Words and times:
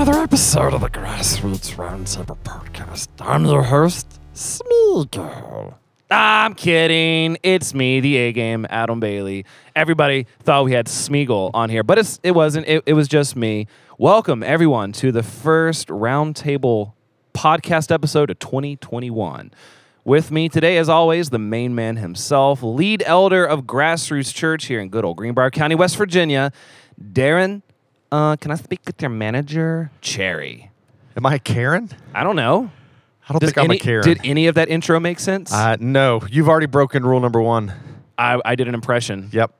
another 0.00 0.22
episode 0.22 0.72
of 0.74 0.80
the 0.80 0.88
Grassroots 0.88 1.74
Roundtable 1.74 2.38
Podcast. 2.44 3.08
I'm 3.18 3.44
your 3.44 3.64
host, 3.64 4.20
Smeagol. 4.32 5.74
I'm 6.08 6.54
kidding. 6.54 7.36
It's 7.42 7.74
me, 7.74 7.98
the 7.98 8.16
A 8.16 8.32
game, 8.32 8.64
Adam 8.70 9.00
Bailey. 9.00 9.44
Everybody 9.74 10.28
thought 10.44 10.66
we 10.66 10.70
had 10.70 10.86
Smeagol 10.86 11.50
on 11.52 11.68
here, 11.68 11.82
but 11.82 11.98
it's, 11.98 12.20
it 12.22 12.30
wasn't. 12.30 12.68
It, 12.68 12.84
it 12.86 12.92
was 12.92 13.08
just 13.08 13.34
me. 13.34 13.66
Welcome, 13.98 14.44
everyone, 14.44 14.92
to 14.92 15.10
the 15.10 15.24
first 15.24 15.88
Roundtable 15.88 16.92
podcast 17.34 17.90
episode 17.90 18.30
of 18.30 18.38
2021. 18.38 19.50
With 20.04 20.30
me 20.30 20.48
today, 20.48 20.78
as 20.78 20.88
always, 20.88 21.30
the 21.30 21.40
main 21.40 21.74
man 21.74 21.96
himself, 21.96 22.62
lead 22.62 23.02
elder 23.04 23.44
of 23.44 23.62
Grassroots 23.62 24.32
Church 24.32 24.66
here 24.66 24.78
in 24.78 24.90
good 24.90 25.04
old 25.04 25.16
Greenbrier 25.16 25.50
County, 25.50 25.74
West 25.74 25.96
Virginia, 25.96 26.52
Darren. 27.02 27.62
Uh, 28.10 28.36
can 28.36 28.50
I 28.50 28.54
speak 28.54 28.80
with 28.86 29.00
your 29.02 29.10
manager, 29.10 29.90
Cherry? 30.00 30.70
Am 31.16 31.26
I 31.26 31.34
a 31.34 31.38
Karen? 31.38 31.90
I 32.14 32.24
don't 32.24 32.36
know. 32.36 32.70
I 33.28 33.32
don't 33.32 33.40
Does 33.40 33.50
think 33.50 33.58
I'm 33.58 33.64
any- 33.70 33.76
a 33.78 33.82
Karen. 33.82 34.04
Did 34.04 34.20
any 34.24 34.46
of 34.46 34.54
that 34.54 34.68
intro 34.68 34.98
make 34.98 35.18
sense? 35.20 35.52
uh, 35.52 35.76
no, 35.78 36.22
you've 36.30 36.48
already 36.48 36.66
broken 36.66 37.04
rule 37.04 37.20
number 37.20 37.40
one. 37.40 37.72
I, 38.16 38.40
I 38.44 38.54
did 38.54 38.66
an 38.68 38.74
impression. 38.74 39.28
Yep. 39.32 39.52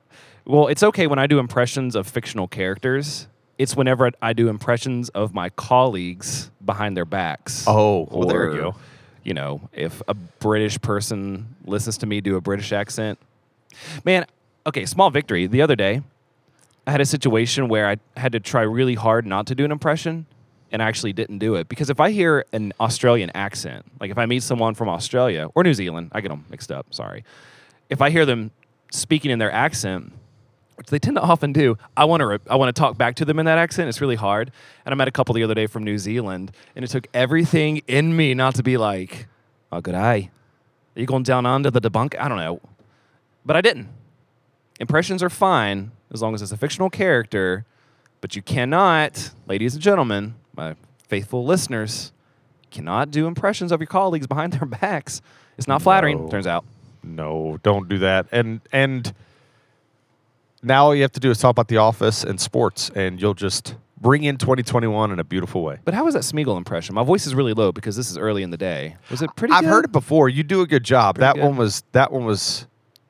Well, 0.45 0.67
it's 0.67 0.81
okay 0.81 1.05
when 1.05 1.19
I 1.19 1.27
do 1.27 1.37
impressions 1.37 1.95
of 1.95 2.07
fictional 2.07 2.47
characters. 2.47 3.27
It's 3.59 3.75
whenever 3.75 4.09
I 4.21 4.33
do 4.33 4.47
impressions 4.49 5.09
of 5.09 5.33
my 5.33 5.49
colleagues 5.49 6.49
behind 6.65 6.97
their 6.97 7.05
backs. 7.05 7.65
Oh, 7.67 8.07
well, 8.09 8.27
there 8.27 8.45
you 8.45 8.51
Or, 8.51 8.61
go. 8.71 8.75
You 9.23 9.33
know, 9.35 9.69
if 9.73 10.01
a 10.07 10.13
British 10.13 10.81
person 10.81 11.55
listens 11.65 11.97
to 11.99 12.07
me 12.07 12.21
do 12.21 12.35
a 12.35 12.41
British 12.41 12.71
accent. 12.71 13.19
Man, 14.03 14.25
okay, 14.65 14.85
small 14.85 15.11
victory. 15.11 15.45
The 15.45 15.61
other 15.61 15.75
day, 15.75 16.01
I 16.87 16.91
had 16.91 17.01
a 17.01 17.05
situation 17.05 17.67
where 17.67 17.87
I 17.87 17.97
had 18.17 18.31
to 18.31 18.39
try 18.39 18.61
really 18.61 18.95
hard 18.95 19.25
not 19.25 19.47
to 19.47 19.55
do 19.55 19.65
an 19.65 19.71
impression, 19.71 20.25
and 20.71 20.81
I 20.81 20.87
actually 20.87 21.13
didn't 21.13 21.39
do 21.39 21.55
it. 21.55 21.69
Because 21.69 21.89
if 21.89 21.99
I 21.99 22.11
hear 22.11 22.45
an 22.53 22.73
Australian 22.79 23.31
accent, 23.35 23.85
like 23.99 24.11
if 24.11 24.17
I 24.17 24.25
meet 24.25 24.43
someone 24.43 24.73
from 24.73 24.89
Australia 24.89 25.49
or 25.55 25.63
New 25.63 25.73
Zealand, 25.73 26.11
I 26.13 26.21
get 26.21 26.29
them 26.29 26.45
mixed 26.49 26.71
up, 26.71 26.93
sorry. 26.93 27.23
If 27.89 28.01
I 28.01 28.09
hear 28.09 28.25
them 28.25 28.51
speaking 28.91 29.31
in 29.31 29.39
their 29.39 29.51
accent, 29.51 30.13
which 30.75 30.87
they 30.87 30.99
tend 30.99 31.17
to 31.17 31.21
often 31.21 31.51
do, 31.51 31.77
I 31.97 32.05
want 32.05 32.21
to 32.21 32.27
re- 32.27 32.39
I 32.49 32.55
want 32.55 32.73
to 32.73 32.79
talk 32.79 32.97
back 32.97 33.15
to 33.15 33.25
them 33.25 33.37
in 33.39 33.45
that 33.45 33.57
accent. 33.57 33.89
It's 33.89 34.01
really 34.01 34.15
hard. 34.15 34.51
And 34.85 34.93
I 34.93 34.95
met 34.95 35.07
a 35.07 35.11
couple 35.11 35.35
the 35.35 35.43
other 35.43 35.53
day 35.53 35.67
from 35.67 35.83
New 35.83 35.97
Zealand, 35.97 36.51
and 36.75 36.85
it 36.85 36.87
took 36.87 37.07
everything 37.13 37.81
in 37.87 38.15
me 38.15 38.33
not 38.33 38.55
to 38.55 38.63
be 38.63 38.77
like, 38.77 39.27
"Oh, 39.71 39.81
good 39.81 39.95
eye, 39.95 40.31
are 40.95 40.99
you 40.99 41.05
going 41.05 41.23
down 41.23 41.45
under 41.45 41.69
the 41.69 41.81
debunk?" 41.81 42.17
I 42.17 42.29
don't 42.29 42.37
know, 42.37 42.61
but 43.45 43.55
I 43.57 43.61
didn't. 43.61 43.89
Impressions 44.79 45.21
are 45.21 45.29
fine 45.29 45.91
as 46.13 46.21
long 46.21 46.33
as 46.33 46.41
it's 46.41 46.51
a 46.51 46.57
fictional 46.57 46.89
character, 46.89 47.65
but 48.21 48.35
you 48.35 48.41
cannot, 48.41 49.31
ladies 49.47 49.73
and 49.73 49.83
gentlemen, 49.83 50.35
my 50.55 50.75
faithful 51.07 51.45
listeners, 51.45 52.11
cannot 52.71 53.11
do 53.11 53.27
impressions 53.27 53.71
of 53.71 53.79
your 53.79 53.87
colleagues 53.87 54.27
behind 54.27 54.53
their 54.53 54.65
backs. 54.81 55.21
It's 55.57 55.67
not 55.67 55.81
flattering. 55.81 56.23
No. 56.25 56.29
Turns 56.29 56.47
out. 56.47 56.65
No, 57.03 57.57
don't 57.63 57.87
do 57.87 57.99
that. 57.99 58.27
And 58.31 58.61
and 58.71 59.13
now 60.61 60.85
all 60.85 60.95
you 60.95 61.01
have 61.03 61.13
to 61.13 61.19
do 61.19 61.31
is 61.31 61.37
talk 61.37 61.51
about 61.51 61.67
the 61.69 61.77
office 61.77 62.23
and 62.23 62.39
sports, 62.39 62.89
and 62.93 63.21
you'll 63.21 63.33
just 63.33 63.75
bring 64.01 64.23
in 64.23 64.37
2021 64.37 65.11
in 65.11 65.19
a 65.19 65.23
beautiful 65.23 65.63
way. 65.63 65.77
But 65.83 65.93
how 65.93 66.05
was 66.05 66.13
that 66.13 66.23
Smeagol 66.23 66.57
impression? 66.57 66.95
My 66.95 67.03
voice 67.03 67.25
is 67.27 67.35
really 67.35 67.53
low 67.53 67.71
because 67.71 67.95
this 67.95 68.09
is 68.09 68.17
early 68.17 68.43
in 68.43 68.49
the 68.49 68.57
day. 68.57 68.95
Was 69.09 69.21
it 69.21 69.29
pretty? 69.35 69.53
I've 69.53 69.63
good? 69.63 69.69
heard 69.69 69.85
it 69.85 69.91
before. 69.91 70.29
You 70.29 70.43
do 70.43 70.61
a 70.61 70.67
good 70.67 70.83
job. 70.83 71.15
Pretty 71.15 71.25
that 71.25 71.35
good. 71.35 71.43
one 71.45 71.57
was 71.57 71.83
that 71.93 72.11
one 72.11 72.25
was 72.25 72.67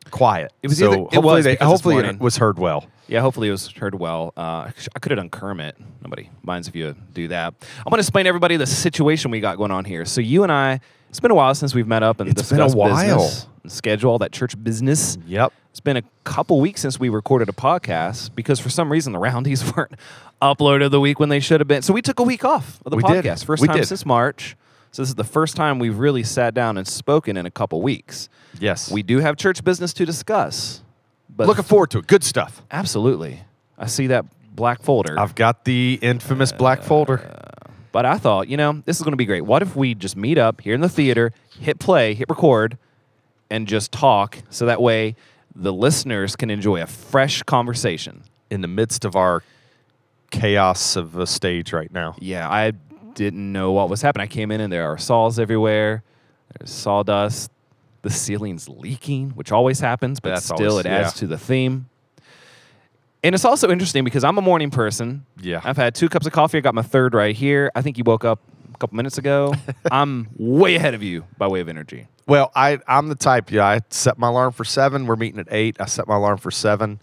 quiet. 0.10 0.52
It 0.64 0.68
was 0.68 0.78
so 0.78 0.88
either- 0.92 0.96
it 0.98 1.14
hopefully 1.14 1.36
was 1.36 1.46
they, 1.46 1.56
hopefully 1.56 1.98
it 1.98 2.20
was 2.20 2.38
heard 2.38 2.60
well. 2.60 2.86
Yeah, 3.08 3.22
hopefully 3.22 3.48
it 3.48 3.52
was 3.52 3.68
heard 3.72 3.96
well. 3.96 4.34
Uh, 4.38 4.70
I 4.96 5.00
could 5.00 5.12
have 5.12 5.18
done 5.18 5.30
Kermit. 5.30 5.76
Nobody 6.04 6.30
minds 6.44 6.68
if 6.68 6.76
you 6.76 6.96
do 7.14 7.28
that. 7.30 7.54
I'm 7.78 7.84
going 7.90 7.98
to 7.98 8.02
explain 8.02 8.26
to 8.26 8.30
everybody 8.30 8.56
the 8.58 8.68
situation 8.68 9.32
we 9.32 9.40
got 9.40 9.58
going 9.58 9.72
on 9.72 9.84
here. 9.86 10.06
So 10.06 10.22
you 10.22 10.44
and 10.44 10.52
I, 10.52 10.80
it's 11.10 11.20
been 11.20 11.32
a 11.32 11.36
while 11.36 11.56
since 11.56 11.74
we've 11.74 11.88
met 11.88 12.04
up 12.04 12.20
and 12.20 12.30
It's 12.30 12.50
been 12.50 12.60
a 12.60 12.64
discussed 12.66 12.78
while. 12.78 12.96
business 12.96 13.48
and 13.64 13.72
schedule 13.72 14.12
all 14.12 14.20
that 14.20 14.32
church 14.32 14.62
business. 14.64 15.18
Yep. 15.26 15.52
It's 15.72 15.80
been 15.80 15.98
a 15.98 16.04
couple 16.24 16.60
weeks 16.62 16.82
since 16.82 17.00
we 17.00 17.10
recorded 17.10 17.50
a 17.50 17.52
podcast 17.54 18.36
because 18.36 18.60
for 18.60 18.70
some 18.70 18.92
reason 18.92 19.12
the 19.14 19.20
roundies 19.20 19.64
weren't 19.76 19.94
uploaded 20.42 20.92
the 20.92 21.00
week 21.00 21.20
when 21.20 21.30
they 21.30 21.40
should 21.40 21.60
have 21.62 21.68
been. 21.68 21.82
So 21.82 21.94
we 21.94 22.02
took 22.04 22.20
a 22.20 22.24
week 22.24 22.46
off 22.46 22.80
of 22.86 22.92
the 22.92 22.98
We 22.98 23.04
did. 23.04 23.26
podcast. 23.26 23.46
First 23.46 23.62
We 23.62 23.68
time 23.68 23.78
did. 23.78 23.88
since 23.88 24.06
March. 24.06 24.56
So 24.92 25.02
this 25.02 25.10
is 25.10 25.16
the 25.16 25.24
first 25.24 25.56
time 25.56 25.80
we've 25.80 25.98
really 25.98 26.24
sat 26.24 26.54
down 26.54 26.78
and 26.78 26.88
spoken 26.88 27.38
in 27.38 27.46
a 27.46 27.52
couple 27.52 27.82
weeks. 27.82 28.30
Yes. 28.60 28.92
We 28.92 29.04
do 29.04 29.20
have 29.20 29.38
church 29.38 29.64
business 29.64 29.94
to 29.94 30.06
discuss. 30.06 30.82
But 31.30 31.48
looking 31.48 31.64
forward 31.64 31.92
to 31.92 32.00
it. 32.00 32.08
Good 32.08 32.24
stuff. 32.24 32.64
Absolutely. 32.72 33.42
I 33.78 33.86
see 33.86 34.08
that 34.08 34.26
black 34.56 34.82
folder. 34.82 35.20
I've 35.20 35.36
got 35.36 35.66
the 35.66 36.00
infamous 36.02 36.52
black 36.52 36.80
uh, 36.80 36.84
folder. 36.84 37.36
but 37.92 38.06
I 38.06 38.18
thought, 38.18 38.48
you 38.48 38.58
know, 38.58 38.82
this 38.86 38.98
is 38.98 39.04
going 39.04 39.14
to 39.14 39.18
be 39.18 39.26
great. 39.26 39.42
What 39.46 39.62
if 39.62 39.76
we 39.76 39.94
just 39.94 40.18
meet 40.18 40.38
up 40.38 40.62
here 40.62 40.74
in 40.74 40.82
the 40.82 40.90
theater, 40.90 41.34
hit 41.60 41.80
play, 41.80 42.14
hit 42.14 42.28
record, 42.30 42.78
and 43.50 43.68
just 43.68 43.92
talk 43.92 44.40
so 44.50 44.66
that 44.66 44.82
way 44.82 45.16
the 45.56 45.72
listeners 45.72 46.36
can 46.36 46.50
enjoy 46.50 46.82
a 46.82 46.88
fresh 46.88 47.44
conversation? 47.44 48.24
in 48.50 48.62
the 48.62 48.68
midst 48.68 49.06
of 49.06 49.16
our 49.16 49.44
chaos 50.32 50.96
of 50.96 51.18
a 51.18 51.28
stage 51.28 51.74
right 51.74 51.92
now. 51.92 52.16
Yeah, 52.20 52.50
I 52.50 52.74
didn't 53.20 53.52
know 53.52 53.74
what 53.74 53.90
was 53.90 54.02
happening. 54.02 54.24
I 54.24 54.28
came 54.28 54.50
in 54.50 54.62
and 54.62 54.72
there 54.72 54.90
are 54.90 54.98
saws 54.98 55.40
everywhere. 55.40 56.04
There's 56.58 56.72
sawdust. 56.72 57.52
The 58.02 58.10
ceiling's 58.10 58.70
leaking, 58.70 59.32
which 59.32 59.52
always 59.52 59.82
happens, 59.82 60.22
but 60.22 60.30
That's 60.30 60.46
still 60.46 60.70
always- 60.70 60.86
it 60.86 60.90
adds 60.90 61.16
yeah. 61.16 61.20
to 61.20 61.28
the 61.28 61.38
theme. 61.38 61.90
And 63.22 63.36
it's 63.36 63.44
also 63.44 63.70
interesting 63.70 64.06
because 64.06 64.24
I'm 64.24 64.38
a 64.38 64.42
morning 64.42 64.72
person. 64.72 65.26
Yeah. 65.42 65.60
I've 65.66 65.76
had 65.76 65.96
two 65.96 66.08
cups 66.08 66.26
of 66.28 66.32
coffee. 66.32 66.60
I 66.60 66.62
got 66.62 66.74
my 66.74 66.82
third 66.82 67.14
right 67.14 67.36
here. 67.36 67.70
I 67.76 67.82
think 67.82 67.98
you 67.98 68.06
woke 68.06 68.24
up 68.24 68.40
a 68.74 68.78
couple 68.78 68.96
minutes 68.96 69.18
ago. 69.18 69.54
I'm 69.92 70.30
way 70.38 70.76
ahead 70.76 70.94
of 70.94 71.04
you 71.04 71.26
by 71.38 71.48
way 71.48 71.60
of 71.60 71.68
energy. 71.68 72.08
Well, 72.26 72.54
I 72.56 72.80
I'm 72.88 73.10
the 73.10 73.16
type. 73.16 73.52
Yeah, 73.52 73.66
I 73.66 73.82
set 73.90 74.18
my 74.18 74.30
alarm 74.30 74.54
for 74.54 74.64
seven. 74.64 75.06
We're 75.08 75.18
meeting 75.18 75.42
at 75.42 75.48
eight. 75.52 75.76
I 75.82 75.88
set 75.88 76.08
my 76.08 76.16
alarm 76.16 76.38
for 76.38 76.52
seven, 76.52 77.00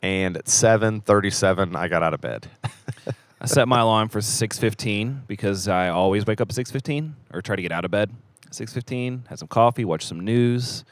and 0.00 0.34
at 0.38 0.48
seven 0.48 1.02
thirty-seven, 1.02 1.76
I 1.76 1.88
got 1.88 2.02
out 2.02 2.14
of 2.14 2.22
bed. 2.22 2.46
I 3.40 3.46
set 3.46 3.68
my 3.68 3.80
alarm 3.80 4.08
for 4.08 4.20
6:15 4.20 5.22
because 5.26 5.68
I 5.68 5.88
always 5.88 6.26
wake 6.26 6.40
up 6.40 6.48
at 6.50 6.54
6:15 6.56 7.12
or 7.32 7.40
try 7.40 7.56
to 7.56 7.62
get 7.62 7.72
out 7.72 7.84
of 7.84 7.90
bed 7.90 8.10
6:15, 8.50 9.26
had 9.28 9.38
some 9.38 9.48
coffee, 9.48 9.84
watched 9.84 10.08
some 10.08 10.20
news, 10.20 10.84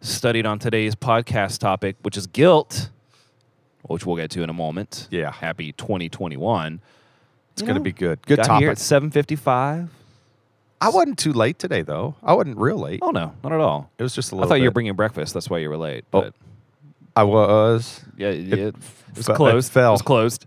studied 0.00 0.44
on 0.46 0.58
today's 0.58 0.94
podcast 0.94 1.58
topic, 1.58 1.96
which 2.02 2.16
is 2.16 2.26
guilt, 2.26 2.90
which 3.82 4.04
we'll 4.04 4.16
get 4.16 4.30
to 4.32 4.42
in 4.42 4.50
a 4.50 4.54
moment. 4.54 5.08
Yeah. 5.10 5.30
Happy 5.32 5.72
2021. 5.72 6.80
It's 7.52 7.62
going 7.62 7.74
to 7.74 7.80
be 7.80 7.92
good. 7.92 8.20
Good 8.26 8.38
got 8.38 8.46
topic. 8.46 8.62
here 8.62 8.70
at 8.70 8.78
7:55. 8.78 9.88
I 10.82 10.88
wasn't 10.88 11.18
too 11.18 11.32
late 11.34 11.58
today, 11.58 11.82
though. 11.82 12.14
I 12.22 12.32
wasn't 12.32 12.56
real 12.56 12.78
late. 12.78 13.00
Oh 13.02 13.10
no, 13.10 13.34
not 13.44 13.52
at 13.52 13.60
all. 13.60 13.90
It 13.98 14.02
was 14.02 14.14
just 14.14 14.32
a 14.32 14.34
little. 14.34 14.46
I 14.46 14.48
thought 14.48 14.60
you 14.60 14.66
were 14.66 14.70
bringing 14.70 14.94
breakfast. 14.94 15.34
That's 15.34 15.48
why 15.50 15.58
you 15.58 15.68
were 15.68 15.76
late. 15.76 16.04
Oh, 16.12 16.22
But 16.22 16.34
I 17.14 17.22
was. 17.24 18.02
yeah, 18.16 18.30
yeah, 18.30 18.54
it, 18.68 18.74
was 19.14 19.26
fe- 19.26 19.32
it 19.32 19.36
closed. 19.36 19.72
fell. 19.72 19.90
It 19.90 19.92
was 19.92 20.02
closed. 20.02 20.46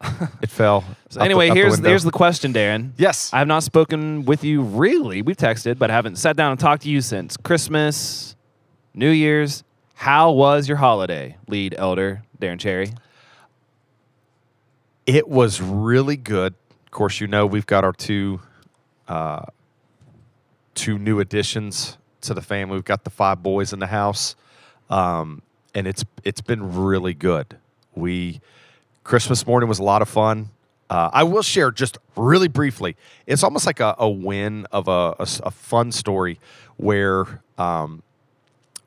It 0.42 0.50
fell. 0.50 0.84
So 1.10 1.20
anyway, 1.20 1.48
the 1.48 1.54
here's 1.54 1.72
window. 1.72 1.88
here's 1.88 2.04
the 2.04 2.10
question, 2.10 2.52
Darren. 2.52 2.92
Yes. 2.96 3.32
I 3.32 3.38
have 3.38 3.48
not 3.48 3.62
spoken 3.62 4.24
with 4.24 4.44
you 4.44 4.62
really. 4.62 5.22
We've 5.22 5.36
texted, 5.36 5.78
but 5.78 5.90
I 5.90 5.94
haven't 5.94 6.16
sat 6.16 6.36
down 6.36 6.52
and 6.52 6.60
talked 6.60 6.82
to 6.82 6.88
you 6.88 7.00
since 7.00 7.36
Christmas, 7.36 8.36
New 8.94 9.10
Year's. 9.10 9.64
How 9.94 10.30
was 10.30 10.68
your 10.68 10.76
holiday, 10.76 11.36
lead 11.48 11.74
elder 11.76 12.22
Darren 12.40 12.60
Cherry? 12.60 12.92
It 15.06 15.28
was 15.28 15.60
really 15.60 16.16
good. 16.16 16.54
Of 16.84 16.90
course, 16.92 17.20
you 17.20 17.26
know 17.26 17.46
we've 17.46 17.66
got 17.66 17.82
our 17.82 17.92
two, 17.92 18.40
uh, 19.08 19.46
two 20.74 20.98
new 20.98 21.18
additions 21.18 21.98
to 22.20 22.34
the 22.34 22.42
family. 22.42 22.74
We've 22.76 22.84
got 22.84 23.04
the 23.04 23.10
five 23.10 23.42
boys 23.42 23.72
in 23.72 23.80
the 23.80 23.86
house, 23.88 24.36
um, 24.90 25.42
and 25.74 25.88
it's 25.88 26.04
it's 26.22 26.40
been 26.40 26.76
really 26.76 27.14
good. 27.14 27.56
We 27.94 28.40
Christmas 29.08 29.46
morning 29.46 29.70
was 29.70 29.78
a 29.78 29.82
lot 29.82 30.02
of 30.02 30.08
fun. 30.10 30.50
Uh, 30.90 31.08
I 31.10 31.22
will 31.22 31.40
share 31.40 31.70
just 31.70 31.96
really 32.14 32.46
briefly. 32.46 32.94
It's 33.26 33.42
almost 33.42 33.64
like 33.64 33.80
a, 33.80 33.94
a 33.98 34.06
win 34.06 34.66
of 34.70 34.86
a 34.86 35.24
fun 35.50 35.92
story 35.92 36.38
where 36.76 37.42
um, 37.56 38.02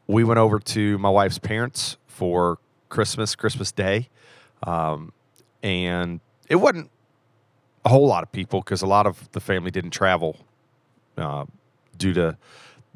we 0.05 0.23
went 0.23 0.37
over 0.37 0.59
to 0.59 0.99
my 0.99 1.09
wife's 1.09 1.39
parents 1.39 1.97
for 2.05 2.59
Christmas, 2.89 3.33
Christmas 3.33 3.71
Day, 3.71 4.09
um, 4.61 5.11
and 5.63 6.19
it 6.47 6.57
wasn't 6.57 6.91
a 7.83 7.89
whole 7.89 8.05
lot 8.05 8.21
of 8.21 8.31
people 8.31 8.61
because 8.61 8.83
a 8.83 8.87
lot 8.87 9.07
of 9.07 9.27
the 9.31 9.39
family 9.39 9.71
didn't 9.71 9.89
travel 9.89 10.37
uh, 11.17 11.45
due 11.97 12.13
to 12.13 12.37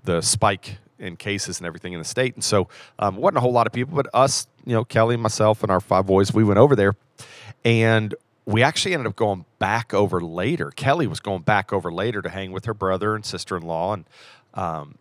the 0.03 0.21
spike 0.21 0.77
in 0.99 1.15
cases 1.15 1.57
and 1.59 1.65
everything 1.65 1.93
in 1.93 1.99
the 1.99 2.05
state, 2.05 2.35
and 2.35 2.43
so 2.43 2.69
um, 2.99 3.15
wasn't 3.15 3.37
a 3.37 3.41
whole 3.41 3.51
lot 3.51 3.65
of 3.65 3.73
people. 3.73 3.95
But 3.95 4.05
us, 4.13 4.45
you 4.65 4.73
know, 4.73 4.83
Kelly, 4.83 5.17
myself, 5.17 5.63
and 5.63 5.71
our 5.71 5.79
five 5.79 6.05
boys, 6.05 6.33
we 6.33 6.43
went 6.43 6.59
over 6.59 6.75
there, 6.75 6.95
and 7.63 8.13
we 8.45 8.63
actually 8.63 8.93
ended 8.93 9.07
up 9.07 9.15
going 9.15 9.45
back 9.59 9.93
over 9.93 10.21
later. 10.21 10.71
Kelly 10.71 11.07
was 11.07 11.19
going 11.19 11.41
back 11.41 11.73
over 11.73 11.91
later 11.91 12.21
to 12.21 12.29
hang 12.29 12.51
with 12.51 12.65
her 12.65 12.73
brother 12.73 13.15
and 13.15 13.25
sister 13.25 13.57
in 13.57 13.63
law, 13.63 13.93
and 13.93 14.05
um, 14.53 14.95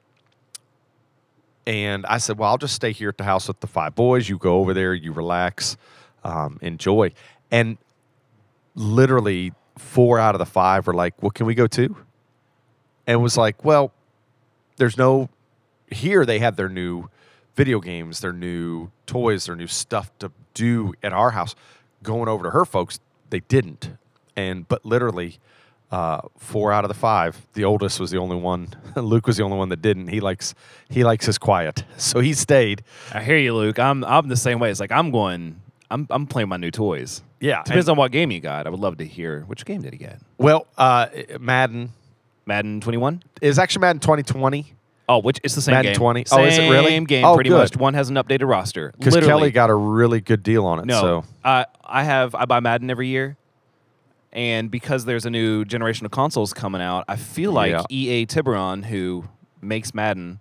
and 1.66 2.04
I 2.06 2.18
said, 2.18 2.38
well, 2.38 2.50
I'll 2.50 2.58
just 2.58 2.74
stay 2.74 2.92
here 2.92 3.08
at 3.08 3.16
the 3.16 3.24
house 3.24 3.48
with 3.48 3.60
the 3.60 3.66
five 3.66 3.94
boys. 3.94 4.28
You 4.28 4.36
go 4.36 4.56
over 4.56 4.74
there, 4.74 4.92
you 4.92 5.12
relax, 5.12 5.78
um, 6.22 6.58
enjoy. 6.60 7.12
And 7.50 7.78
literally 8.74 9.52
four 9.78 10.18
out 10.18 10.34
of 10.34 10.38
the 10.38 10.46
five 10.46 10.86
were 10.86 10.94
like, 10.94 11.20
"Well, 11.22 11.30
can 11.30 11.46
we 11.46 11.54
go 11.54 11.66
too?" 11.66 11.96
And 13.06 13.22
was 13.22 13.36
like, 13.36 13.64
"Well, 13.64 13.92
there's 14.76 14.96
no 14.96 15.28
here. 15.90 16.26
They 16.26 16.38
have 16.40 16.56
their 16.56 16.68
new 16.68 17.08
video 17.54 17.80
games, 17.80 18.20
their 18.20 18.32
new 18.32 18.90
toys, 19.06 19.46
their 19.46 19.56
new 19.56 19.66
stuff 19.66 20.10
to 20.18 20.30
do 20.54 20.94
at 21.02 21.12
our 21.12 21.30
house. 21.30 21.54
Going 22.02 22.28
over 22.28 22.44
to 22.44 22.50
her 22.50 22.64
folks, 22.64 23.00
they 23.30 23.40
didn't. 23.40 23.90
And 24.36 24.66
but 24.68 24.84
literally." 24.84 25.38
Uh, 25.92 26.20
four 26.38 26.72
out 26.72 26.82
of 26.82 26.88
the 26.88 26.94
five. 26.94 27.46
The 27.52 27.62
oldest 27.64 28.00
was 28.00 28.10
the 28.10 28.18
only 28.18 28.34
one. 28.34 28.66
Luke 28.96 29.28
was 29.28 29.36
the 29.36 29.44
only 29.44 29.56
one 29.56 29.68
that 29.68 29.80
didn't. 29.80 30.08
He 30.08 30.18
likes 30.18 30.52
he 30.88 31.04
likes 31.04 31.26
his 31.26 31.38
quiet, 31.38 31.84
so 31.98 32.18
he 32.18 32.32
stayed. 32.32 32.82
I 33.12 33.22
hear 33.22 33.36
you, 33.36 33.54
Luke. 33.54 33.78
I'm 33.78 34.02
I'm 34.02 34.26
the 34.26 34.36
same 34.36 34.58
way. 34.58 34.72
It's 34.72 34.80
like 34.80 34.90
I'm 34.90 35.12
going. 35.12 35.60
I'm 35.92 36.08
I'm 36.10 36.26
playing 36.26 36.48
my 36.48 36.56
new 36.56 36.72
toys. 36.72 37.22
Yeah, 37.38 37.62
Depends 37.62 37.88
on 37.88 37.96
what 37.96 38.10
game 38.10 38.32
you 38.32 38.40
got. 38.40 38.66
I 38.66 38.70
would 38.70 38.80
love 38.80 38.96
to 38.96 39.04
hear 39.06 39.42
which 39.42 39.64
game 39.64 39.82
did 39.82 39.92
he 39.92 39.98
get. 39.98 40.18
Well, 40.36 40.66
uh, 40.76 41.08
Madden 41.38 41.90
Madden 42.44 42.80
21. 42.80 43.22
is 43.40 43.60
actually 43.60 43.82
Madden 43.82 44.00
2020 44.00 44.74
Oh, 45.08 45.18
which 45.18 45.38
it's 45.44 45.54
the 45.54 45.60
same 45.60 45.74
Madden 45.74 45.92
game. 45.92 45.96
20. 45.98 46.24
Oh, 46.32 46.44
is 46.44 46.56
it 46.58 46.62
really? 46.70 46.88
Same 46.88 47.04
game, 47.04 47.24
Oh, 47.24 47.34
pretty 47.34 47.50
good. 47.50 47.58
much. 47.58 47.76
One 47.76 47.92
has 47.94 48.08
an 48.08 48.16
updated 48.16 48.48
roster. 48.48 48.92
because 48.98 49.14
Kelly 49.16 49.50
got 49.50 49.68
a 49.70 49.74
really 49.74 50.20
good 50.20 50.42
deal 50.42 50.64
on 50.64 50.78
it. 50.78 50.86
No, 50.86 51.00
So 51.00 51.24
uh, 51.44 51.64
I 51.84 52.04
have 52.04 52.34
I 52.34 52.46
buy 52.46 52.60
Madden 52.60 52.90
every 52.90 53.08
year, 53.08 53.36
and 54.32 54.70
because 54.70 55.04
there's 55.04 55.26
a 55.26 55.30
new 55.30 55.64
generation 55.66 56.06
of 56.06 56.12
consoles 56.12 56.54
coming 56.54 56.80
out, 56.80 57.04
I 57.06 57.16
feel 57.16 57.52
like 57.52 57.72
Yeah. 57.72 57.82
EA 57.90 58.24
Tiburon, 58.26 58.84
who 58.84 59.24
makes 59.60 59.92
Madden, 59.92 60.40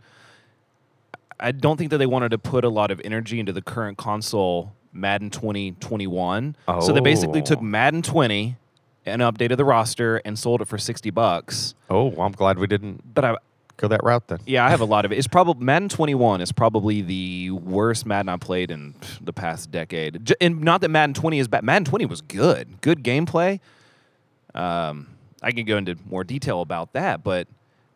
I 1.40 1.52
don't 1.52 1.78
think 1.78 1.92
that 1.92 1.98
they 1.98 2.06
wanted 2.06 2.30
to 2.30 2.38
put 2.38 2.64
a 2.64 2.70
lot 2.70 2.90
of 2.92 3.02
energy 3.04 3.40
into 3.40 3.52
the 3.52 3.62
current 3.62 3.98
console 3.98 4.74
Madden 4.94 5.30
2021. 5.30 6.56
Oh. 6.68 6.80
So 6.80 6.94
they 6.94 7.00
basically 7.02 7.42
Oh. 7.42 7.44
took 7.46 7.62
Madden 7.62 8.02
20 8.02 8.56
and 9.06 9.22
updated 9.22 9.58
the 9.58 9.66
roster 9.66 10.18
and 10.24 10.40
sold 10.40 10.62
it 10.62 10.68
for 10.70 10.78
60 10.78 11.10
bucks. 11.10 11.76
oh, 11.90 12.06
well, 12.06 12.26
I'm 12.26 12.32
glad 12.32 12.58
we 12.60 12.68
didn't 12.68 13.14
But 13.14 13.26
I, 13.26 13.36
go 13.78 13.88
that 13.88 14.02
route 14.04 14.28
then. 14.28 14.40
yeah, 14.46 14.66
I 14.66 14.70
have 14.70 14.82
a 14.82 14.86
lot 14.86 15.04
of 15.06 15.12
it. 15.12 15.18
It's 15.18 15.28
probably 15.28 15.64
Madden 15.66 15.90
21 15.90 16.42
is 16.42 16.52
probably 16.52 17.02
the 17.02 17.52
worst 17.52 18.06
Madden 18.06 18.30
I 18.30 18.38
played 18.38 18.72
in 18.72 18.96
the 19.22 19.34
past 19.34 19.72
decade. 19.72 20.26
J- 20.26 20.36
And 20.42 20.62
not 20.62 20.82
that 20.82 20.90
Madden 20.90 21.14
20 21.14 21.40
is 21.40 21.48
bad. 21.48 21.64
Madden 21.64 21.86
20 21.86 22.06
was 22.06 22.22
good, 22.22 22.82
good 22.82 23.04
gameplay. 23.04 23.60
Um, 24.56 25.08
I 25.42 25.52
can 25.52 25.66
go 25.66 25.78
into 25.78 25.96
more 26.10 26.24
detail 26.24 26.62
about 26.62 26.94
that, 26.94 27.24
but 27.24 27.48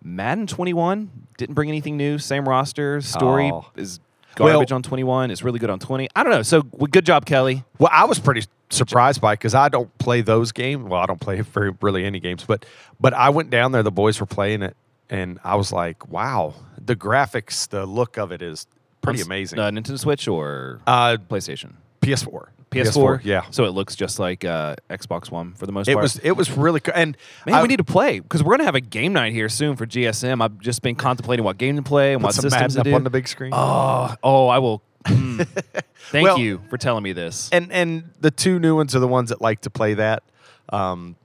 Madden 0.03 0.47
21 0.47 1.09
didn't 1.37 1.55
bring 1.55 1.69
anything 1.69 1.97
new. 1.97 2.17
Same 2.17 2.47
roster, 2.47 2.99
story 3.01 3.51
Oh. 3.53 3.65
is 3.75 3.99
garbage 4.35 4.71
Well- 4.71 4.77
on 4.77 4.83
21. 4.83 5.31
It's 5.31 5.43
really 5.43 5.59
good 5.59 5.69
on 5.69 5.79
20. 5.79 6.07
I 6.15 6.23
don't 6.23 6.31
know. 6.31 6.41
So 6.41 6.61
w- 6.63 6.87
good 6.87 7.05
job, 7.05 7.25
Kelly. 7.25 7.63
Well, 7.79 7.89
I 7.91 8.05
was 8.05 8.19
pretty 8.19 8.43
surprised 8.69 9.21
by 9.21 9.33
because 9.33 9.55
I 9.55 9.69
don't 9.69 9.95
play 9.97 10.21
those 10.21 10.51
games. 10.51 10.83
Well, 10.89 11.01
I 11.01 11.05
don't 11.05 11.21
play 11.21 11.39
very 11.41 11.73
really 11.81 12.03
any 12.05 12.19
games, 12.19 12.43
but 12.45 12.65
but 12.99 13.13
I 13.13 13.29
went 13.29 13.49
down 13.49 13.71
there. 13.71 13.83
The 13.83 13.91
boys 13.91 14.19
were 14.19 14.25
playing 14.25 14.61
it, 14.61 14.75
and 15.09 15.39
I 15.43 15.55
was 15.55 15.71
like, 15.71 16.07
wow, 16.09 16.53
the 16.83 16.95
graphics, 16.95 17.67
the 17.69 17.85
look 17.85 18.17
of 18.17 18.31
it 18.31 18.41
is 18.41 18.67
pretty 19.01 19.21
On 19.21 19.27
amazing. 19.27 19.59
Uh, 19.59 19.69
Nintendo 19.71 19.99
Switch 19.99 20.27
or 20.27 20.79
Uh, 20.87 21.17
PlayStation? 21.29 21.73
PS4, 22.01 22.47
PS4. 22.71 23.21
yeah. 23.23 23.43
So 23.51 23.65
it 23.65 23.71
looks 23.71 23.95
just 23.95 24.19
like 24.19 24.43
uh, 24.45 24.75
Xbox 24.89 25.31
One 25.31 25.53
for 25.53 25.65
the 25.65 25.71
most 25.71 25.87
It 25.87 25.93
part. 25.93 26.03
was 26.03 26.17
it 26.19 26.31
was 26.31 26.51
really 26.51 26.79
cool. 26.79 26.93
And 26.95 27.17
Man, 27.45 27.55
I- 27.55 27.61
we 27.61 27.67
need 27.67 27.77
to 27.77 27.83
play 27.83 28.19
because 28.19 28.43
we're 28.43 28.53
gonna 28.53 28.65
have 28.65 28.75
a 28.75 28.81
game 28.81 29.13
night 29.13 29.33
here 29.33 29.49
soon 29.49 29.75
for 29.75 29.85
GSM. 29.85 30.41
I've 30.41 30.59
just 30.59 30.81
been 30.81 30.95
contemplating 30.95 31.43
what 31.45 31.57
game 31.57 31.75
to 31.77 31.81
play 31.81 32.13
and 32.13 32.21
what 32.23 32.33
some 32.33 32.43
systems 32.49 32.75
to 32.75 32.83
do. 32.83 32.93
on 32.93 33.03
the 33.03 33.09
big 33.09 33.27
screen. 33.27 33.51
oh, 33.53 34.13
oh, 34.23 34.47
I 34.47 34.59
will. 34.59 34.81
mm. 35.05 35.45
Thank 36.11 36.23
Well- 36.25 36.39
you 36.39 36.61
for 36.69 36.77
telling 36.77 37.03
me 37.03 37.13
this. 37.13 37.49
and 37.51 37.71
and 37.71 38.09
the 38.21 38.31
two 38.31 38.59
new 38.59 38.75
ones 38.75 38.95
are 38.95 38.99
the 38.99 39.07
ones 39.07 39.29
that 39.29 39.41
like 39.41 39.61
to 39.61 39.69
play 39.69 39.93
that. 39.95 40.23
Um, 40.69 41.15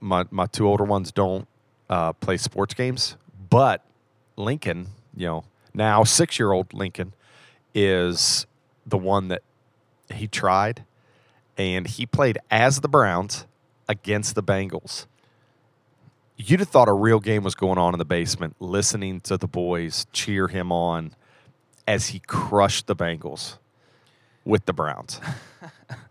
my 0.00 0.24
my 0.30 0.46
two 0.46 0.66
older 0.68 0.84
ones 0.84 1.10
don't 1.12 1.46
uh, 1.90 2.12
play 2.14 2.36
sports 2.36 2.74
games, 2.74 3.16
but 3.48 3.84
Lincoln, 4.36 4.88
you 5.14 5.26
know, 5.26 5.44
now 5.74 6.04
six 6.04 6.38
year 6.38 6.52
old 6.52 6.72
Lincoln 6.74 7.14
is 7.74 8.46
the 8.86 8.98
one 8.98 9.28
that 9.28 9.42
he 10.12 10.26
tried, 10.26 10.84
and 11.56 11.86
he 11.86 12.06
played 12.06 12.38
as 12.50 12.80
the 12.80 12.88
Browns 12.88 13.46
against 13.88 14.34
the 14.34 14.42
Bengals. 14.42 15.06
You'd 16.36 16.60
have 16.60 16.68
thought 16.68 16.88
a 16.88 16.92
real 16.92 17.18
game 17.18 17.42
was 17.42 17.54
going 17.54 17.78
on 17.78 17.94
in 17.94 17.98
the 17.98 18.04
basement, 18.04 18.54
listening 18.60 19.20
to 19.22 19.36
the 19.36 19.48
boys 19.48 20.06
cheer 20.12 20.48
him 20.48 20.70
on 20.70 21.14
as 21.86 22.08
he 22.08 22.20
crushed 22.20 22.86
the 22.86 22.94
Bengals 22.94 23.58
with 24.44 24.64
the 24.66 24.72
Browns. 24.72 25.20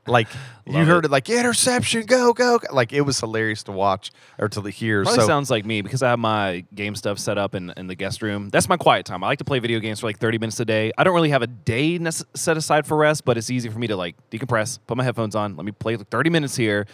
like 0.07 0.27
you 0.65 0.83
heard 0.85 1.05
it. 1.05 1.11
like 1.11 1.29
interception, 1.29 2.05
go, 2.05 2.33
go, 2.33 2.59
go. 2.59 2.67
Like 2.73 2.93
it 2.93 3.01
was 3.01 3.19
hilarious 3.19 3.63
to 3.63 3.71
watch 3.71 4.11
or 4.37 4.49
to 4.49 4.61
hear. 4.63 5.03
Probably 5.03 5.21
so 5.21 5.27
sounds 5.27 5.49
like 5.49 5.65
me 5.65 5.81
because 5.81 6.03
I 6.03 6.09
have 6.09 6.19
my 6.19 6.65
game 6.73 6.95
stuff 6.95 7.19
set 7.19 7.37
up 7.37 7.55
in, 7.55 7.73
in 7.77 7.87
the 7.87 7.95
guest 7.95 8.21
room. 8.21 8.49
That's 8.49 8.67
my 8.69 8.77
quiet 8.77 9.05
time. 9.05 9.23
I 9.23 9.27
like 9.27 9.39
to 9.39 9.45
play 9.45 9.59
video 9.59 9.79
games 9.79 9.99
for 9.99 10.07
like 10.07 10.19
30 10.19 10.37
minutes 10.39 10.59
a 10.59 10.65
day. 10.65 10.91
I 10.97 11.03
don't 11.03 11.13
really 11.15 11.29
have 11.29 11.41
a 11.41 11.47
day 11.47 11.99
set 12.35 12.57
aside 12.57 12.85
for 12.85 12.97
rest, 12.97 13.25
but 13.25 13.37
it's 13.37 13.49
easy 13.49 13.69
for 13.69 13.79
me 13.79 13.87
to 13.87 13.95
like 13.95 14.15
decompress, 14.29 14.79
put 14.87 14.97
my 14.97 15.03
headphones 15.03 15.35
on, 15.35 15.55
let 15.55 15.65
me 15.65 15.71
play 15.71 15.95
like 15.95 16.07
30 16.09 16.29
minutes 16.29 16.55
here. 16.55 16.85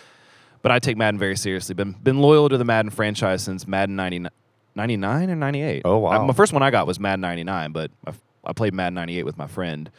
But 0.61 0.71
I 0.71 0.79
take 0.79 0.95
Madden 0.95 1.19
very 1.19 1.35
seriously. 1.35 1.75
Been 1.75 1.91
been 1.91 2.19
loyal 2.19 2.47
to 2.49 2.57
the 2.57 2.63
Madden 2.63 2.89
franchise 2.89 3.43
since 3.43 3.67
Madden 3.67 3.97
99, 3.97 4.31
99 4.75 5.29
or 5.29 5.35
98. 5.35 5.81
Oh, 5.83 5.97
wow. 5.97 6.09
I- 6.11 6.25
my 6.25 6.33
first 6.33 6.53
one 6.53 6.63
I 6.63 6.71
got 6.71 6.87
was 6.87 6.99
Madden 6.99 7.19
99, 7.21 7.71
but 7.73 7.91
I, 8.07 8.13
I 8.45 8.53
played 8.53 8.73
Madden 8.73 8.93
98 8.93 9.23
with 9.25 9.37
my 9.37 9.47
friend. 9.47 9.89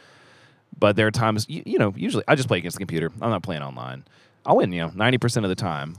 But 0.77 0.95
there 0.95 1.07
are 1.07 1.11
times, 1.11 1.45
you, 1.47 1.63
you 1.65 1.79
know, 1.79 1.93
usually 1.95 2.23
I 2.27 2.35
just 2.35 2.47
play 2.47 2.57
against 2.57 2.75
the 2.75 2.81
computer. 2.81 3.11
I'm 3.21 3.29
not 3.29 3.43
playing 3.43 3.61
online. 3.61 4.03
I'll 4.45 4.57
win, 4.57 4.71
you 4.71 4.81
know, 4.81 4.89
90% 4.89 5.43
of 5.43 5.49
the 5.49 5.55
time. 5.55 5.95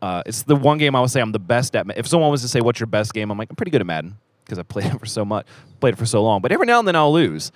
Uh, 0.00 0.22
it's 0.26 0.42
the 0.42 0.56
one 0.56 0.78
game 0.78 0.94
I 0.94 1.00
would 1.00 1.10
say 1.10 1.20
I'm 1.20 1.32
the 1.32 1.38
best 1.38 1.74
at. 1.74 1.86
If 1.96 2.06
someone 2.06 2.30
was 2.30 2.42
to 2.42 2.48
say, 2.48 2.60
"What's 2.60 2.78
your 2.78 2.86
best 2.86 3.12
game?" 3.12 3.30
I'm 3.30 3.38
like, 3.38 3.50
I'm 3.50 3.56
pretty 3.56 3.70
good 3.70 3.80
at 3.80 3.86
Madden 3.86 4.16
because 4.44 4.58
I 4.58 4.62
played 4.62 4.86
it 4.94 4.98
for 4.98 5.06
so 5.06 5.24
much, 5.24 5.46
played 5.80 5.94
it 5.94 5.96
for 5.96 6.06
so 6.06 6.22
long. 6.22 6.40
But 6.40 6.52
every 6.52 6.66
now 6.66 6.78
and 6.78 6.86
then 6.86 6.96
I'll 6.96 7.12
lose, 7.12 7.52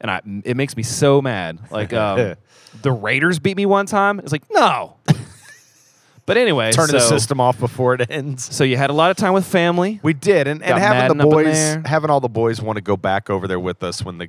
and 0.00 0.10
I 0.10 0.20
it 0.44 0.56
makes 0.56 0.76
me 0.76 0.82
so 0.82 1.22
mad. 1.22 1.58
Like 1.70 1.92
um, 1.92 2.34
the 2.82 2.92
Raiders 2.92 3.38
beat 3.38 3.56
me 3.56 3.66
one 3.66 3.86
time. 3.86 4.18
It's 4.20 4.32
like 4.32 4.42
no. 4.50 4.96
but 6.26 6.36
anyway, 6.36 6.72
turn 6.72 6.88
so, 6.88 6.92
the 6.92 7.00
system 7.00 7.40
off 7.40 7.58
before 7.58 7.94
it 7.94 8.10
ends. 8.10 8.54
So 8.54 8.64
you 8.64 8.76
had 8.76 8.90
a 8.90 8.94
lot 8.94 9.10
of 9.10 9.16
time 9.16 9.32
with 9.32 9.46
family. 9.46 9.98
We 10.02 10.12
did, 10.12 10.46
and, 10.46 10.62
and 10.62 10.70
Got 10.70 10.80
having 10.80 10.98
Madden 10.98 11.18
the 11.18 11.24
boys, 11.24 11.78
having 11.86 12.10
all 12.10 12.20
the 12.20 12.28
boys 12.28 12.60
want 12.60 12.76
to 12.76 12.82
go 12.82 12.98
back 12.98 13.30
over 13.30 13.48
there 13.48 13.60
with 13.60 13.82
us 13.82 14.04
when 14.04 14.18
the 14.18 14.28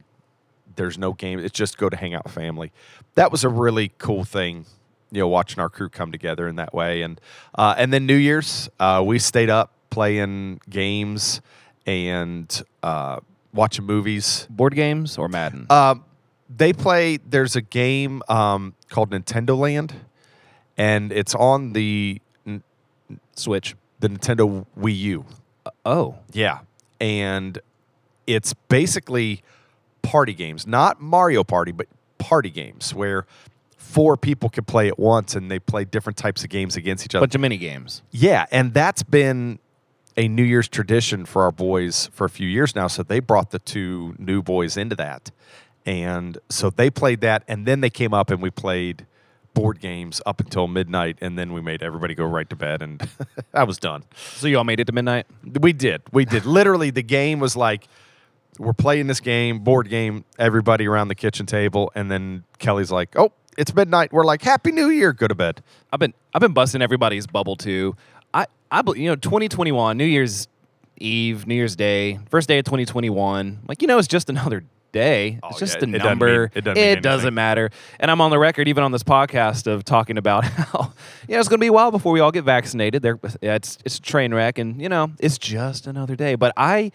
there's 0.80 0.98
no 0.98 1.12
game. 1.12 1.40
It's 1.40 1.58
just 1.58 1.78
go 1.78 1.90
to 1.90 1.98
hang 1.98 2.14
out 2.14 2.24
with 2.24 2.34
family. 2.34 2.72
That 3.16 3.32
was 3.32 3.44
a 3.44 3.50
really 3.50 3.92
cool 3.98 4.24
thing, 4.24 4.66
you 5.12 5.20
know, 5.20 5.28
watching 5.28 5.60
our 5.60 5.68
crew 5.70 5.90
come 5.90 6.12
together 6.12 6.48
in 6.48 6.56
that 6.56 6.74
way. 6.74 7.02
And 7.02 7.20
uh, 7.54 7.76
and 7.78 7.92
then 7.92 8.06
New 8.06 8.16
Year's, 8.16 8.70
uh, 8.80 9.04
we 9.06 9.20
stayed 9.20 9.50
up 9.50 9.74
playing 9.90 10.62
games 10.70 11.42
and 11.86 12.64
uh, 12.82 13.20
watching 13.54 13.86
movies. 13.86 14.48
Board 14.50 14.74
games 14.74 15.18
or 15.18 15.28
Madden? 15.28 15.68
Um, 15.70 16.06
they 16.50 16.72
play. 16.72 17.18
There's 17.18 17.58
a 17.58 17.62
game 17.62 18.24
um, 18.30 18.74
called 18.90 19.12
Nintendo 19.12 19.58
Land, 19.58 19.94
and 20.78 21.12
it's 21.12 21.36
on 21.36 21.74
the 21.74 22.22
Switch. 23.36 23.76
the 24.00 24.08
Nintendo 24.08 24.66
Wii 24.80 24.98
U. 24.98 25.26
Oh, 25.86 26.16
Yeah. 26.32 26.60
And 27.02 27.60
it's 28.28 28.54
basically 28.54 29.44
party 30.02 30.34
games, 30.34 30.66
not 30.66 31.02
Mario 31.02 31.44
Party, 31.44 31.72
but 31.72 31.88
party 32.18 32.50
games 32.50 32.94
where 32.94 33.26
four 33.78 34.18
people 34.18 34.50
can 34.50 34.64
play 34.66 34.88
at 34.88 35.00
once 35.00 35.36
and 35.36 35.50
they 35.50 35.60
play 35.60 35.84
different 35.84 36.18
types 36.18 36.44
of 36.44 36.50
games 36.50 36.76
against 36.76 37.06
each 37.06 37.16
other. 37.16 37.24
bunch 37.24 37.36
of 37.36 37.42
mini 37.42 37.58
games. 37.58 38.02
yeah. 38.12 38.46
And 38.52 38.74
that's 38.74 39.04
been 39.04 39.60
a 40.18 40.28
New 40.28 40.44
Year's 40.44 40.68
tradition 40.68 41.26
for 41.26 41.44
our 41.44 41.52
boys 41.52 42.10
for 42.14 42.26
a 42.26 42.30
few 42.30 42.48
years 42.48 42.76
now. 42.76 42.88
So 42.88 43.04
they 43.04 43.20
brought 43.20 43.52
the 43.52 43.60
two 43.60 44.16
new 44.20 44.42
boys 44.42 44.76
into 44.78 44.96
that. 44.98 45.32
And 45.86 46.38
so 46.50 46.70
they 46.70 46.90
played 46.90 47.22
that. 47.22 47.44
And 47.48 47.66
then 47.66 47.82
they 47.82 47.90
came 47.90 48.14
up 48.14 48.30
and 48.30 48.42
we 48.42 48.50
played 48.52 49.06
board 49.54 49.80
games 49.80 50.22
up 50.26 50.40
until 50.40 50.68
midnight. 50.68 51.18
And 51.22 51.38
then 51.38 51.54
we 51.54 51.62
made 51.62 51.82
everybody 51.82 52.14
go 52.16 52.26
right 52.26 52.50
to 52.50 52.56
bed. 52.56 52.82
And 52.82 53.08
I 53.54 53.64
was 53.64 53.78
done. 53.78 54.04
So 54.36 54.48
you 54.48 54.58
all 54.58 54.64
made 54.66 54.80
it 54.80 54.86
to 54.86 54.92
midnight. 54.92 55.26
We 55.60 55.74
did. 55.74 56.02
We 56.12 56.26
did. 56.26 56.46
Literally, 56.46 56.92
the 56.92 57.02
game 57.02 57.40
was 57.40 57.56
like, 57.56 57.88
we're 58.60 58.74
playing 58.74 59.08
this 59.08 59.20
game, 59.20 59.60
board 59.60 59.90
game, 59.90 60.26
everybody 60.38 60.88
around 60.88 61.08
the 61.08 61.16
kitchen 61.16 61.46
table. 61.46 61.92
And 61.96 62.12
then 62.12 62.44
Kelly's 62.60 62.92
like, 62.92 63.18
oh, 63.18 63.32
it's 63.58 63.74
midnight. 63.74 64.14
We're 64.14 64.26
like, 64.26 64.42
Happy 64.42 64.72
New 64.72 64.90
Year. 64.90 65.14
Go 65.14 65.28
to 65.28 65.36
bed. 65.36 65.64
I've 65.92 66.00
been 66.00 66.14
I've 66.34 66.42
been 66.42 66.54
busting 66.54 66.82
everybody's 66.82 67.26
bubble 67.26 67.56
too. 67.56 67.96
I 68.34 68.46
I 68.72 68.84
you 68.96 69.10
know 69.10 69.16
2021 69.16 69.98
New 69.98 70.06
Year's 70.06 70.48
Eve, 70.98 71.48
New 71.48 71.56
Year's 71.56 71.76
Day, 71.76 72.20
first 72.30 72.48
day 72.48 72.60
of 72.60 72.66
2021. 72.66 73.62
Like 73.68 73.82
you 73.82 73.88
know, 73.88 73.98
it's 73.98 74.08
just 74.08 74.30
another 74.30 74.64
day. 74.92 75.40
Oh, 75.44 75.50
it's 75.50 75.60
just 75.60 75.76
yeah, 75.82 75.88
a 75.88 75.90
it 75.90 75.92
doesn't 75.94 76.08
number. 76.10 76.40
mean- 76.42 76.50
it 76.56 76.62
doesn't 76.64 76.78
anything. 76.84 77.02
doesn't 77.02 77.34
matter. 77.34 77.70
And 78.00 78.12
I'm 78.12 78.22
on 78.22 78.32
the 78.32 78.40
record, 78.40 78.68
even 78.68 78.84
on 78.84 78.92
this 78.92 79.04
podcast, 79.04 79.68
of 79.68 79.84
talking 79.84 80.18
about 80.18 80.44
how 80.46 80.94
you 81.28 81.36
know 81.36 81.40
it's 81.40 81.50
going 81.50 81.60
to 81.60 81.64
be 81.64 81.68
a 81.68 81.74
while 81.74 81.92
before 81.92 82.12
we 82.12 82.20
all 82.20 82.32
get 82.32 82.44
vaccinated. 82.44 83.02
There, 83.02 83.20
yeah, 83.42 83.56
it's 83.56 83.78
it's 83.86 83.98
a 83.98 84.02
train 84.02 84.34
wreck, 84.34 84.58
and 84.58 84.82
you 84.82 84.90
know 84.90 85.12
it's 85.20 85.38
just 85.38 85.88
another 85.88 86.16
day. 86.16 86.36
But 86.36 86.54
I 86.58 86.92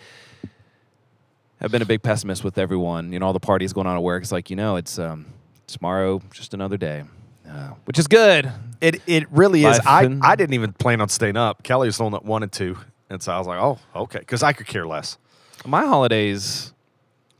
have 1.65 1.73
been 1.73 1.83
a 1.83 1.87
big 1.87 2.03
pessimist 2.03 2.45
with 2.45 2.59
everyone. 2.59 3.13
You 3.13 3.19
know, 3.19 3.27
all 3.27 3.33
the 3.33 3.41
parties 3.41 3.73
going 3.73 3.87
on 3.87 3.97
at 3.97 4.03
work. 4.03 4.23
It's 4.23 4.33
like 4.33 4.51
you 4.51 4.57
know, 4.57 4.77
it's 4.77 4.99
um, 4.99 5.27
tomorrow, 5.67 6.21
just 6.33 6.55
another 6.55 6.77
day. 6.77 7.05
Uh, 7.49 7.69
which 7.85 7.99
is 7.99 8.07
good. 8.07 8.51
It 8.81 9.03
it 9.07 9.31
really 9.31 9.65
is. 9.65 9.81
I, 9.87 10.05
and- 10.05 10.23
I 10.23 10.35
didn't 10.37 10.55
even 10.55 10.73
plan 10.73 11.01
on 11.01 11.09
staying 11.09 11.37
up. 11.37 11.63
Kelly 11.63 11.89
was 11.89 11.97
the 11.97 12.03
one 12.05 12.13
that 12.13 12.25
wanted 12.25 12.53
to, 12.53 12.77
and 13.11 13.23
so 13.23 13.33
I 13.33 13.39
was 13.39 13.47
like, 13.47 13.61
oh, 13.61 13.79
okay, 13.95 14.19
because 14.21 14.43
I 14.43 14.53
could 14.53 14.67
care 14.67 14.87
less. 14.87 15.19
My 15.67 15.87
holidays, 15.87 16.73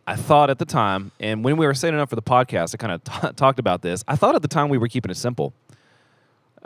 I 0.07 0.17
thought 0.17 0.51
at 0.51 0.59
the 0.59 0.65
time, 0.65 1.11
and 1.21 1.45
when 1.45 1.57
we 1.57 1.67
were 1.67 1.75
setting 1.75 1.99
up 2.01 2.09
for 2.11 2.17
the 2.17 2.23
podcast, 2.23 2.75
I 2.75 2.79
kind 2.79 2.93
of 2.93 3.05
t- 3.05 3.33
talked 3.37 3.59
about 3.59 3.83
this. 3.83 4.05
I 4.09 4.17
thought 4.17 4.35
at 4.35 4.43
the 4.43 4.49
time 4.49 4.69
we 4.69 4.79
were 4.79 4.89
keeping 4.89 5.11
it 5.11 5.17
simple 5.17 5.53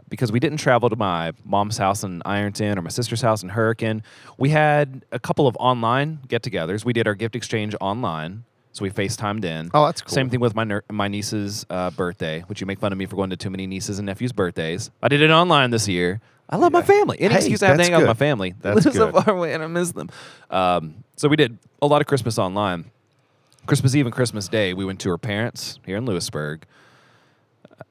because 0.09 0.33
we 0.33 0.41
didn't 0.41 0.59
travel 0.59 0.89
to 0.91 0.97
my 0.97 1.33
mom's 1.45 1.79
house 1.79 2.03
in 2.05 2.23
Ironton 2.25 2.79
or 2.79 2.83
my 2.83 2.91
sister's 2.91 3.21
house 3.21 3.43
in 3.43 3.51
Hurricane. 3.51 4.03
We 4.37 4.51
had 4.51 5.05
a 5.13 5.19
couple 5.19 5.47
of 5.47 5.57
online 5.61 6.21
get-togethers. 6.29 6.85
We 6.85 6.93
did 6.93 7.07
our 7.07 7.15
gift 7.15 7.37
exchange 7.37 7.75
online, 7.81 8.45
so 8.73 8.83
we 8.83 8.91
FaceTimed 8.91 9.45
in. 9.45 9.71
Oh, 9.75 9.87
that's 9.87 10.03
cool. 10.03 10.13
Same 10.15 10.31
thing 10.31 10.41
with 10.41 10.55
my 10.55 10.65
ner- 10.65 10.85
my 10.91 11.09
niece's 11.09 11.67
uh, 11.71 11.91
birthday, 11.91 12.41
which 12.47 12.61
you 12.61 12.67
make 12.67 12.79
fun 12.79 12.93
of 12.93 12.99
me 12.99 13.07
for 13.07 13.17
going 13.17 13.31
to 13.31 13.37
too 13.37 13.51
many 13.51 13.67
nieces 13.67 13.99
and 13.99 14.07
nephews' 14.07 14.33
birthdays. 14.33 14.91
I 15.03 15.09
did 15.09 15.21
it 15.21 15.31
online 15.31 15.71
this 15.71 15.89
year. 15.89 16.21
I 16.51 16.57
love 16.57 16.73
my 16.73 16.83
family. 16.83 17.21
Any 17.21 17.35
Hey, 17.35 17.41
excuse 17.41 17.63
I 17.63 17.69
have 17.69 17.77
to 17.77 17.83
hang 17.83 17.93
out 17.93 17.99
with 17.99 18.07
my 18.09 18.15
family. 18.15 18.55
That's 18.61 18.87
live 18.87 18.95
so 18.95 19.13
far 19.13 19.35
away 19.35 19.53
and 19.53 19.63
I 19.63 19.67
miss 19.67 19.93
them. 19.93 20.09
Um, 20.51 21.05
so 21.17 21.29
we 21.29 21.37
did 21.37 21.59
a 21.83 21.87
lot 21.87 22.01
of 22.01 22.07
Christmas 22.07 22.39
online. 22.39 22.87
Christmas 23.67 23.95
Eve 23.95 24.07
and 24.07 24.15
Christmas 24.15 24.49
Day, 24.49 24.73
we 24.73 24.87
went 24.87 24.99
to 25.01 25.11
her 25.11 25.19
parents 25.19 25.79
here 25.85 25.99
in 25.99 26.07
Lewisburg, 26.07 26.65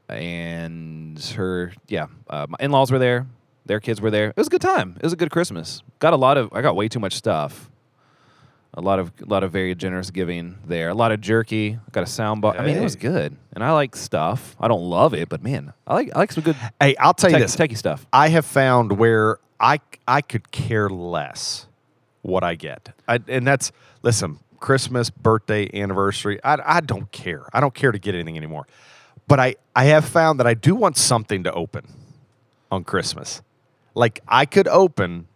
and 0.10 1.20
her 1.36 1.74
yeah, 1.88 2.08
uh, 2.30 2.48
my 2.50 2.58
in-laws 2.60 2.92
were 2.92 3.00
there. 3.00 3.28
Their 3.66 3.80
kids 3.80 4.00
were 4.00 4.12
there. 4.12 4.30
It 4.30 4.38
was 4.38 4.48
a 4.48 4.50
good 4.50 4.62
time. 4.62 4.96
It 4.98 5.04
was 5.04 5.14
a 5.14 5.18
good 5.18 5.30
Christmas. 5.32 5.84
Got 6.00 6.14
a 6.14 6.18
lot 6.18 6.38
of. 6.38 6.52
I 6.54 6.62
got 6.62 6.76
way 6.76 6.88
too 6.88 7.00
much 7.00 7.14
stuff. 7.14 7.70
A 8.74 8.82
lot 8.82 9.00
of 9.00 9.12
a 9.22 9.26
lot 9.26 9.44
of 9.44 9.52
very 9.52 9.74
generous 9.76 10.12
giving 10.12 10.58
there. 10.66 10.90
A 10.90 10.94
lot 10.94 11.12
of 11.12 11.20
jerky. 11.20 11.80
Got 11.92 12.04
a 12.04 12.08
sound 12.08 12.42
bar. 12.42 12.56
I 12.58 12.66
mean, 12.66 12.78
it 12.78 12.84
was 12.84 12.96
good. 12.96 13.36
And 13.54 13.64
I 13.64 13.72
like 13.72 13.96
stuff. 13.96 14.56
I 14.60 14.68
don't 14.68 14.84
love 14.84 15.14
it, 15.14 15.30
but 15.30 15.42
man, 15.44 15.74
I 15.86 15.96
like 15.96 16.12
I 16.16 16.20
like 16.20 16.32
some 16.32 16.44
good 16.44 16.56
Hey, 16.80 16.96
I'll 16.98 17.14
tell 17.14 17.32
you 17.32 17.38
tech, 17.38 17.44
this. 17.44 17.56
techie 17.56 17.78
stuff. 17.78 18.06
I 18.14 18.30
have 18.30 18.46
found 18.46 18.94
where 18.98 19.40
I 19.60 19.80
I 20.08 20.22
could 20.22 20.52
care 20.52 20.90
less 20.90 21.66
what 22.22 22.44
I 22.44 22.56
get, 22.56 22.94
I, 23.08 23.20
and 23.28 23.48
that's 23.48 23.72
listen. 24.04 24.40
Christmas, 24.60 25.12
birthday, 25.12 25.70
anniversary. 25.80 26.44
I, 26.44 26.78
I 26.78 26.82
don't 26.82 27.12
care. 27.12 27.48
I 27.54 27.60
don't 27.60 27.76
care 27.76 27.92
to 27.92 28.00
get 28.00 28.16
anything 28.16 28.38
anymore. 28.38 28.66
But 29.28 29.40
I 29.40 29.56
I 29.76 29.86
have 29.86 30.06
found 30.06 30.40
that 30.40 30.48
I 30.48 30.54
do 30.54 30.76
want 30.76 30.98
something 30.98 31.44
to 31.44 31.54
open 31.54 31.88
on 32.72 32.84
Christmas. 32.84 33.42
Like 33.94 34.22
I 34.28 34.46
could 34.46 34.68
open, 34.68 35.28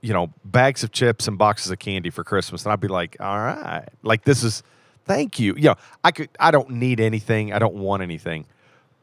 you 0.00 0.12
know, 0.12 0.32
bags 0.44 0.82
of 0.82 0.92
chips 0.92 1.28
and 1.28 1.38
boxes 1.38 1.70
of 1.70 1.78
candy 1.78 2.10
for 2.10 2.24
Christmas, 2.24 2.64
and 2.64 2.72
I'd 2.72 2.80
be 2.80 2.88
like, 2.88 3.16
all 3.20 3.38
right, 3.38 3.86
like 4.02 4.24
this 4.24 4.42
is, 4.42 4.62
thank 5.04 5.38
you. 5.38 5.54
You 5.56 5.70
know, 5.70 5.74
I 6.04 6.10
could. 6.10 6.28
I 6.38 6.50
don't 6.50 6.70
need 6.70 7.00
anything. 7.00 7.52
I 7.52 7.58
don't 7.58 7.76
want 7.76 8.02
anything, 8.02 8.44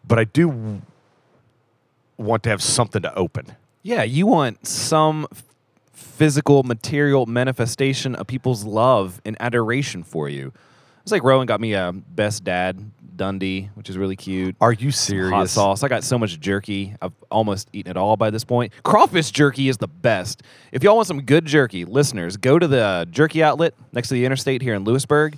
but 0.07 0.19
I 0.19 0.25
do 0.25 0.81
want 2.17 2.43
to 2.43 2.49
have 2.49 2.61
something 2.61 3.01
to 3.01 3.13
open. 3.15 3.55
Yeah, 3.83 4.03
you 4.03 4.27
want 4.27 4.65
some 4.67 5.27
physical, 5.93 6.63
material 6.63 7.25
manifestation 7.25 8.15
of 8.15 8.27
people's 8.27 8.63
love 8.63 9.21
and 9.25 9.35
adoration 9.39 10.03
for 10.03 10.29
you. 10.29 10.53
It's 11.03 11.11
like 11.11 11.23
Rowan 11.23 11.45
got 11.45 11.61
me 11.61 11.73
a 11.73 11.91
Best 11.93 12.43
Dad 12.43 12.91
Dundee, 13.17 13.69
which 13.75 13.89
is 13.89 13.97
really 13.97 14.15
cute. 14.15 14.55
Are 14.61 14.73
you 14.73 14.91
serious? 14.91 15.31
Hot 15.31 15.49
sauce. 15.49 15.83
I 15.83 15.87
got 15.87 16.03
so 16.03 16.17
much 16.17 16.39
jerky. 16.39 16.95
I've 17.01 17.13
almost 17.31 17.69
eaten 17.73 17.91
it 17.91 17.97
all 17.97 18.17
by 18.17 18.29
this 18.29 18.43
point. 18.43 18.73
Crawfish 18.83 19.31
jerky 19.31 19.69
is 19.69 19.77
the 19.77 19.87
best. 19.87 20.43
If 20.71 20.83
y'all 20.83 20.95
want 20.95 21.07
some 21.07 21.21
good 21.21 21.45
jerky, 21.45 21.85
listeners, 21.85 22.37
go 22.37 22.59
to 22.59 22.67
the 22.67 23.07
jerky 23.09 23.41
outlet 23.43 23.73
next 23.91 24.09
to 24.09 24.13
the 24.15 24.25
interstate 24.25 24.61
here 24.61 24.73
in 24.73 24.83
Lewisburg. 24.83 25.37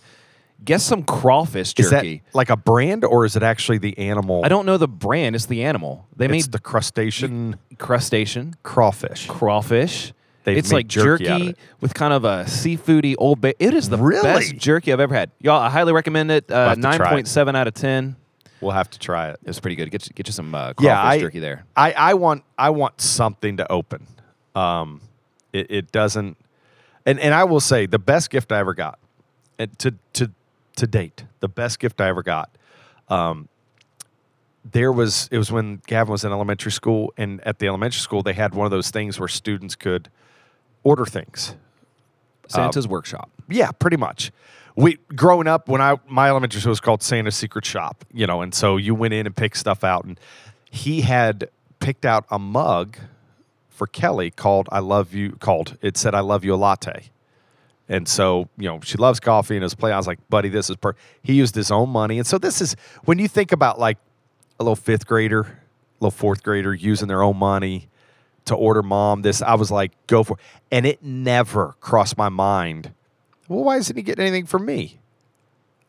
Get 0.65 0.81
some 0.81 1.03
crawfish 1.03 1.75
Is 1.77 1.91
that 1.91 1.97
jerky. 1.97 2.23
like 2.33 2.49
a 2.49 2.57
brand 2.57 3.05
or 3.05 3.25
is 3.25 3.35
it 3.35 3.43
actually 3.43 3.77
the 3.77 3.95
animal? 3.99 4.41
I 4.43 4.49
don't 4.49 4.65
know 4.65 4.77
the 4.77 4.87
brand. 4.87 5.35
It's 5.35 5.45
the 5.45 5.63
animal. 5.63 6.07
They 6.15 6.25
It's 6.25 6.31
made 6.31 6.51
the 6.51 6.57
crustacean 6.59 7.57
crustacean, 7.77 8.55
crawfish. 8.63 9.27
crawfish. 9.27 10.13
They've 10.47 10.57
it's 10.57 10.71
like 10.71 10.87
jerky 10.87 11.25
jerky, 11.25 11.49
it. 11.49 11.57
with 11.81 11.93
kind 11.93 12.13
of 12.13 12.23
a 12.23 12.45
seafoody 12.45 13.15
old. 13.17 13.41
Ba- 13.41 13.53
it 13.61 13.73
is 13.73 13.89
the 13.89 13.97
Really? 13.97 14.23
best 14.23 14.55
jerky 14.55 14.93
I've 14.93 15.01
ever 15.01 15.13
had. 15.13 15.29
Y'all, 15.41 15.59
I 15.61 15.69
highly 15.69 15.91
recommend 15.91 16.31
it. 16.31 16.49
Uh, 16.49 16.69
have 16.69 16.75
to 16.77 16.81
try 16.81 16.97
Nine 16.97 17.09
point 17.09 17.27
seven 17.27 17.53
out 17.53 17.67
of 17.67 17.73
ten. 17.73 18.15
We'll 18.61 18.71
have 18.71 18.89
to 18.91 18.97
try 18.99 19.27
it. 19.29 19.39
It 19.41 19.47
was 19.47 19.59
pretty 19.59 19.75
good. 19.75 19.91
Get 19.91 20.07
you, 20.07 20.13
get 20.15 20.25
you 20.25 20.31
some 20.31 20.55
uh, 20.55 20.71
crawfish 20.73 20.85
Yeah, 20.85 21.03
I, 21.03 21.19
jerky 21.19 21.39
there. 21.39 21.65
I, 21.75 21.91
I 21.91 22.13
want 22.13 22.45
I 22.57 22.69
want 22.69 23.01
something 23.01 23.57
to 23.57 23.69
open. 23.69 24.07
Um, 24.55 25.01
it, 25.51 25.67
it 25.69 25.91
doesn't, 25.91 26.37
and 27.05 27.19
and 27.19 27.33
I 27.33 27.43
will 27.43 27.59
say 27.59 27.85
the 27.85 27.99
best 27.99 28.29
gift 28.29 28.53
I 28.53 28.59
ever 28.59 28.73
got, 28.73 28.99
and 29.59 29.77
to 29.79 29.95
to 30.13 30.31
to 30.77 30.87
date, 30.87 31.25
the 31.41 31.49
best 31.49 31.79
gift 31.79 31.99
I 31.99 32.07
ever 32.07 32.23
got. 32.23 32.49
Um, 33.09 33.49
there 34.71 34.91
was 34.93 35.27
it 35.31 35.37
was 35.37 35.51
when 35.51 35.81
Gavin 35.87 36.11
was 36.11 36.23
in 36.23 36.31
elementary 36.31 36.71
school, 36.71 37.13
and 37.17 37.41
at 37.45 37.59
the 37.59 37.67
elementary 37.67 37.99
school 37.99 38.23
they 38.23 38.33
had 38.33 38.53
one 38.55 38.65
of 38.65 38.71
those 38.71 38.89
things 38.91 39.19
where 39.19 39.27
students 39.27 39.75
could 39.75 40.09
order 40.83 41.05
things. 41.05 41.55
Santa's 42.47 42.85
uh, 42.85 42.89
workshop. 42.89 43.29
Yeah, 43.49 43.71
pretty 43.71 43.97
much. 43.97 44.31
We 44.75 44.99
growing 45.15 45.47
up 45.47 45.67
when 45.67 45.81
I 45.81 45.95
my 46.07 46.29
elementary 46.29 46.61
school 46.61 46.71
was 46.71 46.79
called 46.79 47.01
Santa's 47.01 47.35
Secret 47.35 47.65
Shop, 47.65 48.05
you 48.13 48.27
know, 48.27 48.41
and 48.41 48.53
so 48.53 48.77
you 48.77 48.93
went 48.93 49.13
in 49.13 49.25
and 49.25 49.35
picked 49.35 49.57
stuff 49.57 49.83
out, 49.83 50.05
and 50.05 50.19
he 50.69 51.01
had 51.01 51.49
picked 51.79 52.05
out 52.05 52.25
a 52.29 52.37
mug 52.37 52.97
for 53.69 53.87
Kelly 53.87 54.29
called 54.29 54.69
"I 54.71 54.79
love 54.79 55.13
you." 55.13 55.31
Called 55.33 55.77
it 55.81 55.97
said 55.97 56.13
"I 56.13 56.19
love 56.19 56.45
you" 56.45 56.53
a 56.53 56.57
latte, 56.57 57.05
and 57.89 58.07
so 58.07 58.49
you 58.55 58.67
know 58.69 58.79
she 58.83 58.97
loves 58.97 59.19
coffee 59.19 59.55
and 59.55 59.63
it 59.63 59.65
was 59.65 59.75
play. 59.75 59.91
I 59.91 59.97
was 59.97 60.07
like, 60.07 60.19
buddy, 60.29 60.49
this 60.49 60.69
is 60.69 60.75
per. 60.75 60.93
He 61.23 61.33
used 61.33 61.55
his 61.55 61.71
own 61.71 61.89
money, 61.89 62.19
and 62.19 62.27
so 62.27 62.37
this 62.37 62.61
is 62.61 62.75
when 63.05 63.17
you 63.17 63.27
think 63.27 63.51
about 63.51 63.79
like 63.79 63.97
a 64.59 64.63
little 64.63 64.75
fifth 64.75 65.07
grader, 65.07 65.41
a 65.41 65.47
little 65.99 66.11
fourth 66.11 66.43
grader 66.43 66.73
using 66.73 67.07
their 67.07 67.23
own 67.23 67.37
money 67.37 67.87
to 68.47 68.55
order 68.55 68.81
mom 68.81 69.21
this. 69.21 69.41
I 69.41 69.55
was 69.55 69.71
like, 69.71 69.91
go 70.07 70.23
for 70.23 70.37
it. 70.37 70.43
And 70.71 70.85
it 70.85 71.03
never 71.03 71.75
crossed 71.79 72.17
my 72.17 72.29
mind. 72.29 72.93
Well, 73.47 73.63
why 73.63 73.77
isn't 73.77 73.95
he 73.95 74.03
getting 74.03 74.25
anything 74.25 74.45
from 74.45 74.65
me? 74.65 74.99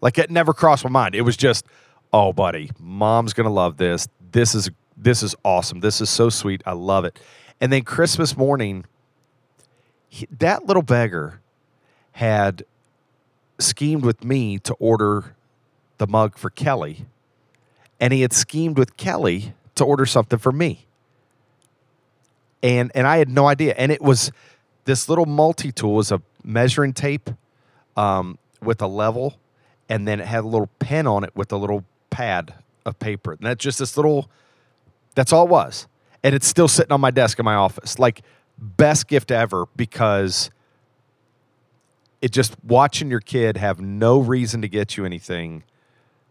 Like 0.00 0.18
it 0.18 0.30
never 0.30 0.52
crossed 0.52 0.84
my 0.84 0.90
mind. 0.90 1.14
It 1.14 1.22
was 1.22 1.36
just, 1.36 1.66
oh, 2.12 2.32
buddy, 2.32 2.70
mom's 2.78 3.32
gonna 3.32 3.50
love 3.50 3.76
this. 3.76 4.08
This 4.30 4.54
is 4.54 4.70
this 4.96 5.22
is 5.22 5.34
awesome. 5.44 5.80
This 5.80 6.00
is 6.00 6.10
so 6.10 6.28
sweet. 6.28 6.62
I 6.66 6.72
love 6.72 7.04
it. 7.04 7.18
And 7.60 7.72
then 7.72 7.82
Christmas 7.82 8.36
morning, 8.36 8.84
he, 10.08 10.26
that 10.38 10.66
little 10.66 10.82
beggar 10.82 11.40
had 12.12 12.64
schemed 13.58 14.04
with 14.04 14.24
me 14.24 14.58
to 14.60 14.74
order 14.74 15.36
the 15.98 16.06
mug 16.06 16.36
for 16.36 16.50
Kelly, 16.50 17.06
and 18.00 18.12
he 18.12 18.22
had 18.22 18.32
schemed 18.32 18.78
with 18.78 18.96
Kelly 18.96 19.54
to 19.76 19.84
order 19.84 20.06
something 20.06 20.38
for 20.38 20.52
me 20.52 20.87
and 22.62 22.90
and 22.94 23.06
I 23.06 23.18
had 23.18 23.28
no 23.28 23.46
idea. 23.46 23.74
And 23.76 23.92
it 23.92 24.02
was 24.02 24.32
this 24.84 25.08
little 25.08 25.26
multi 25.26 25.72
tool 25.72 25.94
was 25.94 26.10
a 26.12 26.20
measuring 26.42 26.92
tape 26.92 27.30
um, 27.96 28.38
with 28.62 28.80
a 28.82 28.86
level, 28.86 29.38
and 29.88 30.06
then 30.06 30.20
it 30.20 30.26
had 30.26 30.44
a 30.44 30.48
little 30.48 30.70
pen 30.78 31.06
on 31.06 31.24
it 31.24 31.34
with 31.34 31.52
a 31.52 31.56
little 31.56 31.84
pad 32.10 32.54
of 32.86 32.98
paper. 32.98 33.32
And 33.32 33.40
that's 33.42 33.62
just 33.62 33.78
this 33.78 33.96
little. 33.96 34.30
That's 35.14 35.32
all 35.32 35.44
it 35.44 35.50
was, 35.50 35.88
and 36.22 36.34
it's 36.34 36.46
still 36.46 36.68
sitting 36.68 36.92
on 36.92 37.00
my 37.00 37.10
desk 37.10 37.38
in 37.38 37.44
my 37.44 37.54
office. 37.54 37.98
Like 37.98 38.22
best 38.56 39.08
gift 39.08 39.30
ever 39.30 39.66
because 39.76 40.50
it 42.20 42.32
just 42.32 42.56
watching 42.64 43.10
your 43.10 43.20
kid 43.20 43.56
have 43.56 43.80
no 43.80 44.18
reason 44.18 44.62
to 44.62 44.68
get 44.68 44.96
you 44.96 45.04
anything, 45.04 45.62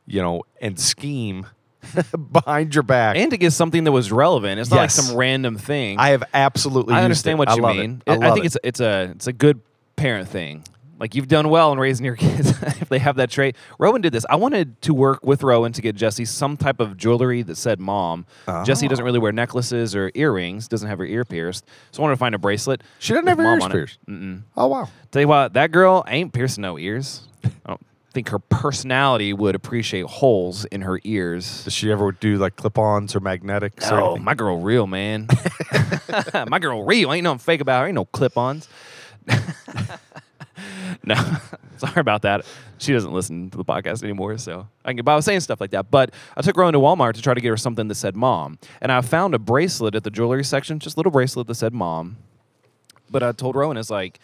you 0.06 0.22
know, 0.22 0.44
and 0.62 0.80
scheme 0.80 1.48
behind 2.32 2.74
your 2.76 2.84
back. 2.84 3.16
And 3.18 3.32
to 3.32 3.38
get 3.38 3.52
something 3.52 3.84
that 3.84 3.92
was 3.92 4.12
relevant. 4.12 4.60
It's 4.60 4.70
not 4.70 4.78
Yes. 4.78 4.98
like 4.98 5.06
some 5.08 5.16
random 5.18 5.58
thing. 5.58 5.98
I 6.00 6.10
have 6.10 6.24
absolutely. 6.34 6.94
I 6.94 6.98
used 7.00 7.04
understand 7.06 7.36
it. 7.36 7.40
what 7.40 7.50
I 7.50 7.56
you 7.56 7.62
love 7.62 7.76
mean. 7.78 8.02
It. 8.06 8.12
I, 8.12 8.14
I, 8.14 8.18
love 8.18 8.34
think 8.34 8.46
it. 8.46 8.48
it's 8.48 8.58
it's 8.64 8.80
a 8.80 9.12
it's 9.16 9.28
a 9.28 9.34
good 9.34 9.62
parent 9.96 10.28
thing. 10.30 10.64
Like 11.00 11.14
you've 11.14 11.28
done 11.28 11.50
well 11.50 11.72
in 11.72 11.80
raising 11.80 12.06
your 12.08 12.16
kids 12.18 12.50
if 12.82 12.90
they 12.90 12.98
have 13.00 13.18
that 13.18 13.30
trait. 13.30 13.56
Rowan 13.78 14.02
did 14.02 14.12
this. 14.14 14.26
I 14.30 14.36
wanted 14.36 14.82
to 14.82 14.94
work 14.96 15.24
with 15.24 15.44
Rowan 15.44 15.72
to 15.74 15.82
get 15.82 15.96
Jesse 15.96 16.26
some 16.26 16.58
type 16.58 16.80
of 16.80 16.98
jewelry 16.98 17.44
that 17.44 17.56
said 17.56 17.80
mom. 17.80 18.26
Jesse 18.66 18.88
Oh. 18.88 18.90
doesn't 18.90 19.06
really 19.06 19.20
wear 19.20 19.32
necklaces 19.32 19.96
or 19.96 20.12
earrings, 20.16 20.68
doesn't 20.68 20.88
have 20.90 20.98
her 20.98 21.06
ear 21.06 21.24
pierced. 21.24 21.66
So 21.92 22.02
I 22.02 22.04
wanted 22.04 22.16
to 22.16 22.20
find 22.20 22.34
a 22.34 22.40
bracelet. 22.40 22.82
She 22.98 23.14
doesn't 23.14 23.26
with 23.26 23.30
have 23.30 23.38
her 23.38 23.44
mom 23.44 23.54
ears 23.58 23.64
on 23.64 23.72
it. 23.72 23.74
pierced. 23.74 24.00
Mm-mm. 24.08 24.42
Oh 24.58 24.68
wow. 24.68 24.90
Tell 25.12 25.22
you 25.22 25.28
what, 25.28 25.54
that 25.54 25.72
girl 25.72 26.04
ain't 26.08 26.34
piercing 26.34 26.64
no 26.64 26.80
ears. 26.80 27.28
I 27.46 27.50
don't 27.68 27.80
oh. 27.80 27.86
Think 28.14 28.30
her 28.30 28.40
personality 28.40 29.34
would 29.34 29.54
appreciate 29.56 30.06
holes 30.06 30.66
in 30.66 30.82
her 30.82 31.00
ears. 31.04 31.64
Does 31.66 31.74
she 31.74 31.92
ever 31.92 32.12
do 32.12 32.38
like 32.38 32.56
clip-ons 32.56 33.16
or 33.16 33.20
magnetics? 33.20 33.92
or 33.92 34.00
Oh, 34.00 34.06
anything? 34.08 34.24
my 34.24 34.34
girl 34.34 34.60
real, 34.60 34.88
man. 34.88 35.28
my 36.48 36.60
girl 36.60 36.84
real. 36.84 37.14
Ain't 37.14 37.24
nothing 37.24 37.40
fake 37.40 37.62
about 37.62 37.82
her. 37.82 37.88
Ain't 37.88 37.96
no 37.96 38.06
clip-ons. 38.06 38.68
no, 41.04 41.16
sorry 41.78 42.00
about 42.00 42.22
that. 42.24 42.46
She 42.80 42.94
doesn't 42.94 43.12
listen 43.12 43.50
to 43.52 43.58
the 43.58 43.66
podcast 43.66 44.04
anymore, 44.04 44.38
so 44.38 44.68
I 44.86 44.94
can. 44.94 45.04
But 45.04 45.12
I 45.14 45.16
was 45.16 45.26
saying 45.26 45.42
stuff 45.42 45.60
like 45.62 45.72
that. 45.72 45.92
But 45.92 46.12
I 46.36 46.42
took 46.42 46.56
Rowan 46.58 46.74
to 46.74 46.80
Walmart 46.80 47.14
to 47.14 47.22
try 47.22 47.34
to 47.34 47.42
get 47.42 47.50
her 47.50 47.58
something 47.58 47.88
that 47.88 47.96
said 47.96 48.16
"mom," 48.16 48.58
and 48.82 48.92
I 48.92 49.02
found 49.02 49.34
a 49.36 49.40
bracelet 49.40 49.96
at 49.96 50.04
the 50.04 50.10
jewelry 50.12 50.44
section, 50.44 50.80
just 50.80 50.96
a 50.96 51.00
little 51.00 51.12
bracelet 51.12 51.48
that 51.48 51.56
said 51.56 51.74
"mom." 51.74 52.18
But 53.10 53.24
I 53.24 53.32
told 53.32 53.56
Rowan, 53.56 53.78
"It's 53.78 53.90
like, 53.90 54.20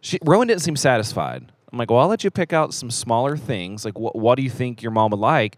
she, 0.00 0.18
Rowan 0.24 0.48
didn't 0.48 0.62
seem 0.62 0.76
satisfied." 0.76 1.46
I'm 1.74 1.78
like, 1.78 1.90
"Well, 1.90 1.98
I'll 1.98 2.08
let 2.08 2.22
you 2.22 2.30
pick 2.30 2.52
out 2.52 2.72
some 2.72 2.88
smaller 2.88 3.36
things. 3.36 3.84
Like, 3.84 3.94
wh- 3.94 4.14
what 4.14 4.36
do 4.36 4.42
you 4.42 4.50
think 4.50 4.80
your 4.80 4.92
mom 4.92 5.10
would 5.10 5.18
like?" 5.20 5.56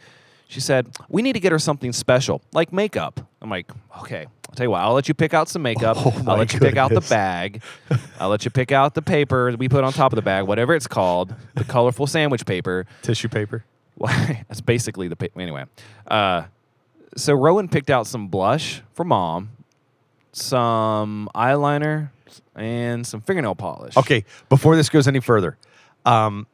She 0.48 0.60
said, 0.60 0.86
We 1.08 1.22
need 1.22 1.32
to 1.32 1.40
get 1.40 1.50
her 1.52 1.58
something 1.58 1.92
special, 1.92 2.40
like 2.52 2.72
makeup. 2.72 3.20
I'm 3.42 3.50
like, 3.50 3.68
Okay, 4.02 4.26
I'll 4.48 4.54
tell 4.54 4.64
you 4.64 4.70
what, 4.70 4.80
I'll 4.80 4.94
let 4.94 5.08
you 5.08 5.14
pick 5.14 5.34
out 5.34 5.48
some 5.48 5.60
makeup. 5.60 5.96
Oh, 6.06 6.22
I'll 6.28 6.38
let 6.38 6.52
you 6.54 6.60
pick 6.60 6.76
out 6.76 6.90
the 6.92 7.00
bag. 7.02 7.62
I'll 8.20 8.28
let 8.28 8.44
you 8.44 8.50
pick 8.52 8.70
out 8.72 8.94
the 8.94 9.02
paper 9.02 9.54
we 9.58 9.68
put 9.68 9.82
on 9.84 9.92
top 9.92 10.12
of 10.12 10.16
the 10.16 10.22
bag, 10.22 10.46
whatever 10.46 10.74
it's 10.74 10.86
called, 10.86 11.34
the 11.56 11.64
colorful 11.64 12.06
sandwich 12.06 12.46
paper. 12.46 12.86
Tissue 13.02 13.28
paper. 13.28 13.64
Why? 13.96 14.44
That's 14.48 14.60
basically 14.60 15.08
the 15.08 15.16
pa- 15.16 15.26
anyway. 15.36 15.64
Uh, 16.06 16.44
so 17.16 17.34
Rowan 17.34 17.68
picked 17.68 17.90
out 17.90 18.06
some 18.06 18.28
blush 18.28 18.82
for 18.94 19.04
mom, 19.04 19.50
some 20.32 21.28
eyeliner, 21.34 22.10
and 22.54 23.06
some 23.06 23.20
fingernail 23.20 23.54
polish. 23.56 23.96
Okay, 23.96 24.24
before 24.48 24.76
this 24.76 24.88
goes 24.88 25.08
any 25.08 25.20
further, 25.20 25.56
um, 26.06 26.46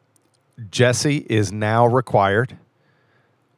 Jesse 0.71 1.18
is 1.28 1.52
now 1.52 1.87
required 1.87 2.56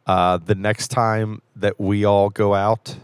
uh, 0.07 0.37
the 0.37 0.55
next 0.55 0.89
time 0.89 1.41
that 1.57 1.81
we 1.81 2.05
all 2.05 2.29
go 2.29 2.55
out 2.55 2.97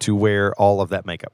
to 0.00 0.14
wear 0.16 0.52
all 0.54 0.80
of 0.80 0.88
that 0.88 1.06
makeup. 1.06 1.32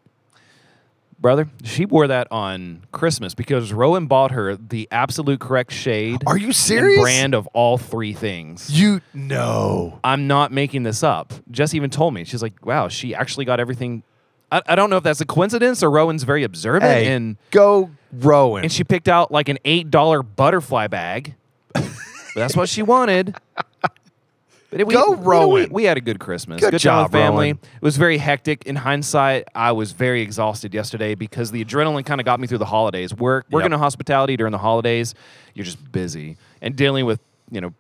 brother, 1.18 1.48
she 1.64 1.86
wore 1.86 2.06
that 2.08 2.26
on 2.30 2.84
Christmas 2.92 3.34
because 3.34 3.72
Rowan 3.72 4.06
bought 4.06 4.32
her 4.32 4.56
the 4.56 4.88
absolute 4.90 5.40
correct 5.40 5.72
shade. 5.72 6.22
Are 6.26 6.36
you 6.36 6.46
and 6.46 6.56
serious? 6.56 7.00
brand 7.00 7.34
of 7.34 7.46
all 7.54 7.78
three 7.78 8.12
things. 8.12 8.68
You 8.70 9.00
know. 9.14 9.98
I'm 10.04 10.26
not 10.26 10.52
making 10.52 10.82
this 10.82 11.02
up. 11.02 11.32
Jess 11.50 11.74
even 11.74 11.90
told 11.90 12.12
me. 12.12 12.24
She's 12.24 12.42
like, 12.42 12.66
wow, 12.66 12.88
she 12.88 13.14
actually 13.14 13.44
got 13.44 13.60
everything. 13.60 14.02
I, 14.52 14.62
I 14.66 14.74
don't 14.76 14.90
know 14.90 14.96
if 14.96 15.02
that's 15.02 15.20
a 15.20 15.26
coincidence 15.26 15.82
or 15.82 15.90
Rowan's 15.90 16.22
very 16.22 16.44
observant 16.44 16.84
Hey, 16.84 17.08
and 17.12 17.36
go 17.50 17.90
Rowan. 18.12 18.62
and 18.64 18.72
she 18.72 18.84
picked 18.84 19.08
out 19.08 19.32
like 19.32 19.48
an 19.48 19.58
eight 19.64 19.90
dollar 19.90 20.22
butterfly 20.22 20.86
bag. 20.86 21.34
that's 22.34 22.54
what 22.56 22.68
she 22.68 22.82
wanted. 22.82 23.34
But 24.70 24.84
we, 24.86 24.94
Go, 24.94 25.12
we- 25.12 25.24
Rowan. 25.26 25.68
we, 25.70 25.84
had 25.84 25.96
a 25.96 26.00
good 26.00 26.18
Christmas. 26.18 26.60
Good 26.60 26.72
good 26.72 26.80
job, 26.80 27.12
family. 27.12 27.52
Rowan. 27.52 27.58
It 27.76 27.82
was 27.82 27.96
very 27.96 28.18
hectic. 28.18 28.66
In 28.66 28.74
hindsight, 28.76 29.44
I 29.54 29.72
was 29.72 29.92
very 29.92 30.22
exhausted 30.22 30.74
yesterday 30.74 31.14
because 31.14 31.50
the 31.52 31.64
adrenaline 31.64 32.04
kind 32.04 32.20
of 32.20 32.24
got 32.24 32.40
me 32.40 32.46
through 32.48 32.58
the 32.58 32.64
holidays. 32.66 33.14
Work 33.14 33.46
working 33.50 33.70
Yep. 33.70 33.76
in 33.76 33.80
hospitality 33.80 34.36
during 34.36 34.50
the 34.50 34.58
holidays, 34.58 35.14
you're 35.54 35.64
just 35.64 35.92
busy 35.92 36.36
and 36.60 36.74
dealing 36.74 37.06
with 37.06 37.20
you 37.50 37.60
know 37.60 37.72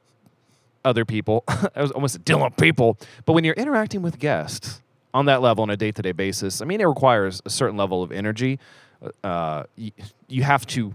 other 0.84 1.04
people. 1.04 1.42
I 1.48 1.82
was 1.82 1.90
almost 1.90 2.24
dealing 2.24 2.44
with 2.44 2.56
people, 2.56 2.98
but 3.24 3.32
when 3.32 3.42
you're 3.44 3.54
interacting 3.54 4.00
with 4.02 4.18
guests 4.20 4.80
on 5.16 5.26
that 5.26 5.40
level 5.40 5.62
on 5.62 5.70
a 5.70 5.76
day-to-day 5.76 6.12
basis, 6.12 6.60
I 6.60 6.66
mean, 6.66 6.80
it 6.80 6.84
requires 6.84 7.40
a 7.46 7.50
certain 7.50 7.76
level 7.76 8.02
of 8.02 8.12
energy. 8.12 8.58
Uh, 9.24 9.64
you, 9.74 9.90
you 10.28 10.42
have 10.42 10.66
to 10.66 10.92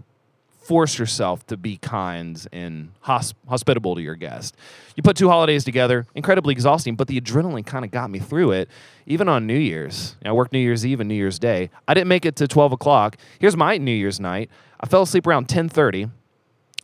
force 0.62 0.96
yourself 0.96 1.44
to 1.48 1.56
be 1.56 1.76
kind 1.76 2.46
and 2.52 2.92
hosp- 3.04 3.34
hospitable 3.48 3.96
to 3.96 4.00
your 4.00 4.14
guest. 4.14 4.56
You 4.94 5.02
put 5.02 5.16
two 5.16 5.28
holidays 5.28 5.64
together, 5.64 6.06
incredibly 6.14 6.52
exhausting, 6.52 6.94
but 6.94 7.08
the 7.08 7.20
adrenaline 7.20 7.66
kind 7.66 7.84
of 7.84 7.90
got 7.90 8.10
me 8.10 8.20
through 8.20 8.52
it. 8.52 8.68
Even 9.06 9.28
on 9.28 9.44
New 9.44 9.58
Year's, 9.58 10.14
I 10.24 10.30
worked 10.30 10.52
New 10.52 10.60
Year's 10.60 10.86
Eve 10.86 11.00
and 11.00 11.08
New 11.08 11.16
Year's 11.16 11.40
Day. 11.40 11.70
I 11.88 11.94
didn't 11.94 12.08
make 12.08 12.24
it 12.24 12.36
to 12.36 12.46
12 12.46 12.72
o'clock. 12.72 13.16
Here's 13.40 13.56
my 13.56 13.76
New 13.76 13.90
Year's 13.90 14.20
night. 14.20 14.50
I 14.78 14.86
fell 14.86 15.02
asleep 15.02 15.26
around 15.26 15.48
10:30. 15.48 16.10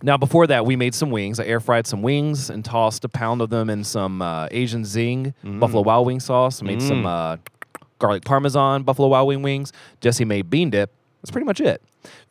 Now, 0.03 0.17
before 0.17 0.47
that, 0.47 0.65
we 0.65 0.77
made 0.77 0.95
some 0.95 1.11
wings. 1.11 1.41
I 1.41 1.45
air 1.47 1.59
fried 1.61 1.87
some 1.87 2.03
wings 2.03 2.51
and 2.51 2.65
tossed 2.65 3.05
a 3.05 3.09
pound 3.09 3.41
of 3.43 3.51
them 3.51 3.69
in 3.69 3.83
some 3.83 4.23
uh, 4.23 4.47
Asian 4.51 4.85
zing, 4.85 5.35
Buffalo 5.43 5.83
Wild 5.83 6.07
Wing 6.07 6.21
sauce. 6.21 6.63
Made 6.63 6.81
some 6.81 7.05
uh, 7.07 7.37
garlic 7.99 8.25
parmesan 8.25 8.83
Buffalo 8.85 9.09
Wild 9.09 9.29
Wing 9.29 9.43
wings. 9.43 9.73
Jesse 10.01 10.25
made 10.25 10.51
bean 10.51 10.71
dip. 10.71 10.93
That's 11.21 11.31
pretty 11.33 11.47
much 11.47 11.61
it. 11.61 11.83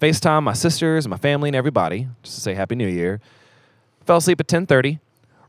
FaceTime 0.02 0.44
my 0.44 0.54
sisters 0.54 1.06
and 1.06 1.10
my 1.12 1.18
family 1.18 1.50
and 1.50 1.56
everybody 1.56 2.08
just 2.24 2.36
to 2.36 2.42
say 2.42 2.54
Happy 2.54 2.76
New 2.76 2.88
Year. 2.88 3.20
Fell 4.06 4.18
asleep 4.18 4.40
at 4.40 4.48
10:30. 4.48 5.00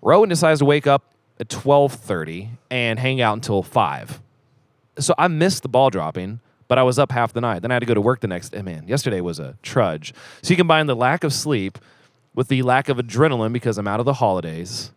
Rowan 0.02 0.28
decides 0.28 0.58
to 0.58 0.64
wake 0.64 0.86
up 0.88 1.04
at 1.38 1.48
12:30 1.48 2.48
and 2.70 2.98
hang 2.98 3.20
out 3.20 3.34
until 3.34 3.62
five. 3.62 4.20
So 4.98 5.14
I 5.16 5.28
missed 5.28 5.62
the 5.62 5.68
ball 5.68 5.90
dropping, 5.90 6.40
but 6.66 6.78
I 6.78 6.82
was 6.82 6.98
up 6.98 7.12
half 7.12 7.32
the 7.32 7.40
night. 7.40 7.62
Then 7.62 7.70
I 7.70 7.74
had 7.74 7.80
to 7.80 7.86
go 7.86 7.94
to 7.94 8.00
work 8.00 8.20
the 8.20 8.26
next 8.26 8.48
day. 8.50 8.62
Man, 8.62 8.88
yesterday 8.88 9.20
was 9.20 9.38
a 9.38 9.56
trudge. 9.62 10.12
So 10.42 10.50
you 10.50 10.56
combine 10.56 10.86
the 10.86 10.96
lack 10.96 11.22
of 11.22 11.32
sleep 11.32 11.78
with 12.38 12.46
the 12.46 12.62
lack 12.62 12.88
of 12.88 12.98
adrenaline 12.98 13.52
because 13.52 13.78
I'm 13.78 13.88
out 13.88 13.98
of 13.98 14.06
the 14.06 14.12
holidays. 14.12 14.92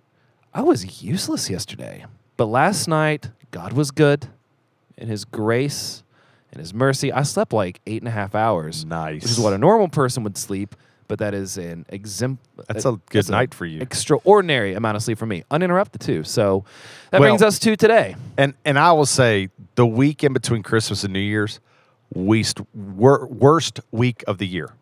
I 0.53 0.61
was 0.61 1.01
useless 1.01 1.49
yesterday. 1.49 2.05
But 2.37 2.45
last 2.45 2.87
night, 2.87 3.31
God 3.49 3.73
was 3.73 3.89
good 3.89 4.27
in 4.95 5.07
His 5.07 5.25
grace 5.25 6.03
and 6.51 6.59
His 6.59 6.71
mercy. 6.71 7.11
I 7.11 7.23
slept 7.23 7.51
like 7.51 7.81
eight 7.87 7.99
and 7.99 8.07
a 8.07 8.11
half 8.11 8.35
hours. 8.35 8.85
Nice. 8.85 9.23
Which 9.23 9.31
is 9.31 9.39
what 9.39 9.53
a 9.53 9.57
normal 9.57 9.87
person 9.87 10.21
would 10.21 10.37
sleep, 10.37 10.75
but 11.07 11.17
that 11.17 11.33
is 11.33 11.57
an 11.57 11.87
exempt. 11.89 12.45
That's 12.67 12.85
a 12.85 12.99
good 13.09 13.27
night 13.31 13.55
for 13.55 13.65
you. 13.65 13.81
Extraordinary 13.81 14.75
amount 14.75 14.97
of 14.97 15.01
sleep 15.01 15.17
for 15.17 15.25
me, 15.25 15.43
uninterrupted 15.49 15.99
too. 15.99 16.23
So 16.23 16.63
that 17.09 17.21
Well- 17.21 17.31
brings 17.31 17.41
us 17.41 17.57
to 17.57 17.75
today. 17.75 18.17
And 18.37 18.53
and 18.65 18.77
I 18.77 18.91
will 18.91 19.07
say 19.07 19.49
the 19.73 19.87
week 19.87 20.23
in 20.23 20.31
between 20.33 20.61
Christmas 20.61 21.03
and 21.03 21.11
New 21.11 21.19
Year's, 21.19 21.59
worst 22.13 22.61
worst 22.75 23.79
week 23.89 24.23
of 24.27 24.37
the 24.37 24.45
year, 24.45 24.73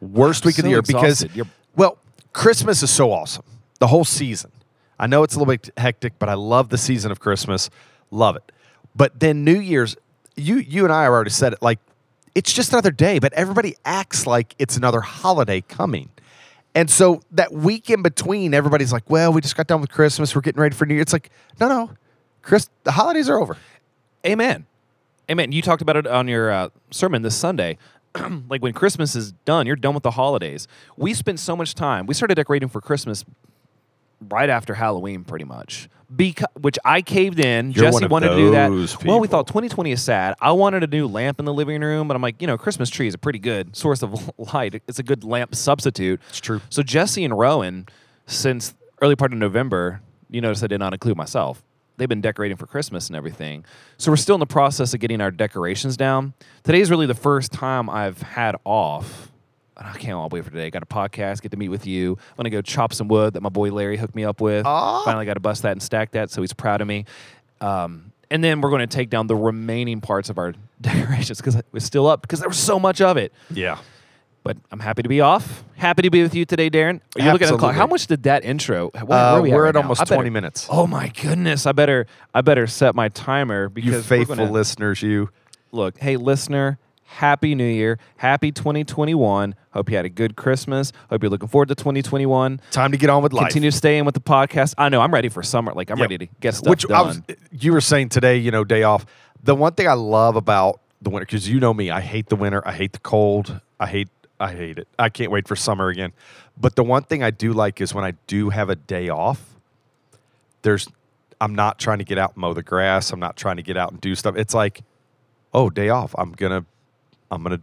worst 0.00 0.44
I'm 0.44 0.48
week 0.48 0.58
of 0.58 0.64
the 0.64 0.68
so 0.68 0.70
year 0.70 0.82
because. 0.82 1.24
You're- 1.32 1.48
well, 1.76 1.98
Christmas 2.32 2.82
is 2.82 2.90
so 2.90 3.12
awesome, 3.12 3.44
the 3.78 3.86
whole 3.86 4.04
season. 4.04 4.50
I 4.98 5.06
know 5.06 5.22
it's 5.22 5.34
a 5.34 5.38
little 5.38 5.52
bit 5.52 5.70
hectic, 5.76 6.18
but 6.18 6.28
I 6.28 6.34
love 6.34 6.68
the 6.68 6.78
season 6.78 7.10
of 7.10 7.20
Christmas, 7.20 7.70
love 8.10 8.36
it. 8.36 8.52
But 8.94 9.20
then 9.20 9.44
New 9.44 9.58
Year's, 9.58 9.96
you 10.36 10.56
you 10.56 10.84
and 10.84 10.92
I 10.92 11.04
have 11.04 11.12
already 11.12 11.30
said 11.30 11.54
it, 11.54 11.62
like 11.62 11.78
it's 12.34 12.52
just 12.52 12.72
another 12.72 12.90
day, 12.90 13.18
but 13.18 13.32
everybody 13.32 13.76
acts 13.84 14.26
like 14.26 14.54
it's 14.58 14.76
another 14.76 15.00
holiday 15.00 15.60
coming. 15.60 16.08
And 16.74 16.88
so 16.88 17.20
that 17.32 17.52
week 17.52 17.90
in 17.90 18.02
between, 18.02 18.54
everybody's 18.54 18.92
like, 18.92 19.08
well, 19.10 19.32
we 19.32 19.42
just 19.42 19.56
got 19.56 19.66
done 19.66 19.82
with 19.82 19.90
Christmas. 19.90 20.34
We're 20.34 20.40
getting 20.40 20.62
ready 20.62 20.74
for 20.74 20.86
New 20.86 20.94
Year. 20.94 21.02
It's 21.02 21.12
like, 21.12 21.30
no, 21.60 21.68
no. 21.68 21.90
Chris, 22.40 22.70
the 22.84 22.92
holidays 22.92 23.28
are 23.28 23.38
over. 23.38 23.56
Amen. 24.26 24.66
Amen. 25.30 25.52
You 25.52 25.62
talked 25.62 25.82
about 25.82 25.96
it 25.96 26.06
on 26.06 26.28
your 26.28 26.50
uh, 26.50 26.68
sermon 26.90 27.22
this 27.22 27.36
Sunday. 27.36 27.76
like 28.48 28.62
when 28.62 28.72
Christmas 28.72 29.14
is 29.16 29.32
done, 29.32 29.66
you're 29.66 29.76
done 29.76 29.94
with 29.94 30.02
the 30.02 30.10
holidays. 30.10 30.68
We 30.96 31.14
spent 31.14 31.40
so 31.40 31.56
much 31.56 31.74
time. 31.74 32.06
We 32.06 32.14
started 32.14 32.34
decorating 32.34 32.68
for 32.68 32.80
Christmas 32.80 33.24
right 34.28 34.50
after 34.50 34.74
Halloween, 34.74 35.24
pretty 35.24 35.44
much. 35.44 35.88
Because, 36.14 36.46
which 36.60 36.78
I 36.84 37.00
caved 37.00 37.40
in. 37.40 37.72
You're 37.72 37.90
Jesse 37.90 38.06
wanted 38.06 38.28
to 38.30 38.36
do 38.36 38.50
that. 38.50 38.68
those 38.68 39.02
Well, 39.02 39.18
we 39.18 39.28
thought 39.28 39.46
2020 39.46 39.92
is 39.92 40.02
sad. 40.02 40.34
I 40.40 40.52
wanted 40.52 40.82
a 40.82 40.86
new 40.86 41.06
lamp 41.06 41.38
in 41.38 41.46
the 41.46 41.54
living 41.54 41.80
room, 41.80 42.06
but 42.06 42.14
I'm 42.14 42.22
like, 42.22 42.40
you 42.40 42.46
know, 42.46 42.58
Christmas 42.58 42.90
tree 42.90 43.06
is 43.06 43.14
a 43.14 43.18
pretty 43.18 43.38
good 43.38 43.74
source 43.74 44.02
of 44.02 44.30
light. 44.54 44.82
It's 44.86 44.98
a 44.98 45.02
good 45.02 45.24
lamp 45.24 45.54
substitute. 45.54 46.20
It's 46.28 46.40
true. 46.40 46.60
So 46.68 46.82
Jesse 46.82 47.24
and 47.24 47.36
Rowan, 47.38 47.86
since 48.26 48.74
early 49.00 49.16
part 49.16 49.32
of 49.32 49.38
November, 49.38 50.02
you 50.30 50.42
notice 50.42 50.62
I 50.62 50.66
did 50.66 50.80
not 50.80 50.92
include 50.92 51.16
myself. 51.16 51.62
They've 51.96 52.08
been 52.08 52.20
decorating 52.20 52.56
for 52.56 52.66
Christmas 52.66 53.08
and 53.08 53.16
everything. 53.16 53.64
So 53.98 54.10
we're 54.10 54.16
still 54.16 54.34
in 54.36 54.40
the 54.40 54.46
process 54.46 54.94
of 54.94 55.00
getting 55.00 55.20
our 55.20 55.30
decorations 55.30 55.96
down. 55.96 56.34
Today's 56.64 56.90
really 56.90 57.06
the 57.06 57.14
first 57.14 57.52
time 57.52 57.90
I've 57.90 58.20
had 58.22 58.56
off. 58.64 59.30
I 59.76 59.96
can't 59.98 60.30
wait 60.32 60.44
for 60.44 60.50
today. 60.50 60.70
Got 60.70 60.82
a 60.82 60.86
podcast, 60.86 61.42
get 61.42 61.50
to 61.50 61.56
meet 61.56 61.68
with 61.68 61.86
you. 61.86 62.12
I'm 62.12 62.36
gonna 62.36 62.50
go 62.50 62.62
chop 62.62 62.92
some 62.92 63.08
wood 63.08 63.34
that 63.34 63.40
my 63.40 63.48
boy 63.48 63.70
Larry 63.70 63.96
hooked 63.96 64.14
me 64.14 64.24
up 64.24 64.40
with. 64.40 64.64
Aw. 64.66 65.04
Finally 65.04 65.26
got 65.26 65.34
to 65.34 65.40
bust 65.40 65.62
that 65.62 65.72
and 65.72 65.82
stack 65.82 66.12
that, 66.12 66.30
so 66.30 66.40
he's 66.40 66.52
proud 66.52 66.80
of 66.80 66.86
me. 66.86 67.04
Um, 67.60 68.12
and 68.30 68.42
then 68.42 68.60
we're 68.62 68.70
going 68.70 68.80
to 68.80 68.86
take 68.86 69.10
down 69.10 69.26
the 69.26 69.36
remaining 69.36 70.00
parts 70.00 70.30
of 70.30 70.38
our 70.38 70.54
decorations 70.80 71.38
because 71.38 71.54
it 71.54 71.66
was 71.70 71.84
still 71.84 72.06
up 72.06 72.22
because 72.22 72.40
there 72.40 72.48
was 72.48 72.58
so 72.58 72.78
much 72.80 73.00
of 73.00 73.16
it. 73.16 73.32
Yeah. 73.50 73.78
But 74.44 74.56
I'm 74.72 74.80
happy 74.80 75.02
to 75.02 75.08
be 75.08 75.20
off. 75.20 75.62
Happy 75.76 76.02
to 76.02 76.10
be 76.10 76.22
with 76.22 76.34
you 76.34 76.44
today, 76.44 76.68
Darren. 76.68 77.00
Are 77.16 77.22
you 77.24 77.30
looking 77.32 77.46
at 77.46 77.52
the 77.52 77.58
clock? 77.58 77.74
How 77.76 77.86
much 77.86 78.08
did 78.08 78.24
that 78.24 78.44
intro? 78.44 78.90
Where, 78.90 79.04
where 79.04 79.18
Uh, 79.18 79.22
are 79.36 79.40
we 79.42 79.52
we're 79.52 79.62
right 79.62 79.68
at 79.68 79.74
now? 79.76 79.82
almost 79.82 80.00
better- 80.00 80.14
20 80.16 80.30
minutes. 80.30 80.66
Oh 80.68 80.86
my 80.88 81.08
goodness! 81.08 81.64
I 81.66 81.70
better 81.72 82.06
I 82.34 82.40
better 82.40 82.66
set 82.66 82.94
my 82.96 83.08
timer 83.08 83.68
because 83.68 83.92
You 83.94 84.02
faithful 84.02 84.36
gonna- 84.36 84.50
listeners, 84.50 85.00
you. 85.00 85.30
Look, 85.70 85.98
hey 86.00 86.16
listener, 86.16 86.78
happy 87.04 87.54
New 87.54 87.64
Year, 87.64 87.98
happy 88.16 88.50
2021. 88.52 89.54
Hope 89.70 89.88
you 89.88 89.96
had 89.96 90.04
a 90.04 90.08
good 90.10 90.34
Christmas. 90.36 90.92
Hope 91.08 91.22
you're 91.22 91.30
looking 91.30 91.48
forward 91.48 91.68
to 91.68 91.74
2021. 91.76 92.60
Time 92.72 92.90
to 92.92 92.98
get 92.98 93.08
on 93.10 93.22
with 93.22 93.32
life. 93.32 93.44
Continue 93.48 93.70
to 93.70 93.76
stay 93.76 93.96
in 93.96 94.04
with 94.04 94.14
the 94.14 94.20
podcast. 94.20 94.74
I 94.76 94.88
know 94.88 95.00
I'm 95.00 95.14
ready 95.14 95.28
for 95.28 95.42
summer. 95.44 95.72
Like 95.72 95.90
I'm 95.90 95.98
Yep. 95.98 96.04
ready 96.10 96.26
to 96.26 96.32
get 96.40 96.54
stuff 96.56 96.68
Which 96.68 96.82
done. 96.82 96.92
I 96.98 97.02
was, 97.02 97.20
you 97.52 97.72
were 97.72 97.80
saying 97.80 98.08
today, 98.10 98.36
you 98.38 98.50
know, 98.50 98.64
day 98.64 98.82
off. 98.82 99.06
The 99.42 99.54
one 99.54 99.72
thing 99.74 99.88
I 99.88 99.94
love 99.94 100.36
about 100.36 100.80
the 101.00 101.10
winter, 101.10 101.24
because 101.26 101.48
you 101.48 101.58
know 101.58 101.72
me, 101.72 101.90
I 101.90 102.00
hate 102.00 102.28
the 102.28 102.36
winter. 102.36 102.62
I 102.66 102.72
hate 102.72 102.92
the 102.92 102.98
cold. 103.00 103.60
I 103.80 103.86
hate, 103.86 104.08
I 104.42 104.52
hate 104.52 104.78
it. 104.78 104.88
I 104.98 105.08
can't 105.08 105.30
wait 105.30 105.48
for 105.48 105.56
summer 105.56 105.88
again. 105.88 106.12
But 106.60 106.76
the 106.76 106.84
one 106.84 107.04
thing 107.04 107.22
I 107.22 107.30
do 107.30 107.52
like 107.52 107.80
is 107.80 107.94
when 107.94 108.04
I 108.04 108.12
do 108.26 108.50
have 108.50 108.68
a 108.70 108.76
day 108.76 109.08
off. 109.08 109.54
There's, 110.62 110.88
I'm 111.40 111.54
not 111.54 111.78
trying 111.78 111.98
to 111.98 112.04
get 112.04 112.18
out 112.18 112.32
and 112.34 112.38
mow 112.38 112.52
the 112.54 112.62
grass. 112.62 113.12
I'm 113.12 113.20
not 113.20 113.36
trying 113.36 113.56
to 113.56 113.62
get 113.62 113.76
out 113.76 113.92
and 113.92 114.00
do 114.00 114.14
stuff. 114.14 114.36
It's 114.36 114.54
like, 114.54 114.82
oh, 115.54 115.70
day 115.70 115.88
off. 115.90 116.14
I'm 116.18 116.32
gonna, 116.32 116.64
I'm 117.30 117.42
gonna 117.42 117.62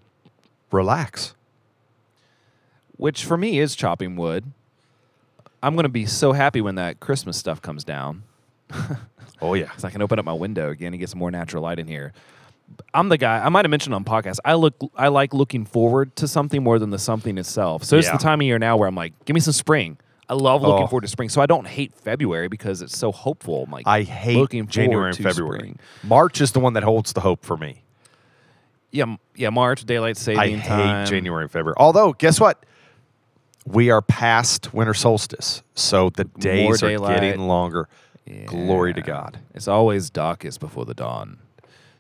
relax. 0.72 1.36
which 2.98 3.26
for 3.26 3.38
me 3.38 3.60
is 3.60 3.76
chopping 3.76 4.16
wood. 4.16 4.52
I'm 5.64 5.76
gonna 5.76 5.90
be 5.90 6.06
so 6.06 6.32
happy 6.34 6.62
when 6.62 6.76
that 6.76 7.00
Christmas 7.00 7.38
stuff 7.38 7.62
comes 7.62 7.84
down. 7.84 8.24
Oh 9.42 9.54
yeah. 9.54 9.72
So 9.78 9.88
I 9.88 9.92
can 9.92 10.02
open 10.02 10.20
up 10.20 10.26
my 10.26 10.34
window 10.34 10.70
again 10.70 10.94
and 10.94 11.00
get 11.00 11.10
some 11.10 11.20
more 11.20 11.32
natural 11.32 11.64
light 11.64 11.80
in 11.80 11.88
here. 11.88 12.12
I'm 12.94 13.10
the 13.10 13.18
guy. 13.18 13.44
I 13.46 13.50
might 13.50 13.66
have 13.66 13.70
mentioned 13.70 13.94
on 13.96 14.04
podcast. 14.04 14.38
I 14.46 14.54
look. 14.56 14.76
I 14.96 15.10
like 15.10 15.34
looking 15.34 15.66
forward 15.66 16.16
to 16.18 16.28
something 16.28 16.64
more 16.64 16.80
than 16.80 16.90
the 16.90 17.00
something 17.00 17.38
itself. 17.38 17.84
So 17.84 17.98
it's 17.98 18.08
Yeah. 18.08 18.14
the 18.14 18.24
time 18.24 18.42
of 18.42 18.46
year 18.48 18.58
now 18.60 18.78
where 18.78 18.88
I'm 18.88 18.96
like, 18.96 19.14
give 19.26 19.34
me 19.34 19.40
some 19.40 19.54
spring. 19.54 19.98
I 20.28 20.34
love 20.36 20.62
looking 20.62 20.84
Oh. 20.84 20.88
forward 20.88 21.02
to 21.02 21.08
spring. 21.08 21.30
So 21.30 21.42
I 21.42 21.46
don't 21.48 21.66
hate 21.68 21.94
February 21.94 22.48
because 22.48 22.82
it's 22.82 22.96
so 22.98 23.12
hopeful. 23.12 23.64
I'm 23.64 23.72
like, 23.72 23.88
I 23.88 24.04
hate 24.04 24.38
looking 24.38 24.68
January 24.68 25.10
and 25.10 25.18
February. 25.18 25.60
spring. 25.60 25.80
March 26.04 26.40
is 26.42 26.52
the 26.52 26.60
one 26.60 26.74
that 26.74 26.84
holds 26.84 27.14
the 27.14 27.22
hope 27.22 27.44
for 27.44 27.58
me. 27.58 27.84
Yeah, 28.92 29.16
yeah. 29.36 29.50
March 29.50 29.86
daylight 29.86 30.18
saving 30.18 30.40
I 30.62 30.66
time. 30.66 31.06
hate 31.06 31.10
January 31.12 31.44
and 31.44 31.52
February. 31.52 31.76
Although, 31.78 32.14
guess 32.14 32.40
what? 32.40 32.64
We 33.66 33.92
are 33.92 34.02
past 34.02 34.74
winter 34.74 34.94
solstice, 34.96 35.62
so 35.76 36.10
the 36.10 36.24
days 36.24 36.82
are 36.82 36.98
getting 36.98 37.42
longer. 37.48 37.88
Glory 38.46 38.94
to 38.94 39.02
God. 39.02 39.40
It's 39.54 39.68
always 39.68 40.10
darkest 40.10 40.60
before 40.60 40.86
the 40.86 40.94
dawn. 40.94 41.38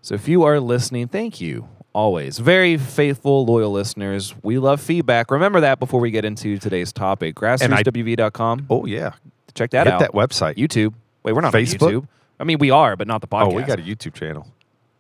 So 0.01 0.15
if 0.15 0.27
you 0.27 0.43
are 0.43 0.59
listening, 0.59 1.07
thank 1.07 1.41
you. 1.41 1.67
Always. 1.93 2.37
Very 2.39 2.77
faithful, 2.77 3.45
loyal 3.45 3.71
listeners. 3.71 4.33
We 4.43 4.57
love 4.59 4.79
feedback. 4.79 5.31
Remember 5.31 5.59
that 5.61 5.79
before 5.79 5.99
we 5.99 6.11
get 6.11 6.23
into 6.23 6.57
today's 6.57 6.93
topic. 6.93 7.35
Grassrootswv.com. 7.35 8.67
Oh 8.69 8.85
yeah, 8.85 9.13
Check 9.55 9.71
that 9.71 9.87
hit 9.87 9.93
out. 9.93 9.99
that 9.99 10.11
website. 10.11 10.55
YouTube. 10.55 10.93
Wait, 11.23 11.33
we're 11.33 11.41
not 11.41 11.51
Facebook? 11.53 11.87
on 11.87 11.93
YouTube. 12.03 12.07
I 12.39 12.43
mean, 12.45 12.59
we 12.59 12.71
are, 12.71 12.95
but 12.95 13.07
not 13.07 13.21
the 13.21 13.27
podcast. 13.27 13.51
Oh, 13.51 13.55
we 13.55 13.63
got 13.63 13.79
a 13.79 13.81
YouTube 13.81 14.13
channel. 14.13 14.47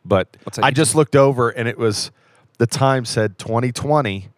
But 0.03 0.35
I 0.61 0.71
just 0.71 0.95
looked 0.95 1.15
over 1.15 1.49
and 1.49 1.67
it 1.67 1.77
was 1.77 2.11
the 2.57 2.65
time 2.67 3.05
said 3.05 3.37
2020 3.37 4.29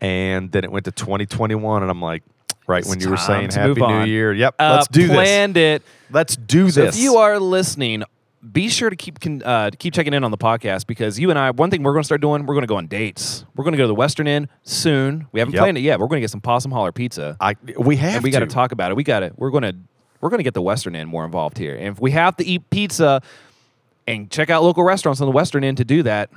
and 0.00 0.50
then 0.50 0.64
it 0.64 0.72
went 0.72 0.84
to 0.86 0.92
2021 0.92 1.82
and 1.82 1.90
I'm 1.90 2.02
like 2.02 2.22
right 2.66 2.80
It's 2.80 2.88
when 2.88 3.00
you 3.00 3.08
were 3.10 3.16
saying 3.16 3.52
happy 3.52 3.80
new 3.80 4.04
year. 4.04 4.32
Yep, 4.32 4.56
Uh, 4.58 4.72
let's 4.76 4.88
do 4.88 5.06
this. 5.06 5.12
planned 5.16 5.56
it. 5.56 5.82
Let's 6.10 6.36
do 6.36 6.70
So 6.70 6.82
this. 6.86 6.96
if 6.96 7.02
you 7.02 7.16
are 7.16 7.38
listening, 7.38 8.02
be 8.50 8.68
sure 8.68 8.90
to 8.90 8.96
keep 8.96 9.18
uh, 9.44 9.70
keep 9.78 9.94
checking 9.94 10.14
in 10.14 10.24
on 10.24 10.30
the 10.32 10.38
podcast 10.38 10.86
because 10.86 11.18
you 11.18 11.30
and 11.30 11.38
I, 11.38 11.52
one 11.52 11.70
thing 11.70 11.82
we're 11.82 11.92
going 11.92 12.02
to 12.02 12.06
start 12.06 12.20
doing, 12.20 12.44
we're 12.44 12.54
going 12.54 12.62
to 12.64 12.66
go 12.68 12.76
on 12.76 12.86
dates. 12.88 13.44
We're 13.54 13.62
going 13.64 13.72
to 13.72 13.78
go 13.78 13.84
to 13.84 13.88
the 13.88 13.94
Western 13.94 14.26
Inn 14.26 14.48
soon. 14.62 15.28
We 15.32 15.38
haven't 15.40 15.54
Yep. 15.54 15.60
planned 15.60 15.78
it 15.78 15.82
yet. 15.82 16.00
We're 16.00 16.08
going 16.08 16.18
to 16.18 16.22
get 16.22 16.30
some 16.30 16.40
Possum 16.40 16.72
Holler 16.72 16.90
pizza. 16.92 17.36
I 17.40 17.54
we 17.78 17.96
have 17.96 18.14
and 18.16 18.24
we 18.24 18.30
to. 18.30 18.38
got 18.40 18.40
to 18.40 18.52
talk 18.52 18.72
about 18.72 18.90
it. 18.90 18.96
We 18.96 19.04
got 19.04 19.20
to. 19.20 19.32
We're 19.36 19.50
going 19.50 19.62
to. 19.62 19.76
We're 20.20 20.30
going 20.30 20.38
to 20.38 20.44
get 20.44 20.54
the 20.54 20.62
Western 20.62 20.94
Inn 20.94 21.08
more 21.08 21.24
involved 21.24 21.58
here. 21.58 21.74
And 21.74 21.88
if 21.88 22.00
we 22.00 22.12
have 22.12 22.36
to 22.36 22.44
eat 22.46 22.68
pizza 22.70 23.22
and 24.06 24.30
check 24.30 24.50
out 24.50 24.62
local 24.62 24.84
restaurants 24.84 25.20
on 25.20 25.26
the 25.26 25.32
Western 25.32 25.64
Inn 25.64 25.74
to 25.76 25.84
do 25.84 26.02
that, 26.04 26.30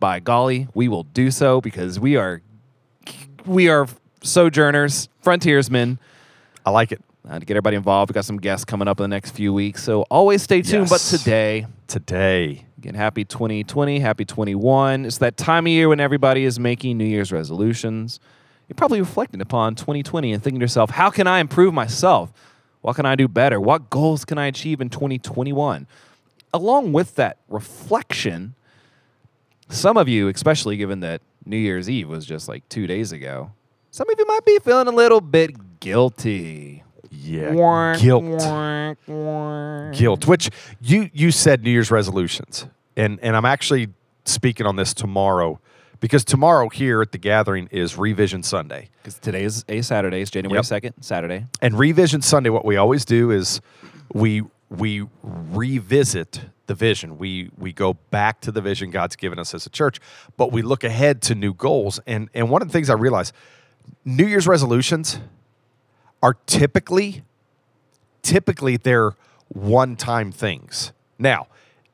by 0.00 0.18
golly, 0.20 0.68
we 0.74 0.88
will 0.88 1.04
do 1.04 1.30
so 1.30 1.60
because 1.60 1.98
we 2.00 2.16
are 2.16 2.40
we 3.46 3.68
are 3.68 3.86
sojourners, 4.22 5.08
frontiersmen. 5.22 5.98
I 6.66 6.70
like 6.70 6.92
it. 6.92 7.00
Uh, 7.28 7.38
to 7.38 7.44
get 7.44 7.54
everybody 7.54 7.76
involved, 7.76 8.10
We've 8.10 8.14
got 8.14 8.24
some 8.24 8.38
guests 8.38 8.64
coming 8.64 8.88
up 8.88 9.00
in 9.00 9.04
the 9.04 9.08
next 9.08 9.32
few 9.32 9.52
weeks. 9.52 9.82
So 9.82 10.02
always 10.02 10.42
stay 10.42 10.62
tuned. 10.62 10.88
But 10.88 11.00
today, 11.00 11.66
Today. 11.88 12.64
Again, 12.78 12.94
happy 12.94 13.24
2020, 13.24 13.98
happy 13.98 14.24
21. 14.24 15.04
It's 15.06 15.18
that 15.18 15.36
time 15.36 15.66
of 15.66 15.72
year 15.72 15.88
when 15.88 16.00
everybody 16.00 16.44
is 16.44 16.60
making 16.60 16.96
New 16.96 17.04
Year's 17.04 17.32
resolutions. 17.32 18.20
You're 18.68 18.76
probably 18.76 19.00
reflecting 19.00 19.40
upon 19.40 19.74
2020 19.74 20.32
and 20.32 20.42
thinking 20.42 20.60
to 20.60 20.64
yourself, 20.64 20.90
how 20.90 21.10
can 21.10 21.26
I 21.26 21.40
improve 21.40 21.74
myself? 21.74 22.30
What 22.82 22.96
can 22.96 23.06
I 23.06 23.16
do 23.16 23.26
better? 23.26 23.60
What 23.60 23.90
goals 23.90 24.24
can 24.24 24.38
I 24.38 24.46
achieve 24.46 24.80
in 24.80 24.90
2021? 24.90 25.86
Along 26.54 26.92
with 26.92 27.14
that 27.16 27.38
reflection, 27.48 28.54
some 29.68 29.96
of 29.96 30.08
you, 30.08 30.28
especially 30.28 30.76
given 30.76 31.00
that 31.00 31.20
New 31.44 31.56
Year's 31.56 31.90
Eve 31.90 32.08
was 32.08 32.24
just 32.26 32.48
like 32.48 32.68
two 32.68 32.86
days 32.86 33.12
ago, 33.12 33.50
some 33.90 34.08
of 34.08 34.18
you 34.18 34.26
might 34.26 34.44
be 34.44 34.58
feeling 34.60 34.86
a 34.86 34.92
little 34.92 35.20
bit 35.20 35.80
guilty. 35.80 36.84
Yeah. 37.10 37.50
Wonk, 37.52 38.00
Guilt. 38.00 38.24
wonk, 38.24 38.96
wonk. 39.08 39.96
Guilt. 39.96 40.26
Which 40.26 40.50
you 40.80 41.10
you 41.12 41.30
said 41.30 41.62
New 41.62 41.70
Year's 41.70 41.90
resolutions. 41.90 42.66
And 42.96 43.18
and 43.22 43.36
I'm 43.36 43.44
actually 43.44 43.88
speaking 44.24 44.66
on 44.66 44.76
this 44.76 44.92
tomorrow 44.94 45.60
because 46.00 46.24
tomorrow 46.24 46.68
here 46.68 47.00
at 47.02 47.12
the 47.12 47.18
gathering 47.18 47.68
is 47.70 47.96
Revision 47.96 48.42
Sunday. 48.42 48.88
Because 49.02 49.18
today 49.18 49.44
is 49.44 49.64
a 49.68 49.82
Saturday, 49.82 50.20
it's 50.20 50.30
January 50.30 50.58
Yep. 50.58 50.82
2nd, 50.82 50.92
Saturday. 51.00 51.46
And 51.62 51.78
Revision 51.78 52.22
Sunday, 52.22 52.50
what 52.50 52.64
we 52.64 52.76
always 52.76 53.04
do 53.04 53.30
is 53.30 53.60
we 54.12 54.42
we 54.70 55.06
revisit 55.22 56.40
the 56.66 56.74
vision. 56.74 57.16
We 57.18 57.50
we 57.56 57.72
go 57.72 57.94
back 58.10 58.40
to 58.42 58.52
the 58.52 58.60
vision 58.60 58.90
God's 58.90 59.16
given 59.16 59.38
us 59.38 59.54
as 59.54 59.64
a 59.66 59.70
church, 59.70 59.98
but 60.36 60.52
we 60.52 60.60
look 60.62 60.84
ahead 60.84 61.22
to 61.22 61.34
new 61.34 61.54
goals. 61.54 61.98
And 62.06 62.28
and 62.34 62.50
one 62.50 62.60
of 62.62 62.68
the 62.68 62.72
things 62.72 62.90
I 62.90 62.94
realize, 62.94 63.32
New 64.04 64.26
Year's 64.26 64.46
resolutions 64.46 65.20
are 66.22 66.34
typically 66.46 67.22
typically 68.22 68.76
they're 68.76 69.12
one-time 69.48 70.30
things. 70.32 70.92
Now, 71.18 71.46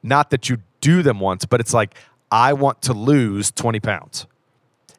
not 0.02 0.30
that 0.30 0.48
you 0.48 0.58
do 0.80 1.02
them 1.02 1.20
once, 1.20 1.44
but 1.44 1.60
it's 1.60 1.72
like 1.72 1.94
I 2.30 2.52
want 2.52 2.82
to 2.82 2.92
lose 2.92 3.52
20 3.52 3.80
pounds. 3.80 4.26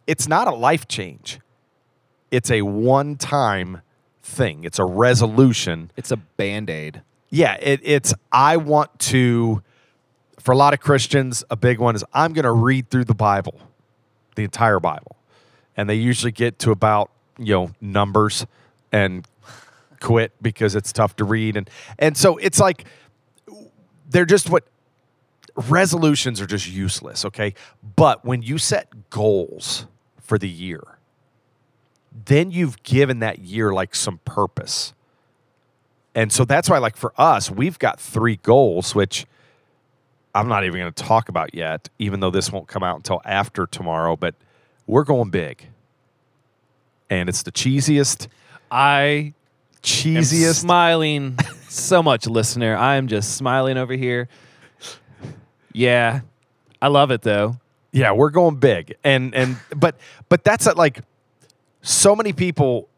It's 0.08 0.28
not 0.28 0.48
a 0.48 0.54
life 0.54 0.88
change. 0.88 1.40
It's 2.32 2.50
a 2.50 2.62
one-time 2.62 3.82
thing. 4.24 4.64
It's 4.64 4.80
a 4.80 4.86
resolution. 4.86 5.92
It's 5.96 6.12
a 6.12 6.18
band 6.18 6.70
aid. 6.70 7.02
Yeah, 7.30 7.56
it, 7.62 7.82
it's 7.84 8.14
I 8.32 8.58
want 8.58 8.98
to. 9.12 9.62
For 10.40 10.52
a 10.52 10.58
lot 10.58 10.74
of 10.74 10.80
Christians, 10.80 11.44
a 11.50 11.56
big 11.56 11.80
one 11.80 11.96
is 11.96 12.04
I'm 12.14 12.34
going 12.34 12.44
to 12.44 12.52
read 12.52 12.90
through 12.92 13.06
the 13.06 13.16
Bible, 13.16 13.60
the 14.36 14.44
entire 14.44 14.80
Bible, 14.80 15.18
and 15.76 15.90
they 15.90 15.96
usually 15.96 16.32
get 16.32 16.60
to 16.60 16.72
about 16.72 17.10
you 17.38 17.54
know 17.54 17.72
numbers 17.82 18.46
and 18.95 19.27
quit 19.99 20.31
because 20.41 20.75
it's 20.75 20.93
tough 20.93 21.15
to 21.17 21.25
read. 21.25 21.58
And 21.58 21.69
and 21.99 22.17
so 22.17 22.38
it's 22.38 22.60
like 22.60 22.86
they're 24.10 24.25
just 24.25 24.49
what 24.49 24.63
resolutions 25.69 26.39
are 26.41 26.45
just 26.45 26.69
useless 26.69 27.25
okay? 27.25 27.53
But 27.95 28.23
when 28.25 28.41
you 28.41 28.58
set 28.58 29.10
goals 29.10 29.88
for 30.19 30.38
the 30.38 30.49
year 30.49 30.95
then 32.25 32.51
you've 32.51 32.81
given 32.84 33.19
that 33.19 33.39
year 33.39 33.73
like 33.73 33.93
some 33.93 34.19
purpose. 34.23 34.93
And 36.13 36.31
so 36.31 36.45
that's 36.45 36.69
why, 36.69 36.77
like 36.77 36.95
for 36.95 37.13
us, 37.17 37.51
we've 37.51 37.77
got 37.77 37.99
three 37.99 38.38
goals, 38.38 38.95
which 38.95 39.25
I'm 40.34 40.47
not 40.47 40.63
even 40.63 40.79
going 40.79 40.93
to 40.93 41.03
talk 41.03 41.27
about 41.27 41.53
yet, 41.53 41.89
even 41.99 42.21
though 42.21 42.29
this 42.29 42.51
won't 42.51 42.67
come 42.67 42.84
out 42.84 42.95
until 42.95 43.21
after 43.25 43.67
tomorrow. 43.67 44.15
But 44.15 44.36
we're 44.88 45.03
going 45.03 45.29
big, 45.29 45.67
and 47.10 47.27
it's 47.27 47.43
the 47.43 47.51
cheesiest, 47.51 48.27
I 48.76 49.02
am 49.04 49.34
cheesiest. 49.82 50.56
smiling 50.56 51.38
so 51.70 52.04
much, 52.04 52.28
listener. 52.28 52.76
I 52.76 52.96
am 52.96 53.08
just 53.08 53.38
smiling 53.38 53.78
over 53.78 53.94
here. 53.94 54.28
Yeah, 55.72 56.22
I 56.82 56.90
love 56.90 57.10
it 57.12 57.22
though. 57.22 57.56
yeah, 57.94 58.12
we're 58.12 58.32
going 58.32 58.58
big, 58.58 58.96
and 59.02 59.34
and 59.34 59.58
but 59.74 59.96
but 60.28 60.44
that's 60.44 60.68
at 60.68 60.76
like 60.76 61.00
so 61.84 62.18
many 62.18 62.34
people 62.34 62.90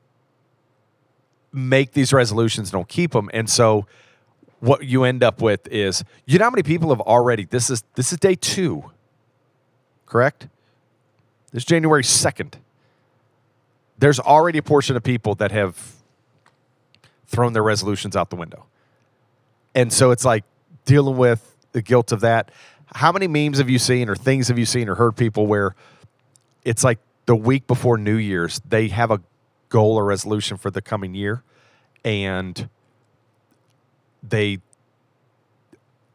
make 1.54 1.92
these 1.94 2.12
resolutions, 2.12 2.70
and 2.70 2.74
don't 2.74 2.90
keep 2.90 3.12
them, 3.12 3.30
and 3.32 3.48
so 3.48 3.86
what 4.60 4.84
you 4.84 5.04
end 5.04 5.24
up 5.24 5.44
with 5.44 5.68
is 5.68 6.04
you 6.26 6.40
know 6.40 6.46
how 6.46 6.50
many 6.50 6.64
people 6.64 6.90
have 6.90 7.02
already 7.02 7.46
this 7.46 7.70
is 7.70 7.84
this 7.94 8.12
is 8.12 8.18
day 8.18 8.34
two, 8.34 8.84
correct? 10.08 10.48
This 11.52 11.62
is 11.62 11.66
January 11.66 12.04
second. 12.04 12.58
There's 13.98 14.20
already 14.20 14.60
a 14.60 14.64
portion 14.64 14.96
of 14.96 15.04
people 15.04 15.36
that 15.36 15.52
have 15.52 15.96
thrown 17.28 17.54
their 17.54 17.64
resolutions 17.64 18.16
out 18.16 18.30
the 18.30 18.36
window. 18.36 18.66
And 19.76 19.92
so 19.92 20.12
it's 20.12 20.26
like 20.26 20.44
dealing 20.86 21.18
with 21.18 21.56
the 21.72 21.82
guilt 21.82 22.12
of 22.12 22.22
that. 22.22 22.52
How 22.96 23.12
many 23.12 23.28
memes 23.28 23.58
have 23.58 23.70
you 23.70 23.80
seen 23.80 24.10
or 24.10 24.16
things 24.16 24.48
have 24.48 24.58
you 24.58 24.66
seen 24.66 24.88
or 24.88 24.96
heard 24.96 25.16
people 25.16 25.46
where 25.46 25.76
it's 26.64 26.84
like 26.84 27.00
the 27.26 27.36
week 27.36 27.68
before 27.68 27.98
New 27.98 28.16
Year's, 28.16 28.62
they 28.68 28.88
have 28.88 29.12
a 29.12 29.22
goal 29.70 29.98
or 29.98 30.06
resolution 30.06 30.58
for 30.58 30.72
the 30.72 30.82
coming 30.82 31.14
year 31.14 31.44
and 32.04 32.70
they 34.24 34.60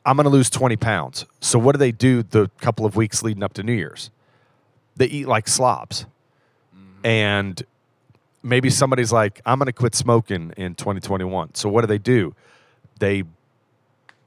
I'm 0.05 0.17
going 0.17 0.25
to 0.25 0.31
lose 0.31 0.51
20 0.51 0.77
pounds. 0.77 1.27
So 1.41 1.59
what 1.59 1.73
do 1.73 1.79
they 1.79 1.93
do 1.93 2.25
the 2.25 2.51
couple 2.61 2.85
of 2.85 2.97
weeks 2.97 3.23
leading 3.23 3.43
up 3.43 3.53
to 3.55 3.63
New 3.63 3.73
Year's? 3.73 4.11
They 4.97 5.07
eat 5.07 5.29
like 5.29 5.47
slobs. 5.47 6.07
Mm-hmm. 6.75 7.07
And 7.07 7.63
maybe 8.43 8.71
somebody's 8.71 9.13
like, 9.13 9.41
I'm 9.47 9.59
going 9.59 9.67
to 9.67 9.73
quit 9.73 9.95
smoking 9.95 10.53
in 10.57 10.75
2021. 10.75 11.55
So 11.55 11.69
what 11.69 11.83
do 11.83 11.87
they 11.87 11.99
do? 11.99 12.35
They 12.99 13.25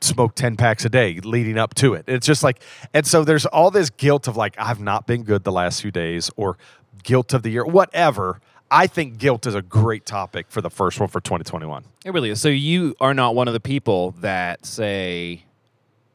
smoke 0.01 0.35
10 0.35 0.55
packs 0.55 0.85
a 0.85 0.89
day 0.89 1.19
leading 1.21 1.57
up 1.57 1.73
to 1.75 1.93
it. 1.93 2.05
It's 2.07 2.27
just 2.27 2.43
like, 2.43 2.61
and 2.93 3.05
so 3.05 3.23
there's 3.23 3.45
all 3.45 3.71
this 3.71 3.89
guilt 3.89 4.27
of 4.27 4.37
like, 4.37 4.55
I've 4.57 4.79
not 4.79 5.07
been 5.07 5.23
good 5.23 5.43
the 5.43 5.51
last 5.51 5.81
few 5.81 5.91
days 5.91 6.29
or 6.35 6.57
guilt 7.03 7.33
of 7.33 7.43
the 7.43 7.49
year, 7.49 7.65
whatever. 7.65 8.39
I 8.69 8.87
think 8.87 9.17
guilt 9.17 9.45
is 9.45 9.55
a 9.55 9.61
great 9.61 10.05
topic 10.05 10.47
for 10.49 10.61
the 10.61 10.69
first 10.69 10.99
one 10.99 11.09
for 11.09 11.21
2021. 11.21 11.85
It 12.03 12.11
really 12.11 12.29
is. 12.29 12.41
So 12.41 12.49
you 12.49 12.95
are 12.99 13.13
not 13.13 13.35
one 13.35 13.47
of 13.47 13.53
the 13.53 13.59
people 13.59 14.11
that 14.19 14.65
say 14.65 15.43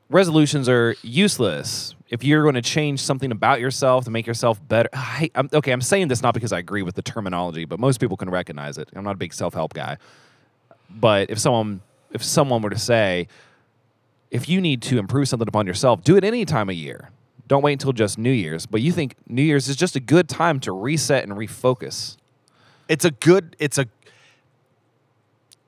resolutions 0.09 0.69
are 0.69 0.97
useless. 1.03 1.95
If 2.11 2.25
you're 2.25 2.42
going 2.42 2.57
to 2.57 2.62
change 2.62 3.01
something 3.01 3.31
about 3.31 3.61
yourself 3.61 4.05
to 4.05 4.11
make 4.11 4.27
yourself 4.27 4.61
better, 4.68 4.88
I, 4.92 5.31
I'm, 5.35 5.49
okay, 5.53 5.70
I'm 5.73 5.81
saying 5.81 6.09
this 6.09 6.23
not 6.23 6.35
because 6.35 6.53
I 6.53 6.59
agree 6.59 6.83
with 6.83 6.96
the 6.96 7.03
terminology, 7.03 7.64
but 7.64 7.79
most 7.79 8.01
people 8.01 8.16
can 8.16 8.29
recognize 8.29 8.79
it. 8.79 8.88
I'm 8.94 9.05
not 9.05 9.14
a 9.14 9.18
big 9.18 9.33
self-help 9.33 9.75
guy, 9.75 9.96
but 10.90 11.31
if 11.31 11.38
someone 11.38 11.81
if 12.12 12.23
someone 12.25 12.61
were 12.62 12.70
to 12.70 12.79
say, 12.79 13.29
if 14.31 14.49
you 14.49 14.61
need 14.61 14.83
to 14.83 14.99
improve 14.99 15.29
something 15.29 15.49
upon 15.49 15.66
yourself, 15.66 16.03
do 16.03 16.16
it 16.16 16.25
any 16.25 16.44
time 16.44 16.68
of 16.68 16.75
year. 16.75 17.11
Don't 17.46 17.62
wait 17.62 17.73
until 17.73 17.92
just 17.92 18.18
New 18.18 18.31
Year's. 18.31 18.66
But 18.66 18.81
you 18.81 18.92
think 18.92 19.16
New 19.27 19.42
Year's 19.42 19.68
is 19.68 19.77
just 19.77 19.96
a 19.96 20.01
good 20.01 20.29
time 20.29 20.61
to 20.61 20.73
reset 20.73 21.25
and 21.25 21.33
refocus. 21.33 22.16
It's 22.88 23.05
a 23.05 23.11
good, 23.11 23.57
it's 23.59 23.79
a, 23.79 23.87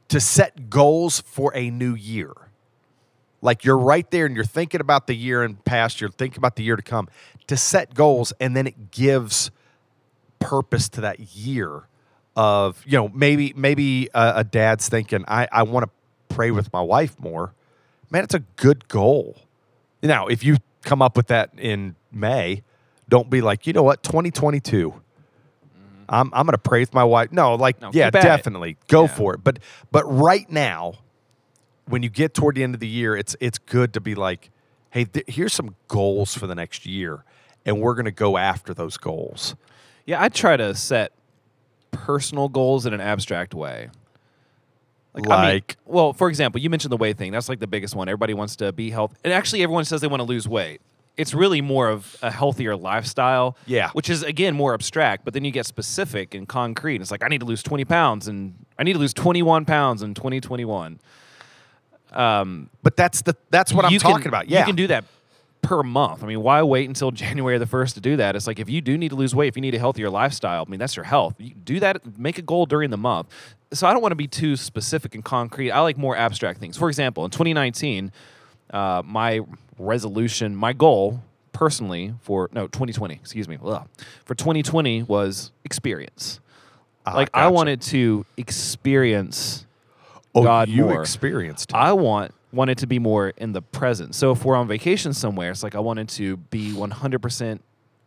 to 0.08 0.20
set 0.20 0.70
goals 0.70 1.20
for 1.20 1.54
a 1.56 1.70
new 1.70 1.94
year. 1.94 2.32
Like 3.42 3.64
you're 3.64 3.76
right 3.78 4.08
there 4.10 4.24
and 4.24 4.34
you're 4.34 4.44
thinking 4.44 4.80
about 4.80 5.06
the 5.08 5.14
year 5.14 5.42
and 5.42 5.62
past, 5.64 6.00
you're 6.00 6.10
thinking 6.10 6.38
about 6.38 6.56
the 6.56 6.62
year 6.62 6.76
to 6.76 6.82
come. 6.82 7.08
To 7.48 7.56
set 7.56 7.92
goals 7.92 8.32
and 8.40 8.56
then 8.56 8.66
it 8.66 8.90
gives 8.92 9.50
purpose 10.38 10.88
to 10.90 11.00
that 11.02 11.20
year 11.36 11.82
of, 12.36 12.82
you 12.86 12.96
know, 12.96 13.08
maybe 13.08 13.52
maybe 13.56 14.08
a, 14.14 14.32
a 14.36 14.44
dad's 14.44 14.88
thinking, 14.88 15.24
I, 15.28 15.48
I 15.52 15.64
want 15.64 15.84
to 15.86 16.34
pray 16.34 16.50
with 16.50 16.72
my 16.72 16.80
wife 16.80 17.18
more. 17.18 17.52
Man, 18.10 18.24
it's 18.24 18.34
a 18.34 18.40
good 18.56 18.88
goal. 18.88 19.36
Now, 20.02 20.28
if 20.28 20.44
you 20.44 20.56
come 20.82 21.02
up 21.02 21.16
with 21.16 21.26
that 21.28 21.50
in 21.58 21.96
May, 22.12 22.62
don't 23.08 23.28
be 23.28 23.40
like, 23.40 23.66
you 23.66 23.72
know 23.72 23.82
what, 23.82 24.02
2022. 24.02 24.90
Mm-hmm. 24.90 25.00
I'm, 26.08 26.30
I'm 26.32 26.46
going 26.46 26.52
to 26.52 26.58
pray 26.58 26.80
with 26.80 26.94
my 26.94 27.04
wife. 27.04 27.32
No, 27.32 27.54
like, 27.54 27.80
No, 27.80 27.90
yeah, 27.92 28.06
at 28.06 28.14
it. 28.16 28.22
definitely 28.22 28.76
go 28.88 29.02
Yeah. 29.02 29.08
for 29.08 29.34
it. 29.34 29.44
But 29.44 29.58
but 29.90 30.04
right 30.04 30.48
now, 30.50 30.94
when 31.92 32.02
you 32.02 32.08
get 32.08 32.32
toward 32.32 32.54
the 32.54 32.62
end 32.62 32.72
of 32.74 32.80
the 32.80 32.88
year, 32.88 33.14
it's 33.14 33.36
it's 33.38 33.58
good 33.58 33.92
to 33.92 34.00
be 34.00 34.14
like, 34.14 34.50
hey, 34.90 35.04
th- 35.04 35.26
here's 35.28 35.52
some 35.52 35.76
goals 35.88 36.34
for 36.34 36.46
the 36.46 36.54
next 36.54 36.86
year, 36.86 37.22
and 37.66 37.80
we're 37.82 37.94
going 37.94 38.06
to 38.06 38.10
go 38.10 38.38
after 38.38 38.72
those 38.72 38.96
goals. 38.96 39.54
Yeah, 40.06 40.20
I 40.22 40.30
try 40.30 40.56
to 40.56 40.74
set 40.74 41.12
personal 41.90 42.48
goals 42.48 42.86
in 42.86 42.94
an 42.94 43.00
abstract 43.02 43.52
way. 43.54 43.90
I 45.14 45.18
mean, 45.20 45.28
Like? 45.28 45.76
well, 45.84 46.14
for 46.14 46.28
example, 46.30 46.60
you 46.62 46.70
mentioned 46.70 46.90
the 46.90 46.96
weight 46.96 47.18
thing. 47.18 47.30
That's 47.32 47.50
like 47.50 47.60
the 47.60 47.66
biggest 47.66 47.94
one. 47.94 48.08
Everybody 48.08 48.32
wants 48.32 48.56
to 48.56 48.72
be 48.72 48.90
healthy, 48.90 49.16
and 49.22 49.32
actually, 49.32 49.62
everyone 49.62 49.84
says 49.84 50.00
they 50.00 50.06
want 50.08 50.20
to 50.20 50.24
lose 50.26 50.48
weight. 50.48 50.80
It's 51.18 51.34
really 51.34 51.60
more 51.60 51.90
of 51.90 52.16
a 52.22 52.30
healthier 52.30 52.74
lifestyle. 52.74 53.54
Yeah. 53.66 53.90
which 53.90 54.08
is 54.08 54.22
again 54.22 54.54
more 54.54 54.72
abstract. 54.72 55.26
But 55.26 55.34
then 55.34 55.44
you 55.44 55.50
get 55.50 55.66
specific 55.66 56.34
and 56.34 56.48
concrete. 56.48 57.02
It's 57.02 57.10
like 57.10 57.22
I 57.22 57.28
need 57.28 57.40
to 57.40 57.46
lose 57.46 57.62
twenty 57.62 57.84
pounds, 57.84 58.28
and 58.28 58.54
I 58.78 58.82
need 58.82 58.94
to 58.94 58.98
lose 58.98 59.12
twenty-one 59.12 59.66
pounds 59.66 60.02
in 60.02 60.14
twenty 60.14 60.40
twenty-one. 60.40 60.98
Um, 62.12 62.68
But 62.82 62.96
that's 62.96 63.22
the 63.22 63.34
that's 63.50 63.72
what 63.72 63.84
I'm 63.84 63.92
you 63.92 63.98
can- 64.00 64.10
talking 64.10 64.28
about. 64.28 64.48
Yeah, 64.48 64.60
You 64.60 64.66
can 64.66 64.76
do 64.76 64.86
that 64.88 65.04
per 65.62 65.82
month. 65.82 66.24
I 66.24 66.26
mean, 66.26 66.40
why 66.42 66.60
wait 66.62 66.88
until 66.88 67.10
January 67.24 67.56
the 67.58 67.66
1st 67.66 67.94
to 67.94 68.00
do 68.00 68.16
that? 68.16 68.34
It's 68.36 68.46
like 68.46 68.58
if 68.58 68.68
you 68.68 68.80
do 68.80 68.98
need 68.98 69.10
to 69.10 69.14
lose 69.16 69.34
weight, 69.34 69.48
if 69.48 69.56
you 69.56 69.62
need 69.62 69.74
a 69.74 69.78
healthier 69.78 70.10
lifestyle, 70.10 70.64
I 70.66 70.70
mean, 70.70 70.80
that's 70.80 70.96
your 70.96 71.04
health. 71.04 71.34
You 71.38 71.54
do 71.54 71.80
that, 71.80 72.18
make 72.18 72.38
a 72.38 72.42
goal 72.42 72.66
during 72.66 72.90
the 72.90 72.96
month. 72.96 73.28
So 73.72 73.86
I 73.86 73.92
don't 73.92 74.02
want 74.02 74.12
to 74.12 74.16
be 74.16 74.26
too 74.28 74.56
specific 74.56 75.14
and 75.14 75.24
concrete. 75.24 75.70
I 75.70 75.80
like 75.80 75.96
more 75.96 76.16
abstract 76.16 76.60
things. 76.60 76.76
For 76.76 76.88
example, 76.88 77.24
in 77.24 77.30
2019, 77.30 78.12
uh, 78.72 79.02
my 79.04 79.40
resolution, 79.78 80.54
my 80.56 80.72
goal 80.72 81.22
personally 81.52 82.14
for, 82.22 82.48
no, 82.52 82.66
2020, 82.66 83.14
excuse 83.14 83.46
me, 83.48 83.58
ugh, 83.64 83.86
for 84.24 84.34
2020 84.34 85.04
was 85.04 85.52
experience. 85.64 86.40
Ah, 87.06 87.14
like 87.14 87.30
I 87.34 87.48
wanted 87.48 87.80
to 87.82 88.24
experience 88.36 89.64
oh, 90.34 90.42
God 90.42 90.68
you 90.68 90.84
more. 90.84 91.00
experienced. 91.00 91.70
it. 91.70 91.76
I 91.76 91.92
want 91.92 92.32
wanted 92.52 92.78
to 92.78 92.86
be 92.86 92.98
more 92.98 93.32
in 93.38 93.52
the 93.52 93.62
present. 93.62 94.14
So 94.14 94.30
if 94.32 94.44
we're 94.44 94.56
on 94.56 94.68
vacation 94.68 95.14
somewhere, 95.14 95.50
it's 95.50 95.62
like 95.62 95.74
I 95.74 95.80
wanted 95.80 96.08
to 96.10 96.36
be 96.36 96.72
100% 96.72 97.60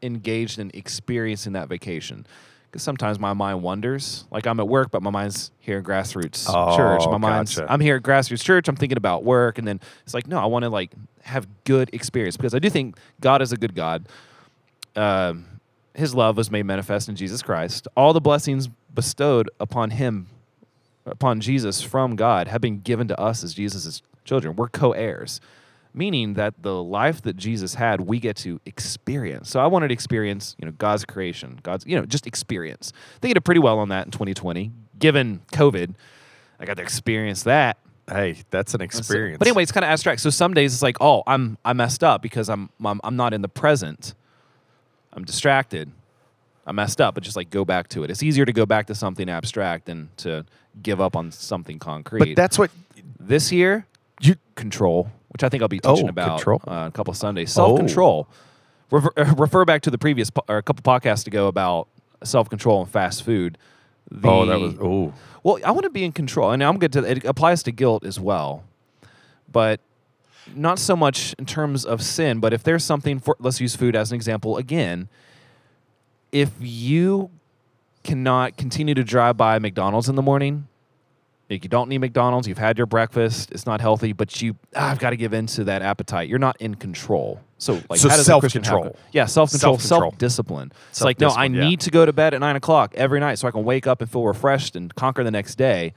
engaged 0.04 0.60
in 0.60 0.70
experiencing 0.74 1.54
that 1.54 1.68
vacation. 1.68 2.28
Because 2.70 2.84
sometimes 2.84 3.20
my 3.20 3.34
mind 3.34 3.64
wanders. 3.64 4.26
Like 4.32 4.46
I'm 4.46 4.60
at 4.60 4.68
work, 4.68 4.92
but 4.92 5.02
my 5.02 5.10
mind's 5.10 5.52
here 5.60 5.80
at 5.80 5.84
grassroots 5.84 6.46
Oh, 6.48 6.76
church. 6.76 7.08
My 7.10 7.18
mind's 7.18 7.56
gotcha. 7.56 7.72
I'm 7.72 7.80
here 7.80 7.96
at 7.96 8.04
grassroots 8.04 8.44
church. 8.44 8.68
I'm 8.68 8.76
thinking 8.76 8.98
about 8.98 9.24
work, 9.24 9.58
and 9.58 9.68
then 9.68 9.80
it's 10.04 10.14
like 10.14 10.28
no, 10.28 10.40
I 10.40 10.46
want 10.46 10.64
to 10.64 10.70
like 10.70 10.92
have 11.24 11.48
good 11.64 11.90
experience 11.94 12.36
because 12.38 12.54
I 12.54 12.60
do 12.60 12.70
think 12.70 12.98
God 13.22 13.42
is 13.42 13.52
a 13.52 13.58
good 13.58 13.74
God. 13.76 14.08
Um, 14.96 15.46
his 15.94 16.14
love 16.14 16.36
was 16.36 16.52
made 16.52 16.64
manifest 16.64 17.08
in 17.08 17.16
Jesus 17.16 17.42
Christ. 17.42 17.88
All 17.96 18.12
the 18.12 18.22
blessings 18.22 18.68
bestowed 18.94 19.50
upon 19.60 19.92
him 19.92 20.28
upon 21.06 21.40
Jesus 21.40 21.82
from 21.82 22.16
God 22.16 22.48
have 22.48 22.62
been 22.62 22.80
given 22.80 23.08
to 23.08 23.20
us 23.20 23.44
as 23.44 23.54
Jesus' 23.54 24.02
children. 24.24 24.56
We're 24.56 24.70
co 24.70 24.92
heirs, 24.92 25.40
meaning 25.94 26.34
that 26.34 26.62
the 26.62 26.82
life 26.84 27.22
that 27.24 27.38
Jesus 27.38 27.76
had, 27.76 28.02
we 28.02 28.20
get 28.20 28.36
to 28.38 28.60
experience. 28.66 29.50
So 29.50 29.60
I 29.60 29.68
wanted 29.68 29.90
to 29.90 29.94
experience, 29.94 30.56
you 30.60 30.66
know, 30.66 30.72
God's 30.72 31.06
creation, 31.06 31.60
God's, 31.64 31.86
you 31.86 31.96
know, 31.96 32.06
just 32.06 32.28
experience. 32.28 32.92
They 33.22 33.32
did 33.34 33.44
pretty 33.46 33.60
well 33.60 33.80
on 33.80 33.90
that 33.90 34.06
in 34.06 34.12
2020. 34.12 34.72
Given 34.98 35.42
COVID, 35.54 35.94
I 36.60 36.66
got 36.66 36.78
to 36.78 36.84
experience 36.84 37.44
that. 37.44 37.78
hey, 38.10 38.38
that's 38.50 38.74
an 38.74 38.82
experience. 38.82 39.40
But 39.40 39.48
anyway, 39.48 39.64
it's 39.64 39.72
kind 39.72 39.84
of 39.84 39.90
abstract. 39.90 40.22
So 40.22 40.30
some 40.30 40.54
days 40.54 40.74
it's 40.74 40.84
like, 40.84 40.98
oh, 41.02 41.24
I'm 41.28 41.58
I 41.66 41.74
messed 41.74 42.04
up 42.04 42.22
because 42.22 42.50
I'm 42.50 42.70
I'm, 42.84 43.00
I'm 43.04 43.16
not 43.16 43.34
in 43.34 43.42
the 43.42 43.50
present. 43.50 44.16
I'm 45.14 45.24
distracted. 45.24 45.92
I 46.68 46.72
messed 46.72 47.00
up, 47.00 47.14
but 47.14 47.24
just 47.24 47.36
like 47.36 47.50
go 47.52 47.64
back 47.64 47.90
to 47.90 48.04
it. 48.04 48.10
It's 48.10 48.24
easier 48.24 48.46
to 48.46 48.54
go 48.54 48.66
back 48.66 48.88
to 48.88 48.96
something 48.96 49.30
abstract 49.30 49.86
than 49.86 50.10
to 50.18 50.46
give 50.82 51.00
up 51.02 51.16
on 51.16 51.32
something 51.32 51.80
concrete. 51.80 52.20
but 52.20 52.36
that's 52.36 52.58
what 52.60 52.72
this 53.20 53.52
year, 53.52 53.86
you 54.22 54.36
control, 54.56 55.10
which 55.30 55.44
I 55.44 55.50
think 55.50 55.62
I'll 55.62 55.68
be 55.70 55.80
teaching 55.80 56.08
Oh, 56.08 56.10
about. 56.10 56.48
Oh. 56.48 56.54
Uh, 56.68 56.88
a 56.88 56.92
couple 56.92 57.12
of 57.12 57.18
Sundays. 57.18 57.52
Self 57.52 57.78
control. 57.78 58.28
Refer, 58.92 59.10
refer 59.38 59.66
back 59.66 59.82
to 59.84 59.90
the 59.92 59.98
previous 59.98 60.30
po- 60.30 60.46
or 60.48 60.58
a 60.58 60.64
couple 60.64 60.84
podcasts 60.84 61.26
ago 61.28 61.48
about 61.48 61.88
self 62.24 62.50
control 62.50 62.82
and 62.82 62.90
fast 62.90 63.24
food. 63.24 63.58
The, 64.12 64.30
oh 64.30 64.46
that 64.46 64.60
was 64.60 64.76
oh 64.80 65.14
well, 65.44 65.60
I 65.66 65.72
want 65.72 65.84
to 65.84 65.90
be 65.90 66.04
in 66.04 66.12
control, 66.12 66.52
and 66.52 66.64
I'm 66.64 66.78
good 66.78 66.94
to. 66.94 67.04
It 67.04 67.26
applies 67.26 67.64
to 67.64 67.72
guilt 67.72 68.06
as 68.06 68.20
well, 68.20 68.64
but 69.52 69.80
not 70.56 70.78
so 70.78 70.96
much 70.96 71.34
in 71.40 71.46
terms 71.48 71.86
of 71.86 72.04
sin. 72.04 72.40
But 72.40 72.54
if 72.54 72.62
there's 72.64 72.84
something 72.84 73.20
for, 73.20 73.36
let's 73.40 73.60
use 73.60 73.76
food 73.76 73.96
as 73.96 74.12
an 74.12 74.16
example 74.16 74.58
again. 74.58 75.08
If 76.32 76.52
you 76.60 77.32
cannot 78.06 78.56
continue 78.56 78.94
to 78.94 79.04
drive 79.04 79.36
by 79.36 79.60
McDonald's 79.60 80.08
in 80.08 80.16
the 80.16 80.22
morning, 80.22 80.68
like 81.50 81.64
you 81.64 81.70
don't 81.70 81.90
need 81.90 82.00
McDonald's, 82.00 82.48
you've 82.48 82.58
had 82.58 82.78
your 82.78 82.88
breakfast, 82.88 83.52
it's 83.52 83.66
not 83.66 83.82
healthy, 83.82 84.14
but 84.14 84.42
you 84.42 84.56
ah, 84.76 84.92
I've 84.92 85.00
got 85.00 85.12
to 85.12 85.18
give 85.18 85.34
in 85.34 85.46
to 85.48 85.64
that 85.66 85.82
appetite. 85.82 86.28
You're 86.30 86.40
not 86.40 86.60
in 86.62 86.76
control. 86.76 87.42
So 87.58 87.82
like 87.90 88.00
So 88.00 88.10
how 88.10 88.16
does 88.16 88.28
a 88.30 88.40
Christian 88.40 88.64
have 88.64 88.70
self-control. 88.72 88.98
Yeah, 89.12 89.26
self 89.26 89.52
control, 89.52 89.78
Self-control. 89.78 90.12
self 90.12 90.18
discipline. 90.18 90.72
It's 90.90 91.02
like 91.02 91.20
no, 91.20 91.30
I 91.30 91.46
yeah. 91.46 91.68
need 91.68 91.82
to 91.82 91.92
go 91.92 92.06
to 92.06 92.14
bed 92.14 92.34
at 92.34 92.40
nine 92.40 92.56
o'clock 92.56 92.94
every 92.96 93.20
night 93.20 93.36
so 93.40 93.48
I 93.48 93.52
can 93.52 93.64
wake 93.64 93.86
up 93.88 94.02
and 94.02 94.10
feel 94.10 94.24
refreshed 94.24 94.76
and 94.76 94.94
conquer 94.96 95.24
the 95.24 95.32
next 95.32 95.56
day. 95.56 95.94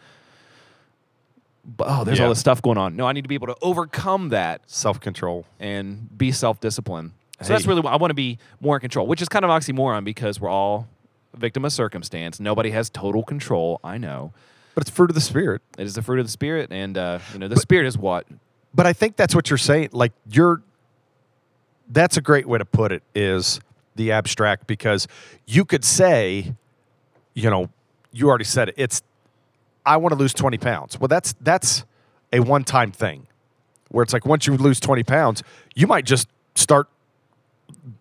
But 1.65 1.87
oh, 1.91 2.05
there's 2.05 2.21
all 2.21 2.31
this 2.31 2.41
stuff 2.41 2.63
going 2.63 2.79
on. 2.79 2.97
No, 2.97 3.07
I 3.07 3.13
need 3.13 3.23
to 3.23 3.29
be 3.29 3.35
able 3.35 3.49
to 3.49 3.57
overcome 3.61 4.31
that 4.31 4.63
self 4.67 5.01
control. 5.01 5.45
and 5.61 6.09
be 6.17 6.33
self 6.33 6.61
disciplined. 6.61 7.13
So 7.41 7.53
that's 7.53 7.67
really 7.67 7.83
what 7.83 7.93
I 7.93 7.97
want 7.97 8.11
to 8.11 8.15
be 8.15 8.39
more 8.61 8.77
in 8.77 8.81
control, 8.81 9.07
which 9.07 9.23
is 9.23 9.29
kind 9.29 9.45
of 9.45 9.51
oxymoron 9.51 10.05
because 10.05 10.41
we're 10.41 10.49
all 10.49 10.89
victim 11.37 11.65
of 11.65 11.73
circumstance. 11.73 12.41
Nobody 12.41 12.71
has 12.71 12.91
total 12.91 13.23
control. 13.23 13.81
I 13.85 13.99
know 13.99 14.33
But 14.75 14.83
it's 14.83 14.91
fruit 14.91 15.11
of 15.11 15.15
the 15.15 15.21
spirit. 15.21 15.63
it 15.79 15.85
is 15.85 15.95
the 15.95 16.03
fruit 16.03 16.19
of 16.21 16.27
the 16.27 16.33
spirit, 16.33 16.73
and 16.73 16.97
uh, 16.97 17.19
you 17.33 17.39
know 17.39 17.49
the 17.49 17.57
spirit 17.57 17.87
is 17.87 17.97
what 17.99 18.27
But 18.75 18.87
I 18.87 18.93
think 18.93 19.17
that's 19.17 19.35
what 19.35 19.51
you're 19.51 19.59
saying. 19.59 19.91
Like 19.93 20.13
you're 20.31 20.63
that's 21.91 22.17
a 22.17 22.21
great 22.21 22.47
way 22.47 22.59
to 22.59 22.65
put 22.65 22.93
it 22.93 23.03
is 23.15 23.61
the 23.97 24.13
abstract 24.13 24.67
because 24.67 25.09
you 25.47 25.65
could 25.65 25.85
say, 25.85 26.55
you 27.35 27.49
know, 27.51 27.71
you 28.13 28.29
already 28.29 28.45
said 28.45 28.69
it. 28.69 28.75
It's 28.77 29.03
I 29.87 29.97
want 29.97 30.13
to 30.13 30.19
lose 30.19 30.35
20 30.35 30.59
pounds. 30.59 31.01
Well, 31.01 31.09
that's 31.09 31.35
that's 31.41 31.85
a 32.33 32.41
one 32.41 32.63
time 32.65 32.93
thing 32.93 33.27
where 33.91 34.03
it's 34.03 34.13
like 34.13 34.27
once 34.27 34.47
you 34.47 34.55
lose 34.57 34.81
20 34.81 35.03
pounds, 35.03 35.43
you 35.75 35.87
might 35.87 36.05
just 36.05 36.29
start 36.55 36.89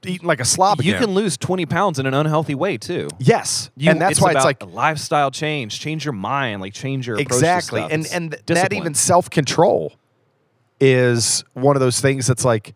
eating 0.06 0.28
like 0.28 0.40
a 0.40 0.46
slob 0.46 0.82
you 0.82 0.94
can 0.96 1.12
lose 1.12 1.38
twenty 1.38 1.66
pounds 1.66 2.00
in 2.00 2.06
an 2.06 2.14
unhealthy 2.14 2.56
way 2.56 2.78
too. 2.78 3.08
yes, 3.20 3.70
You- 3.76 3.92
and 3.92 4.00
that's 4.02 4.22
why 4.22 4.32
it's 4.32 4.44
like 4.46 4.62
a 4.64 4.66
lifestyle 4.66 5.32
change, 5.32 5.80
change 5.80 6.06
your 6.06 6.14
mind, 6.14 6.62
like 6.62 6.74
change 6.74 7.08
your 7.08 7.16
approach 7.18 7.26
exactly 7.26 7.82
and 7.82 8.06
It's 8.06 8.14
and 8.14 8.32
th- 8.32 8.44
that 8.48 8.74
even 8.74 8.94
self-control 8.94 9.94
is 10.80 11.44
one 11.54 11.76
of 11.76 11.80
those 11.80 12.00
things 12.00 12.28
that's 12.28 12.46
like 12.46 12.74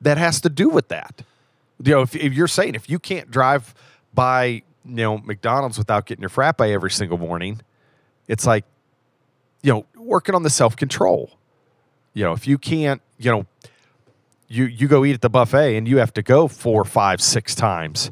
that 0.00 0.18
has 0.18 0.40
to 0.42 0.48
do 0.48 0.68
with 0.68 0.88
that. 0.88 1.22
You 1.82 1.92
know 1.94 2.02
if, 2.02 2.14
if 2.16 2.32
you're 2.32 2.48
saying 2.48 2.74
if 2.74 2.90
you 2.90 2.98
can't 2.98 3.30
drive 3.30 3.74
by 4.14 4.44
you 4.46 4.62
know 4.84 5.18
mcdonald's 5.18 5.78
without 5.78 6.06
getting 6.06 6.22
your 6.22 6.28
frappe 6.30 6.60
every 6.60 6.90
single 6.90 7.18
morning 7.18 7.60
it's 8.26 8.46
like 8.46 8.64
you 9.62 9.72
know 9.72 9.86
working 9.96 10.34
on 10.34 10.42
the 10.42 10.50
self-control. 10.50 11.30
You 12.14 12.24
know 12.24 12.32
if 12.32 12.46
you 12.48 12.58
can't 12.58 13.00
you 13.18 13.30
know 13.30 13.46
you 14.48 14.64
you 14.64 14.88
go 14.88 15.04
eat 15.04 15.12
at 15.14 15.20
the 15.20 15.30
buffet 15.30 15.76
and 15.76 15.86
you 15.86 15.98
have 15.98 16.12
to 16.14 16.22
go 16.22 16.48
four 16.48 16.84
five 16.84 17.20
six 17.20 17.54
times. 17.54 18.10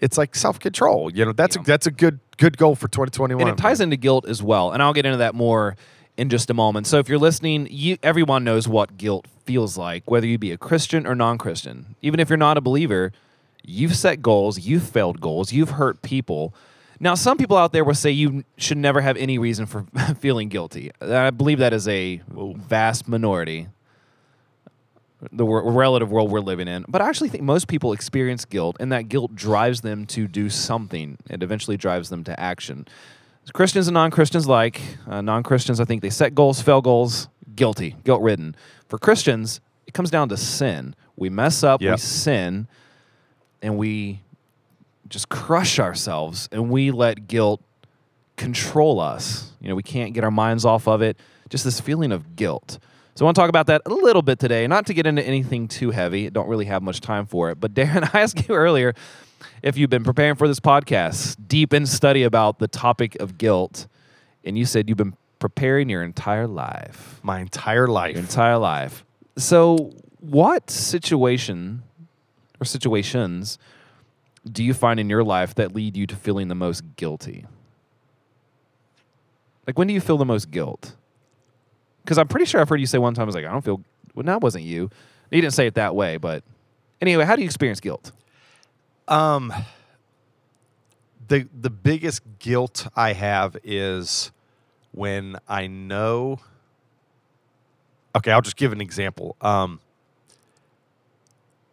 It's 0.00 0.18
like 0.18 0.34
self-control 0.34 1.12
you 1.14 1.24
know 1.24 1.32
that's 1.32 1.56
a 1.56 1.60
that's 1.60 1.86
a 1.86 1.90
good 1.90 2.18
good 2.36 2.58
goal 2.58 2.74
for 2.74 2.88
2021 2.88 3.40
and 3.40 3.58
it 3.58 3.62
ties 3.62 3.80
into 3.80 3.96
guilt 3.96 4.26
as 4.26 4.42
well 4.42 4.72
and 4.72 4.82
i'll 4.82 4.92
get 4.92 5.06
into 5.06 5.18
that 5.18 5.34
more 5.34 5.76
in 6.16 6.28
just 6.28 6.48
a 6.50 6.54
moment. 6.54 6.86
So 6.86 6.98
if 6.98 7.08
you're 7.08 7.18
listening 7.18 7.68
you 7.70 7.96
everyone 8.02 8.44
knows 8.44 8.68
what 8.68 8.98
guilt 8.98 9.26
feels 9.46 9.78
like 9.78 10.10
whether 10.10 10.26
you 10.26 10.36
be 10.36 10.50
a 10.50 10.58
christian 10.58 11.06
or 11.06 11.14
non-christian. 11.14 11.94
Even 12.02 12.20
if 12.20 12.28
you're 12.28 12.36
not 12.36 12.58
a 12.58 12.60
believer 12.60 13.12
you've 13.62 13.96
set 13.96 14.20
goals 14.20 14.58
you've 14.58 14.82
failed 14.82 15.20
goals 15.20 15.52
you've 15.52 15.70
hurt 15.70 16.02
people. 16.02 16.52
Now 17.00 17.14
some 17.14 17.38
people 17.38 17.56
out 17.56 17.72
there 17.72 17.84
will 17.84 17.94
say 17.94 18.10
you 18.10 18.44
should 18.58 18.78
never 18.78 19.00
have 19.00 19.16
any 19.16 19.38
reason 19.38 19.64
for 19.64 19.86
feeling 20.18 20.48
guilty. 20.48 20.90
I 21.00 21.30
believe 21.30 21.60
that 21.60 21.72
is 21.72 21.88
a 21.88 22.20
vast 22.28 23.08
minority 23.08 23.68
the 25.32 25.44
wor- 25.44 25.70
relative 25.70 26.10
world 26.10 26.30
we're 26.30 26.40
living 26.40 26.68
in. 26.68 26.84
But 26.88 27.02
I 27.02 27.08
actually 27.08 27.28
think 27.28 27.42
most 27.42 27.68
people 27.68 27.92
experience 27.92 28.44
guilt, 28.44 28.76
and 28.80 28.92
that 28.92 29.08
guilt 29.08 29.34
drives 29.34 29.80
them 29.80 30.06
to 30.06 30.26
do 30.26 30.48
something. 30.50 31.18
It 31.28 31.42
eventually 31.42 31.76
drives 31.76 32.10
them 32.10 32.24
to 32.24 32.38
action. 32.38 32.86
Christians 33.52 33.88
and 33.88 33.94
non 33.94 34.10
Christians 34.10 34.46
like. 34.46 34.80
Uh, 35.06 35.20
non 35.20 35.42
Christians, 35.42 35.80
I 35.80 35.84
think 35.84 36.02
they 36.02 36.10
set 36.10 36.34
goals, 36.34 36.62
fail 36.62 36.80
goals, 36.80 37.28
guilty, 37.54 37.96
guilt 38.04 38.22
ridden. 38.22 38.56
For 38.88 38.98
Christians, 38.98 39.60
it 39.86 39.94
comes 39.94 40.10
down 40.10 40.28
to 40.30 40.36
sin. 40.36 40.94
We 41.16 41.28
mess 41.28 41.62
up, 41.62 41.80
we 41.80 41.96
sin, 41.98 42.66
and 43.62 43.76
we 43.76 44.20
just 45.08 45.28
crush 45.28 45.78
ourselves 45.78 46.48
and 46.50 46.70
we 46.70 46.90
let 46.90 47.28
guilt 47.28 47.62
control 48.36 49.00
us. 49.00 49.52
You 49.60 49.68
know, 49.68 49.74
we 49.74 49.82
can't 49.82 50.12
get 50.12 50.24
our 50.24 50.30
minds 50.30 50.64
off 50.64 50.88
of 50.88 51.02
it. 51.02 51.16
Just 51.50 51.64
this 51.64 51.80
feeling 51.80 52.10
of 52.10 52.36
guilt. 52.36 52.78
So 53.16 53.24
I 53.24 53.26
want 53.26 53.36
to 53.36 53.40
talk 53.40 53.48
about 53.48 53.68
that 53.68 53.82
a 53.86 53.94
little 53.94 54.22
bit 54.22 54.40
today, 54.40 54.66
not 54.66 54.86
to 54.86 54.94
get 54.94 55.06
into 55.06 55.22
anything 55.22 55.68
too 55.68 55.92
heavy. 55.92 56.28
Don't 56.30 56.48
really 56.48 56.64
have 56.64 56.82
much 56.82 57.00
time 57.00 57.26
for 57.26 57.50
it. 57.50 57.60
But 57.60 57.72
Darren, 57.72 58.08
I 58.14 58.20
asked 58.20 58.48
you 58.48 58.54
earlier 58.56 58.94
if 59.62 59.76
you've 59.76 59.90
been 59.90 60.02
preparing 60.02 60.34
for 60.34 60.48
this 60.48 60.58
podcast, 60.58 61.36
deep 61.46 61.72
in 61.72 61.86
study 61.86 62.24
about 62.24 62.58
the 62.58 62.66
topic 62.66 63.14
of 63.20 63.38
guilt, 63.38 63.86
and 64.44 64.58
you 64.58 64.66
said 64.66 64.88
you've 64.88 64.98
been 64.98 65.16
preparing 65.38 65.88
your 65.88 66.02
entire 66.02 66.48
life. 66.48 67.20
My 67.22 67.38
entire 67.40 67.86
life. 67.86 68.14
Your 68.14 68.22
entire 68.22 68.58
life. 68.58 69.04
So, 69.36 69.92
what 70.20 70.70
situation 70.70 71.82
or 72.60 72.64
situations 72.64 73.58
do 74.50 74.64
you 74.64 74.74
find 74.74 74.98
in 74.98 75.08
your 75.08 75.22
life 75.22 75.54
that 75.54 75.74
lead 75.74 75.96
you 75.96 76.06
to 76.08 76.16
feeling 76.16 76.48
the 76.48 76.54
most 76.54 76.96
guilty? 76.96 77.46
Like, 79.66 79.78
when 79.78 79.86
do 79.86 79.94
you 79.94 80.00
feel 80.00 80.16
the 80.16 80.24
most 80.24 80.50
guilt? 80.50 80.96
Because 82.04 82.18
I'm 82.18 82.28
pretty 82.28 82.44
sure 82.46 82.60
I've 82.60 82.68
heard 82.68 82.80
you 82.80 82.86
say 82.86 82.98
one 82.98 83.14
time, 83.14 83.22
I 83.22 83.26
was 83.26 83.34
like, 83.34 83.46
I 83.46 83.50
don't 83.50 83.64
feel, 83.64 83.80
well, 84.14 84.24
that 84.24 84.42
wasn't 84.42 84.64
you. 84.64 84.90
You 85.30 85.40
didn't 85.40 85.54
say 85.54 85.66
it 85.66 85.74
that 85.74 85.96
way, 85.96 86.18
but 86.18 86.44
anyway, 87.00 87.24
how 87.24 87.34
do 87.34 87.42
you 87.42 87.46
experience 87.46 87.80
guilt? 87.80 88.12
Um, 89.08 89.52
the 91.28 91.48
the 91.58 91.70
biggest 91.70 92.22
guilt 92.38 92.86
I 92.94 93.12
have 93.12 93.56
is 93.64 94.32
when 94.92 95.36
I 95.48 95.66
know. 95.66 96.40
Okay, 98.16 98.30
I'll 98.30 98.42
just 98.42 98.56
give 98.56 98.72
an 98.72 98.80
example. 98.80 99.36
Um, 99.40 99.80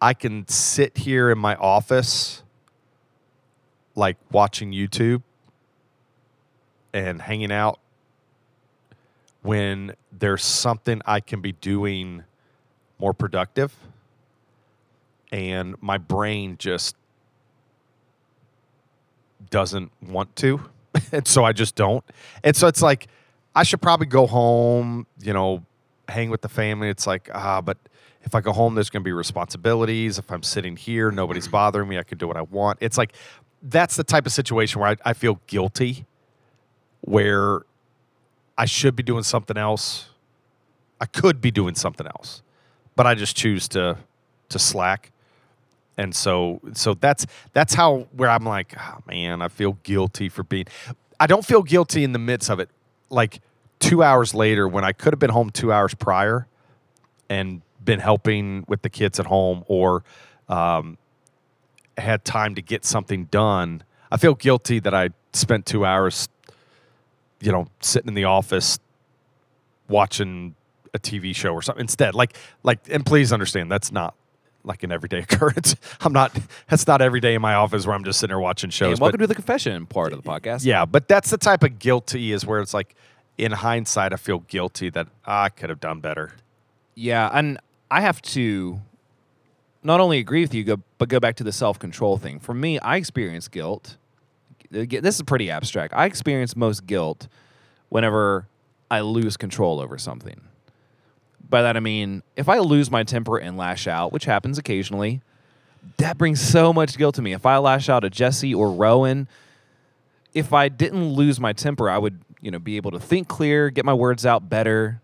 I 0.01 0.13
can 0.13 0.47
sit 0.47 0.97
here 0.97 1.29
in 1.29 1.37
my 1.37 1.55
office, 1.55 2.41
like 3.95 4.17
watching 4.31 4.71
YouTube 4.71 5.21
and 6.93 7.21
hanging 7.21 7.51
out, 7.51 7.79
when 9.41 9.95
there's 10.11 10.43
something 10.43 11.01
I 11.05 11.19
can 11.19 11.41
be 11.41 11.53
doing 11.53 12.23
more 12.99 13.13
productive, 13.13 13.75
and 15.31 15.75
my 15.81 15.97
brain 15.97 16.55
just 16.59 16.95
doesn't 19.49 19.91
want 20.01 20.35
to. 20.37 20.61
and 21.11 21.27
so 21.27 21.43
I 21.43 21.53
just 21.53 21.75
don't. 21.75 22.03
And 22.43 22.55
so 22.55 22.67
it's 22.67 22.81
like, 22.81 23.07
I 23.55 23.63
should 23.63 23.81
probably 23.81 24.07
go 24.07 24.27
home, 24.27 25.07
you 25.21 25.33
know, 25.33 25.65
hang 26.07 26.29
with 26.29 26.41
the 26.41 26.49
family. 26.49 26.89
It's 26.89 27.07
like, 27.07 27.29
ah, 27.33 27.61
but 27.61 27.77
if 28.23 28.35
I 28.35 28.41
go 28.41 28.51
home, 28.51 28.75
there's 28.75 28.89
going 28.89 29.01
to 29.01 29.07
be 29.07 29.13
responsibilities. 29.13 30.17
If 30.19 30.31
I'm 30.31 30.43
sitting 30.43 30.75
here, 30.75 31.11
nobody's 31.11 31.47
bothering 31.47 31.89
me. 31.89 31.97
I 31.97 32.03
can 32.03 32.17
do 32.17 32.27
what 32.27 32.37
I 32.37 32.43
want. 32.43 32.77
It's 32.81 32.97
like, 32.97 33.13
that's 33.63 33.95
the 33.95 34.03
type 34.03 34.25
of 34.25 34.31
situation 34.31 34.81
where 34.81 34.91
I, 34.91 35.09
I 35.09 35.13
feel 35.13 35.39
guilty, 35.47 36.05
where 37.01 37.61
I 38.61 38.65
should 38.65 38.95
be 38.95 39.01
doing 39.01 39.23
something 39.23 39.57
else. 39.57 40.09
I 40.99 41.07
could 41.07 41.41
be 41.41 41.49
doing 41.49 41.73
something 41.73 42.05
else, 42.05 42.43
but 42.95 43.07
I 43.07 43.15
just 43.15 43.35
choose 43.35 43.67
to 43.69 43.97
to 44.49 44.59
slack 44.59 45.11
and 45.97 46.15
so 46.15 46.59
so 46.73 46.93
that's 46.93 47.25
that's 47.53 47.73
how 47.73 48.07
where 48.11 48.29
i'm 48.29 48.43
like 48.43 48.73
oh, 48.77 48.97
man 49.07 49.41
i 49.41 49.47
feel 49.47 49.77
guilty 49.83 50.29
for 50.29 50.43
being 50.43 50.65
i 51.19 51.27
don't 51.27 51.45
feel 51.45 51.61
guilty 51.61 52.03
in 52.03 52.11
the 52.11 52.19
midst 52.19 52.49
of 52.49 52.59
it 52.59 52.69
like 53.09 53.39
two 53.79 54.03
hours 54.03 54.33
later 54.33 54.67
when 54.67 54.83
i 54.83 54.91
could 54.91 55.13
have 55.13 55.19
been 55.19 55.29
home 55.29 55.49
two 55.49 55.71
hours 55.71 55.93
prior 55.93 56.47
and 57.29 57.61
been 57.83 57.99
helping 57.99 58.65
with 58.67 58.81
the 58.81 58.89
kids 58.89 59.19
at 59.19 59.25
home 59.25 59.63
or 59.67 60.03
um, 60.49 60.97
had 61.97 62.23
time 62.25 62.55
to 62.55 62.61
get 62.61 62.83
something 62.83 63.25
done 63.25 63.83
i 64.11 64.17
feel 64.17 64.35
guilty 64.35 64.79
that 64.79 64.93
i 64.93 65.09
spent 65.33 65.65
two 65.65 65.85
hours 65.85 66.29
you 67.41 67.51
know 67.51 67.67
sitting 67.79 68.07
in 68.09 68.13
the 68.13 68.25
office 68.25 68.79
watching 69.87 70.55
a 70.93 70.99
tv 70.99 71.35
show 71.35 71.53
or 71.53 71.61
something 71.61 71.81
instead 71.81 72.13
like 72.15 72.35
like 72.63 72.79
and 72.89 73.05
please 73.05 73.31
understand 73.33 73.71
that's 73.71 73.91
not 73.91 74.15
like 74.63 74.83
an 74.83 74.91
everyday 74.91 75.19
occurrence. 75.23 75.75
I'm 76.01 76.13
not. 76.13 76.37
That's 76.69 76.85
not 76.85 77.01
every 77.01 77.19
day 77.19 77.33
in 77.33 77.41
my 77.41 77.55
office 77.55 77.85
where 77.87 77.95
I'm 77.95 78.03
just 78.03 78.19
sitting 78.19 78.31
there 78.31 78.39
watching 78.39 78.69
shows. 78.69 78.99
welcome 78.99 79.17
but 79.17 79.23
to 79.23 79.27
the 79.27 79.33
confession 79.33 79.87
part 79.87 80.13
of 80.13 80.21
the 80.21 80.29
podcast. 80.29 80.65
yeah, 80.65 80.85
but 80.85 81.07
that's 81.07 81.31
the 81.31 81.37
type 81.39 81.63
of 81.63 81.79
guilty 81.79 82.31
is 82.31 82.45
where 82.45 82.59
it's 82.59 82.71
like, 82.73 82.93
in 83.39 83.51
hindsight, 83.53 84.13
I 84.13 84.17
feel 84.17 84.39
guilty 84.39 84.91
that 84.91 85.07
"Ah, 85.25 85.45
I 85.45 85.49
could 85.49 85.69
have 85.71 85.79
done 85.79 85.99
better. 85.99 86.33
Yeah, 86.93 87.29
and 87.33 87.57
I 87.89 88.01
have 88.01 88.21
to 88.21 88.79
not 89.83 89.99
only 89.99 90.19
agree 90.19 90.41
with 90.41 90.53
you, 90.53 90.63
go, 90.63 90.77
but 90.99 91.09
go 91.09 91.19
back 91.19 91.37
to 91.37 91.43
the 91.43 91.51
self 91.51 91.79
control 91.79 92.17
thing. 92.17 92.39
For 92.39 92.53
me, 92.53 92.77
I 92.79 92.97
experience 92.97 93.47
guilt. 93.47 93.97
Again, 94.73 95.03
This 95.03 95.15
is 95.15 95.23
pretty 95.23 95.51
abstract. 95.51 95.93
I 95.93 96.05
experience 96.05 96.55
most 96.55 96.85
guilt 96.85 97.27
whenever 97.89 98.47
I 98.89 99.01
lose 99.01 99.37
control 99.37 99.79
over 99.79 99.97
something. 99.97 100.41
By 101.49 101.61
that 101.61 101.75
I 101.75 101.81
mean, 101.81 102.23
if 102.35 102.47
I 102.47 102.59
lose 102.59 102.89
my 102.89 103.03
temper 103.03 103.37
and 103.37 103.57
lash 103.57 103.87
out, 103.87 104.13
which 104.13 104.25
happens 104.25 104.57
occasionally, 104.57 105.21
that 105.97 106.17
brings 106.17 106.39
so 106.39 106.71
much 106.71 106.97
guilt 106.97 107.15
to 107.15 107.21
me. 107.21 107.33
If 107.33 107.45
I 107.45 107.57
lash 107.57 107.89
out 107.89 108.05
at 108.05 108.11
Jesse 108.11 108.53
or 108.53 108.71
Rowan, 108.71 109.27
if 110.33 110.53
I 110.53 110.69
didn't 110.69 111.13
lose 111.13 111.39
my 111.39 111.53
temper, 111.53 111.89
I 111.89 111.97
would, 111.97 112.21
you 112.41 112.51
know, 112.51 112.59
be 112.59 112.77
able 112.77 112.91
to 112.91 112.99
think 112.99 113.27
clear, 113.27 113.69
get 113.69 113.83
my 113.83 113.93
words 113.93 114.25
out 114.25 114.49
better. 114.49 115.01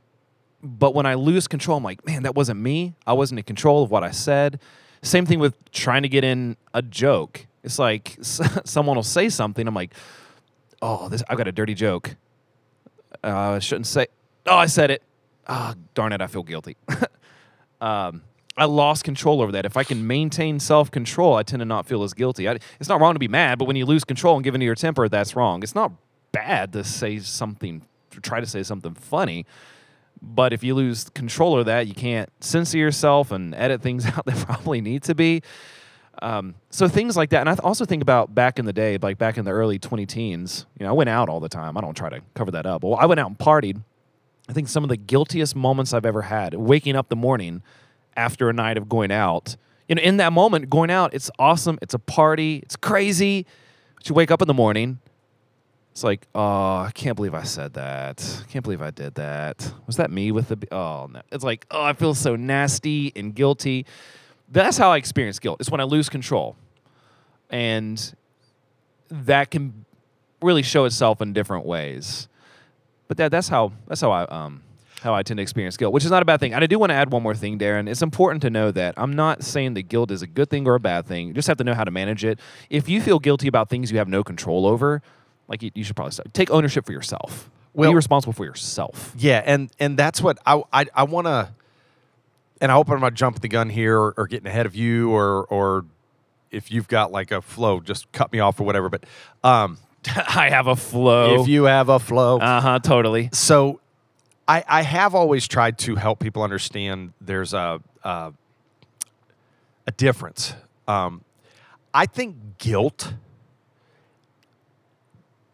But 0.63 0.95
when 0.95 1.05
I 1.05 1.15
lose 1.15 1.47
control, 1.47 1.77
I'm 1.77 1.83
like, 1.83 2.05
man, 2.05 2.23
that 2.23 2.35
wasn't 2.35 2.59
me. 2.59 2.93
I 3.05 3.13
wasn't 3.13 3.39
in 3.39 3.43
control 3.43 3.83
of 3.83 3.91
what 3.91 4.03
I 4.03 4.11
said. 4.11 4.59
Same 5.01 5.25
thing 5.25 5.39
with 5.39 5.53
trying 5.71 6.03
to 6.03 6.09
get 6.09 6.23
in 6.23 6.57
a 6.73 6.81
joke. 6.81 7.45
It's 7.67 7.77
like 7.77 8.17
someone 8.21 8.95
will 8.95 9.03
say 9.03 9.27
something. 9.27 9.67
I'm 9.67 9.75
like, 9.75 9.93
oh, 10.81 11.09
this 11.09 11.21
I've 11.27 11.37
got 11.37 11.49
a 11.49 11.51
dirty 11.51 11.73
joke. 11.73 12.15
Uh, 13.21 13.55
I 13.55 13.59
shouldn't 13.59 13.87
say. 13.87 14.07
Oh, 14.45 14.55
I 14.55 14.67
said 14.67 14.89
it. 14.89 15.03
Ah, 15.47 15.75
darn 15.93 16.13
it, 16.13 16.21
I 16.21 16.27
feel 16.27 16.43
guilty. 16.43 16.77
um, 17.81 18.23
I 18.55 18.65
lost 18.65 19.03
control 19.03 19.41
over 19.41 19.51
that. 19.51 19.65
If 19.65 19.75
I 19.75 19.83
can 19.83 20.07
maintain 20.07 20.61
self 20.61 20.89
control, 20.89 21.35
I 21.35 21.43
tend 21.43 21.59
to 21.59 21.65
not 21.65 21.85
feel 21.85 22.03
as 22.03 22.13
guilty. 22.13 22.47
I, 22.47 22.57
it's 22.79 22.87
not 22.87 23.01
wrong 23.01 23.13
to 23.15 23.19
be 23.19 23.27
mad, 23.27 23.59
but 23.59 23.65
when 23.65 23.75
you 23.75 23.85
lose 23.85 24.05
control 24.05 24.35
and 24.35 24.45
give 24.45 24.55
into 24.55 24.65
your 24.65 24.75
temper, 24.75 25.09
that's 25.09 25.35
wrong. 25.35 25.61
It's 25.61 25.75
not 25.75 25.91
bad 26.31 26.71
to 26.71 26.85
say 26.85 27.19
something, 27.19 27.85
to 28.11 28.21
try 28.21 28.39
to 28.39 28.47
say 28.47 28.63
something 28.63 28.93
funny. 28.93 29.45
But 30.21 30.53
if 30.53 30.63
you 30.63 30.73
lose 30.73 31.09
control 31.09 31.59
of 31.59 31.65
that, 31.65 31.87
you 31.87 31.93
can't 31.93 32.29
censor 32.39 32.77
yourself 32.77 33.31
and 33.31 33.53
edit 33.53 33.81
things 33.81 34.05
out 34.17 34.25
that 34.25 34.37
probably 34.37 34.79
need 34.79 35.03
to 35.03 35.15
be. 35.15 35.41
Um, 36.21 36.55
so 36.69 36.87
things 36.87 37.15
like 37.15 37.29
that, 37.31 37.41
and 37.41 37.49
I 37.49 37.53
th- 37.53 37.63
also 37.63 37.85
think 37.85 38.01
about 38.01 38.33
back 38.33 38.59
in 38.59 38.65
the 38.65 38.73
day, 38.73 38.97
like 39.01 39.17
back 39.17 39.37
in 39.37 39.45
the 39.45 39.51
early 39.51 39.77
20 39.79 40.05
teens. 40.05 40.65
You 40.79 40.85
know, 40.85 40.89
I 40.89 40.93
went 40.93 41.09
out 41.09 41.29
all 41.29 41.39
the 41.39 41.49
time. 41.49 41.77
I 41.77 41.81
don't 41.81 41.95
try 41.95 42.09
to 42.09 42.21
cover 42.33 42.51
that 42.51 42.65
up. 42.65 42.83
Well, 42.83 42.95
I 42.95 43.05
went 43.05 43.19
out 43.19 43.27
and 43.27 43.37
partied. 43.37 43.81
I 44.49 44.53
think 44.53 44.67
some 44.69 44.83
of 44.83 44.89
the 44.89 44.97
guiltiest 44.97 45.55
moments 45.55 45.93
I've 45.93 46.05
ever 46.05 46.23
had, 46.23 46.53
waking 46.53 46.95
up 46.95 47.09
the 47.09 47.15
morning 47.15 47.61
after 48.15 48.49
a 48.49 48.53
night 48.53 48.77
of 48.77 48.87
going 48.89 49.11
out. 49.11 49.57
You 49.87 49.95
know, 49.95 50.01
in 50.01 50.17
that 50.17 50.33
moment, 50.33 50.69
going 50.69 50.89
out, 50.89 51.13
it's 51.13 51.29
awesome. 51.37 51.77
It's 51.81 51.93
a 51.93 51.99
party. 51.99 52.57
It's 52.63 52.75
crazy. 52.75 53.45
But 53.95 54.09
you 54.09 54.15
wake 54.15 54.31
up 54.31 54.41
in 54.41 54.47
the 54.47 54.53
morning. 54.53 54.99
It's 55.91 56.03
like, 56.03 56.27
oh, 56.35 56.77
I 56.77 56.91
can't 56.93 57.15
believe 57.15 57.33
I 57.33 57.43
said 57.43 57.73
that. 57.73 58.41
I 58.43 58.51
can't 58.51 58.63
believe 58.63 58.81
I 58.83 58.91
did 58.91 59.15
that. 59.15 59.73
Was 59.87 59.97
that 59.97 60.11
me 60.11 60.31
with 60.31 60.49
the? 60.49 60.55
b- 60.57 60.67
Oh 60.71 61.07
no! 61.11 61.21
It's 61.31 61.43
like, 61.43 61.65
oh, 61.71 61.81
I 61.81 61.93
feel 61.93 62.13
so 62.13 62.35
nasty 62.35 63.11
and 63.15 63.33
guilty. 63.33 63.85
That's 64.49 64.77
how 64.77 64.91
I 64.91 64.97
experience 64.97 65.39
guilt. 65.39 65.57
It's 65.59 65.69
when 65.69 65.81
I 65.81 65.83
lose 65.83 66.09
control, 66.09 66.55
and 67.49 68.13
that 69.09 69.51
can 69.51 69.85
really 70.41 70.63
show 70.63 70.85
itself 70.85 71.21
in 71.21 71.33
different 71.33 71.65
ways. 71.65 72.27
But 73.07 73.17
that 73.17 73.31
that's 73.31 73.47
how 73.49 73.71
that's 73.87 74.01
how 74.01 74.11
I 74.11 74.23
um 74.25 74.63
how 75.01 75.13
I 75.13 75.21
tend 75.23 75.37
to 75.37 75.41
experience 75.43 75.77
guilt, 75.77 75.93
which 75.93 76.03
is 76.05 76.11
not 76.11 76.21
a 76.21 76.25
bad 76.25 76.39
thing. 76.39 76.53
And 76.53 76.63
I 76.63 76.67
do 76.67 76.79
want 76.79 76.89
to 76.89 76.95
add 76.95 77.11
one 77.11 77.21
more 77.23 77.35
thing, 77.35 77.59
Darren. 77.59 77.87
It's 77.89 78.01
important 78.01 78.41
to 78.41 78.49
know 78.49 78.71
that 78.71 78.95
I'm 78.97 79.13
not 79.13 79.43
saying 79.43 79.75
that 79.75 79.83
guilt 79.83 80.11
is 80.11 80.21
a 80.21 80.27
good 80.27 80.49
thing 80.49 80.67
or 80.67 80.75
a 80.75 80.79
bad 80.79 81.05
thing. 81.05 81.27
You 81.27 81.33
just 81.33 81.47
have 81.47 81.57
to 81.57 81.63
know 81.63 81.73
how 81.73 81.83
to 81.83 81.91
manage 81.91 82.25
it. 82.25 82.39
If 82.69 82.89
you 82.89 82.99
feel 83.01 83.19
guilty 83.19 83.47
about 83.47 83.69
things 83.69 83.91
you 83.91 83.97
have 83.99 84.07
no 84.07 84.23
control 84.23 84.65
over, 84.65 85.01
like 85.47 85.61
you, 85.61 85.71
you 85.75 85.83
should 85.83 85.95
probably 85.95 86.11
start. 86.13 86.33
take 86.33 86.49
ownership 86.51 86.85
for 86.85 86.91
yourself. 86.91 87.49
Well- 87.73 87.91
Be 87.91 87.95
responsible 87.95 88.33
for 88.33 88.43
yourself. 88.45 89.13
Yeah, 89.17 89.43
and 89.45 89.69
and 89.79 89.97
that's 89.97 90.21
what 90.21 90.37
I 90.45 90.63
I, 90.73 90.85
I 90.95 91.03
want 91.03 91.27
to. 91.27 91.49
And 92.61 92.71
I 92.71 92.75
hope 92.75 92.89
I'm 92.89 92.99
not 92.99 93.13
jumping 93.13 93.41
the 93.41 93.47
gun 93.47 93.69
here 93.69 93.97
or, 93.97 94.13
or 94.17 94.27
getting 94.27 94.47
ahead 94.47 94.65
of 94.65 94.75
you 94.75 95.11
or 95.11 95.45
or 95.45 95.85
if 96.49 96.71
you've 96.71 96.87
got 96.87 97.11
like 97.11 97.31
a 97.31 97.41
flow, 97.41 97.79
just 97.79 98.11
cut 98.11 98.31
me 98.31 98.39
off 98.39 98.59
or 98.59 98.63
whatever. 98.63 98.89
But 98.89 99.03
um, 99.43 99.77
I 100.15 100.49
have 100.49 100.67
a 100.67 100.75
flow. 100.75 101.41
if 101.41 101.47
you 101.47 101.65
have 101.65 101.89
a 101.89 101.99
flow, 101.99 102.39
uh 102.39 102.61
huh, 102.61 102.79
totally. 102.79 103.29
so 103.33 103.79
I, 104.47 104.63
I 104.67 104.81
have 104.81 105.13
always 105.13 105.47
tried 105.47 105.77
to 105.79 105.95
help 105.95 106.19
people 106.19 106.41
understand 106.41 107.13
there's 107.19 107.53
a 107.53 107.81
a, 108.03 108.33
a 109.85 109.91
difference. 109.91 110.53
Um, 110.87 111.21
I 111.93 112.05
think 112.05 112.35
guilt, 112.57 113.13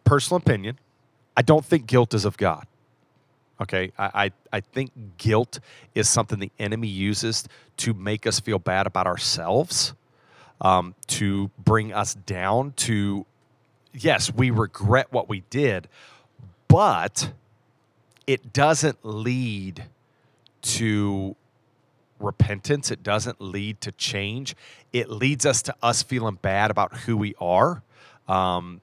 personal 0.03 0.37
opinion, 0.37 0.79
I 1.35 1.41
don't 1.41 1.65
think 1.65 1.87
guilt 1.87 2.13
is 2.13 2.25
of 2.25 2.37
God. 2.37 2.67
Okay, 3.61 3.91
I, 3.97 4.25
I, 4.25 4.31
I 4.57 4.59
think 4.61 4.91
guilt 5.17 5.59
is 5.95 6.09
something 6.09 6.39
the 6.39 6.51
enemy 6.59 6.87
uses 6.87 7.47
to 7.77 7.93
make 7.93 8.25
us 8.25 8.39
feel 8.39 8.59
bad 8.59 8.87
about 8.87 9.07
ourselves, 9.07 9.93
um, 10.61 10.95
to 11.07 11.49
bring 11.63 11.93
us 11.93 12.15
down. 12.15 12.73
To 12.77 13.25
yes, 13.93 14.33
we 14.33 14.49
regret 14.49 15.07
what 15.11 15.29
we 15.29 15.43
did, 15.49 15.87
but 16.67 17.31
it 18.25 18.53
doesn't 18.53 18.97
lead 19.03 19.85
to 20.61 21.35
repentance. 22.19 22.89
It 22.89 23.03
doesn't 23.03 23.39
lead 23.39 23.81
to 23.81 23.91
change. 23.91 24.55
It 24.91 25.09
leads 25.09 25.45
us 25.45 25.61
to 25.63 25.75
us 25.83 26.01
feeling 26.01 26.39
bad 26.41 26.71
about 26.71 26.93
who 26.93 27.17
we 27.17 27.35
are, 27.39 27.83
um, 28.27 28.81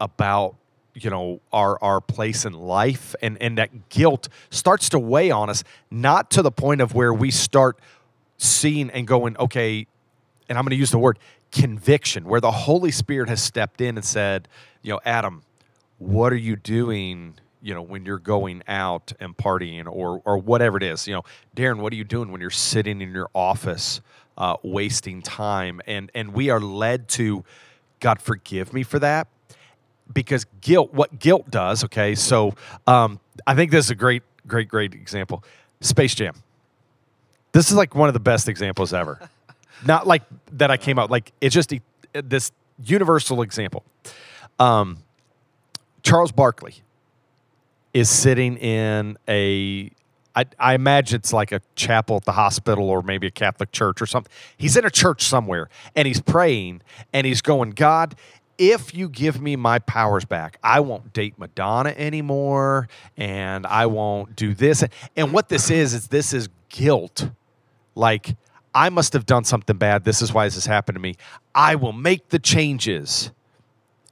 about 0.00 0.56
you 0.94 1.10
know 1.10 1.40
our 1.52 1.82
our 1.82 2.00
place 2.00 2.44
in 2.44 2.52
life, 2.52 3.14
and 3.22 3.40
and 3.40 3.58
that 3.58 3.88
guilt 3.88 4.28
starts 4.50 4.88
to 4.90 4.98
weigh 4.98 5.30
on 5.30 5.50
us. 5.50 5.64
Not 5.90 6.30
to 6.32 6.42
the 6.42 6.52
point 6.52 6.80
of 6.80 6.94
where 6.94 7.12
we 7.12 7.30
start 7.30 7.78
seeing 8.38 8.90
and 8.90 9.06
going, 9.06 9.36
okay, 9.36 9.86
and 10.48 10.58
I'm 10.58 10.64
going 10.64 10.70
to 10.70 10.76
use 10.76 10.90
the 10.90 10.98
word 10.98 11.18
conviction, 11.52 12.24
where 12.24 12.40
the 12.40 12.50
Holy 12.50 12.90
Spirit 12.90 13.28
has 13.28 13.42
stepped 13.42 13.80
in 13.80 13.96
and 13.96 14.04
said, 14.04 14.48
you 14.82 14.92
know, 14.92 15.00
Adam, 15.04 15.42
what 15.98 16.32
are 16.32 16.36
you 16.36 16.56
doing? 16.56 17.34
you 17.62 17.74
know 17.74 17.82
when 17.82 18.04
you're 18.04 18.18
going 18.18 18.62
out 18.66 19.12
and 19.20 19.36
partying 19.36 19.86
or 19.86 20.22
or 20.24 20.38
whatever 20.38 20.76
it 20.76 20.82
is 20.82 21.06
you 21.06 21.14
know 21.14 21.22
darren 21.54 21.78
what 21.78 21.92
are 21.92 21.96
you 21.96 22.04
doing 22.04 22.32
when 22.32 22.40
you're 22.40 22.50
sitting 22.50 23.00
in 23.00 23.12
your 23.12 23.28
office 23.34 24.00
uh, 24.38 24.56
wasting 24.62 25.20
time 25.20 25.80
and 25.86 26.10
and 26.14 26.32
we 26.32 26.48
are 26.48 26.60
led 26.60 27.08
to 27.08 27.44
god 28.00 28.20
forgive 28.20 28.72
me 28.72 28.82
for 28.82 28.98
that 28.98 29.28
because 30.12 30.46
guilt 30.60 30.92
what 30.92 31.18
guilt 31.18 31.50
does 31.50 31.84
okay 31.84 32.14
so 32.14 32.54
um, 32.86 33.20
i 33.46 33.54
think 33.54 33.70
this 33.70 33.86
is 33.86 33.90
a 33.90 33.94
great 33.94 34.22
great 34.46 34.68
great 34.68 34.94
example. 34.94 35.42
Space 35.80 36.14
jam. 36.14 36.34
This 37.52 37.70
is 37.70 37.76
like 37.76 37.94
one 37.94 38.08
of 38.08 38.12
the 38.12 38.20
best 38.20 38.48
examples 38.48 38.92
ever. 38.92 39.18
Not 39.86 40.06
like 40.06 40.22
that 40.52 40.70
i 40.70 40.76
came 40.76 40.98
out 40.98 41.10
like 41.10 41.32
it's 41.40 41.54
just 41.54 41.72
a, 41.72 41.80
this 42.12 42.52
universal 42.84 43.40
example. 43.40 43.84
Um, 44.58 44.98
charles 46.02 46.32
barkley 46.32 46.74
is 47.92 48.08
sitting 48.10 48.56
in 48.56 49.16
a 49.28 49.90
I, 50.34 50.44
I 50.58 50.74
imagine 50.74 51.16
it's 51.16 51.32
like 51.32 51.50
a 51.50 51.60
chapel 51.74 52.16
at 52.16 52.24
the 52.24 52.32
hospital 52.32 52.88
or 52.88 53.02
maybe 53.02 53.26
a 53.26 53.32
Catholic 53.32 53.72
church 53.72 54.00
or 54.00 54.06
something. 54.06 54.30
He's 54.56 54.76
in 54.76 54.84
a 54.84 54.90
church 54.90 55.22
somewhere 55.22 55.68
and 55.96 56.06
he's 56.06 56.20
praying 56.20 56.82
and 57.12 57.26
he's 57.26 57.42
going, 57.42 57.70
God, 57.70 58.14
if 58.60 58.94
you 58.94 59.08
give 59.08 59.40
me 59.40 59.56
my 59.56 59.78
powers 59.78 60.26
back, 60.26 60.58
I 60.62 60.80
won't 60.80 61.14
date 61.14 61.38
Madonna 61.38 61.94
anymore 61.96 62.88
and 63.16 63.66
I 63.66 63.86
won't 63.86 64.36
do 64.36 64.52
this. 64.52 64.84
And 65.16 65.32
what 65.32 65.48
this 65.48 65.70
is, 65.70 65.94
is 65.94 66.08
this 66.08 66.34
is 66.34 66.50
guilt. 66.68 67.30
Like, 67.94 68.36
I 68.74 68.90
must 68.90 69.14
have 69.14 69.24
done 69.24 69.44
something 69.44 69.78
bad. 69.78 70.04
This 70.04 70.20
is 70.20 70.34
why 70.34 70.44
this 70.44 70.56
has 70.56 70.66
happened 70.66 70.96
to 70.96 71.00
me. 71.00 71.14
I 71.54 71.74
will 71.74 71.94
make 71.94 72.28
the 72.28 72.38
changes 72.38 73.32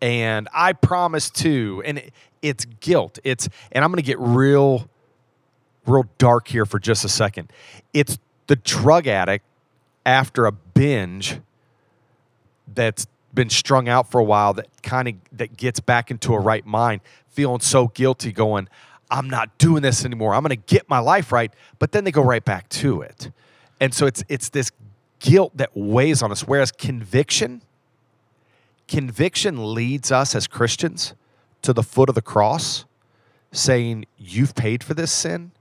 and 0.00 0.48
I 0.54 0.72
promise 0.72 1.28
to. 1.30 1.82
And 1.84 2.10
it's 2.40 2.64
guilt. 2.64 3.18
It's 3.24 3.50
and 3.70 3.84
I'm 3.84 3.90
going 3.90 4.02
to 4.02 4.06
get 4.06 4.18
real 4.18 4.88
real 5.84 6.04
dark 6.16 6.48
here 6.48 6.64
for 6.64 6.78
just 6.78 7.04
a 7.04 7.08
second. 7.10 7.52
It's 7.92 8.18
the 8.46 8.56
drug 8.56 9.06
addict 9.06 9.44
after 10.06 10.46
a 10.46 10.52
binge 10.52 11.38
that's 12.74 13.06
been 13.38 13.48
strung 13.48 13.88
out 13.88 14.10
for 14.10 14.20
a 14.20 14.24
while 14.24 14.52
that 14.52 14.66
kind 14.82 15.06
of 15.06 15.14
that 15.30 15.56
gets 15.56 15.78
back 15.78 16.10
into 16.10 16.34
a 16.34 16.40
right 16.40 16.66
mind, 16.66 17.00
feeling 17.28 17.60
so 17.60 17.86
guilty 17.86 18.32
going, 18.32 18.68
I'm 19.12 19.30
not 19.30 19.56
doing 19.58 19.80
this 19.80 20.04
anymore. 20.04 20.34
I'm 20.34 20.42
going 20.42 20.50
to 20.50 20.56
get 20.66 20.90
my 20.90 20.98
life 20.98 21.30
right, 21.30 21.52
but 21.78 21.92
then 21.92 22.02
they 22.02 22.10
go 22.10 22.20
right 22.20 22.44
back 22.44 22.68
to 22.70 23.00
it. 23.00 23.30
And 23.80 23.94
so 23.94 24.06
it's 24.06 24.24
it's 24.28 24.48
this 24.48 24.72
guilt 25.20 25.56
that 25.56 25.70
weighs 25.74 26.20
on 26.20 26.32
us 26.32 26.46
whereas 26.46 26.72
conviction 26.72 27.62
conviction 28.88 29.72
leads 29.74 30.10
us 30.10 30.34
as 30.34 30.48
Christians 30.48 31.14
to 31.62 31.72
the 31.72 31.82
foot 31.84 32.08
of 32.08 32.16
the 32.16 32.22
cross 32.22 32.86
saying, 33.52 34.06
You've 34.18 34.56
paid 34.56 34.82
for 34.82 34.94
this 34.94 35.12
sin. 35.12 35.52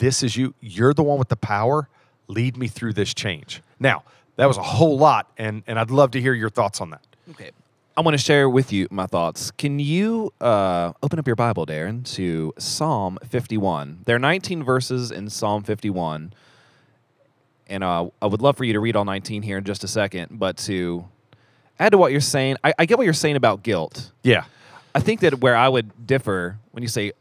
This 0.00 0.24
is 0.24 0.36
you. 0.36 0.54
You're 0.60 0.94
the 0.94 1.04
one 1.04 1.18
with 1.18 1.28
the 1.28 1.36
power. 1.36 1.88
Lead 2.26 2.56
me 2.56 2.66
through 2.66 2.94
this 2.94 3.14
change. 3.14 3.62
Now, 3.78 4.02
that 4.38 4.46
was 4.46 4.56
a 4.56 4.62
whole 4.62 4.96
lot, 4.96 5.30
and, 5.36 5.64
and 5.66 5.78
I'd 5.78 5.90
love 5.90 6.12
to 6.12 6.20
hear 6.20 6.32
your 6.32 6.48
thoughts 6.48 6.80
on 6.80 6.90
that. 6.90 7.04
Okay. 7.30 7.50
I 7.96 8.00
want 8.02 8.16
to 8.16 8.22
share 8.22 8.48
with 8.48 8.72
you 8.72 8.86
my 8.92 9.06
thoughts. 9.06 9.50
Can 9.50 9.80
you 9.80 10.32
uh, 10.40 10.92
open 11.02 11.18
up 11.18 11.26
your 11.26 11.34
Bible, 11.34 11.66
Darren, 11.66 12.04
to 12.14 12.54
Psalm 12.56 13.18
51? 13.28 14.02
There 14.04 14.14
are 14.14 14.20
19 14.20 14.62
verses 14.62 15.10
in 15.10 15.28
Psalm 15.28 15.64
51. 15.64 16.32
And 17.66 17.82
uh, 17.82 18.08
I 18.22 18.26
would 18.26 18.40
love 18.40 18.56
for 18.56 18.62
you 18.62 18.72
to 18.74 18.80
read 18.80 18.94
all 18.94 19.04
19 19.04 19.42
here 19.42 19.58
in 19.58 19.64
just 19.64 19.82
a 19.82 19.88
second, 19.88 20.38
but 20.38 20.56
to 20.58 21.04
add 21.80 21.90
to 21.90 21.98
what 21.98 22.12
you're 22.12 22.20
saying, 22.20 22.56
I, 22.62 22.72
I 22.78 22.86
get 22.86 22.96
what 22.98 23.04
you're 23.04 23.12
saying 23.14 23.34
about 23.34 23.64
guilt. 23.64 24.12
Yeah. 24.22 24.44
I 24.94 25.00
think 25.00 25.18
that 25.20 25.40
where 25.40 25.56
I 25.56 25.68
would 25.68 26.06
differ 26.06 26.58
when 26.70 26.82
you 26.82 26.88
say 26.88 27.12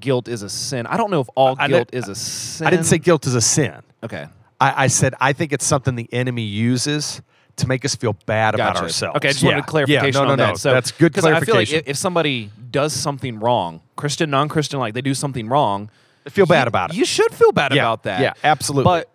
guilt 0.00 0.26
is 0.26 0.42
a 0.42 0.48
sin, 0.50 0.86
I 0.88 0.96
don't 0.96 1.12
know 1.12 1.20
if 1.20 1.28
all 1.36 1.54
I- 1.56 1.68
guilt 1.68 1.90
is 1.92 2.08
a 2.08 2.16
sin. 2.16 2.66
I 2.66 2.70
didn't 2.70 2.86
say 2.86 2.98
guilt 2.98 3.26
is 3.28 3.36
a 3.36 3.40
sin. 3.40 3.80
Okay. 4.02 4.26
I, 4.60 4.84
I 4.84 4.86
said 4.86 5.14
I 5.20 5.32
think 5.32 5.52
it's 5.52 5.64
something 5.64 5.94
the 5.94 6.08
enemy 6.12 6.42
uses 6.42 7.22
to 7.56 7.68
make 7.68 7.84
us 7.84 7.94
feel 7.94 8.14
bad 8.26 8.54
about 8.54 8.76
ourselves. 8.76 9.16
Okay, 9.16 9.28
I 9.28 9.32
just 9.32 9.42
yeah. 9.44 9.50
wanted 9.50 9.66
clarification 9.66 10.06
yeah, 10.06 10.20
no, 10.20 10.24
no, 10.24 10.32
on 10.32 10.38
no. 10.38 10.46
that. 10.46 10.58
So 10.58 10.72
That's 10.72 10.90
good 10.90 11.14
'cause 11.14 11.24
I 11.24 11.40
feel 11.40 11.54
like 11.54 11.72
if, 11.72 11.86
if 11.86 11.96
somebody 11.96 12.50
does 12.70 12.92
something 12.92 13.38
wrong, 13.38 13.80
Christian, 13.96 14.30
non-Christian, 14.30 14.80
like 14.80 14.94
they 14.94 15.02
do 15.02 15.14
something 15.14 15.48
wrong, 15.48 15.88
I 16.26 16.30
feel 16.30 16.46
bad 16.46 16.64
you- 16.64 16.68
about 16.68 16.90
it. 16.90 16.96
You 16.96 17.04
should 17.04 17.32
feel 17.32 17.52
bad 17.52 17.72
yeah, 17.72 17.82
about 17.82 18.02
that. 18.04 18.20
Yeah, 18.20 18.32
absolutely. 18.42 18.84
But 18.84 19.08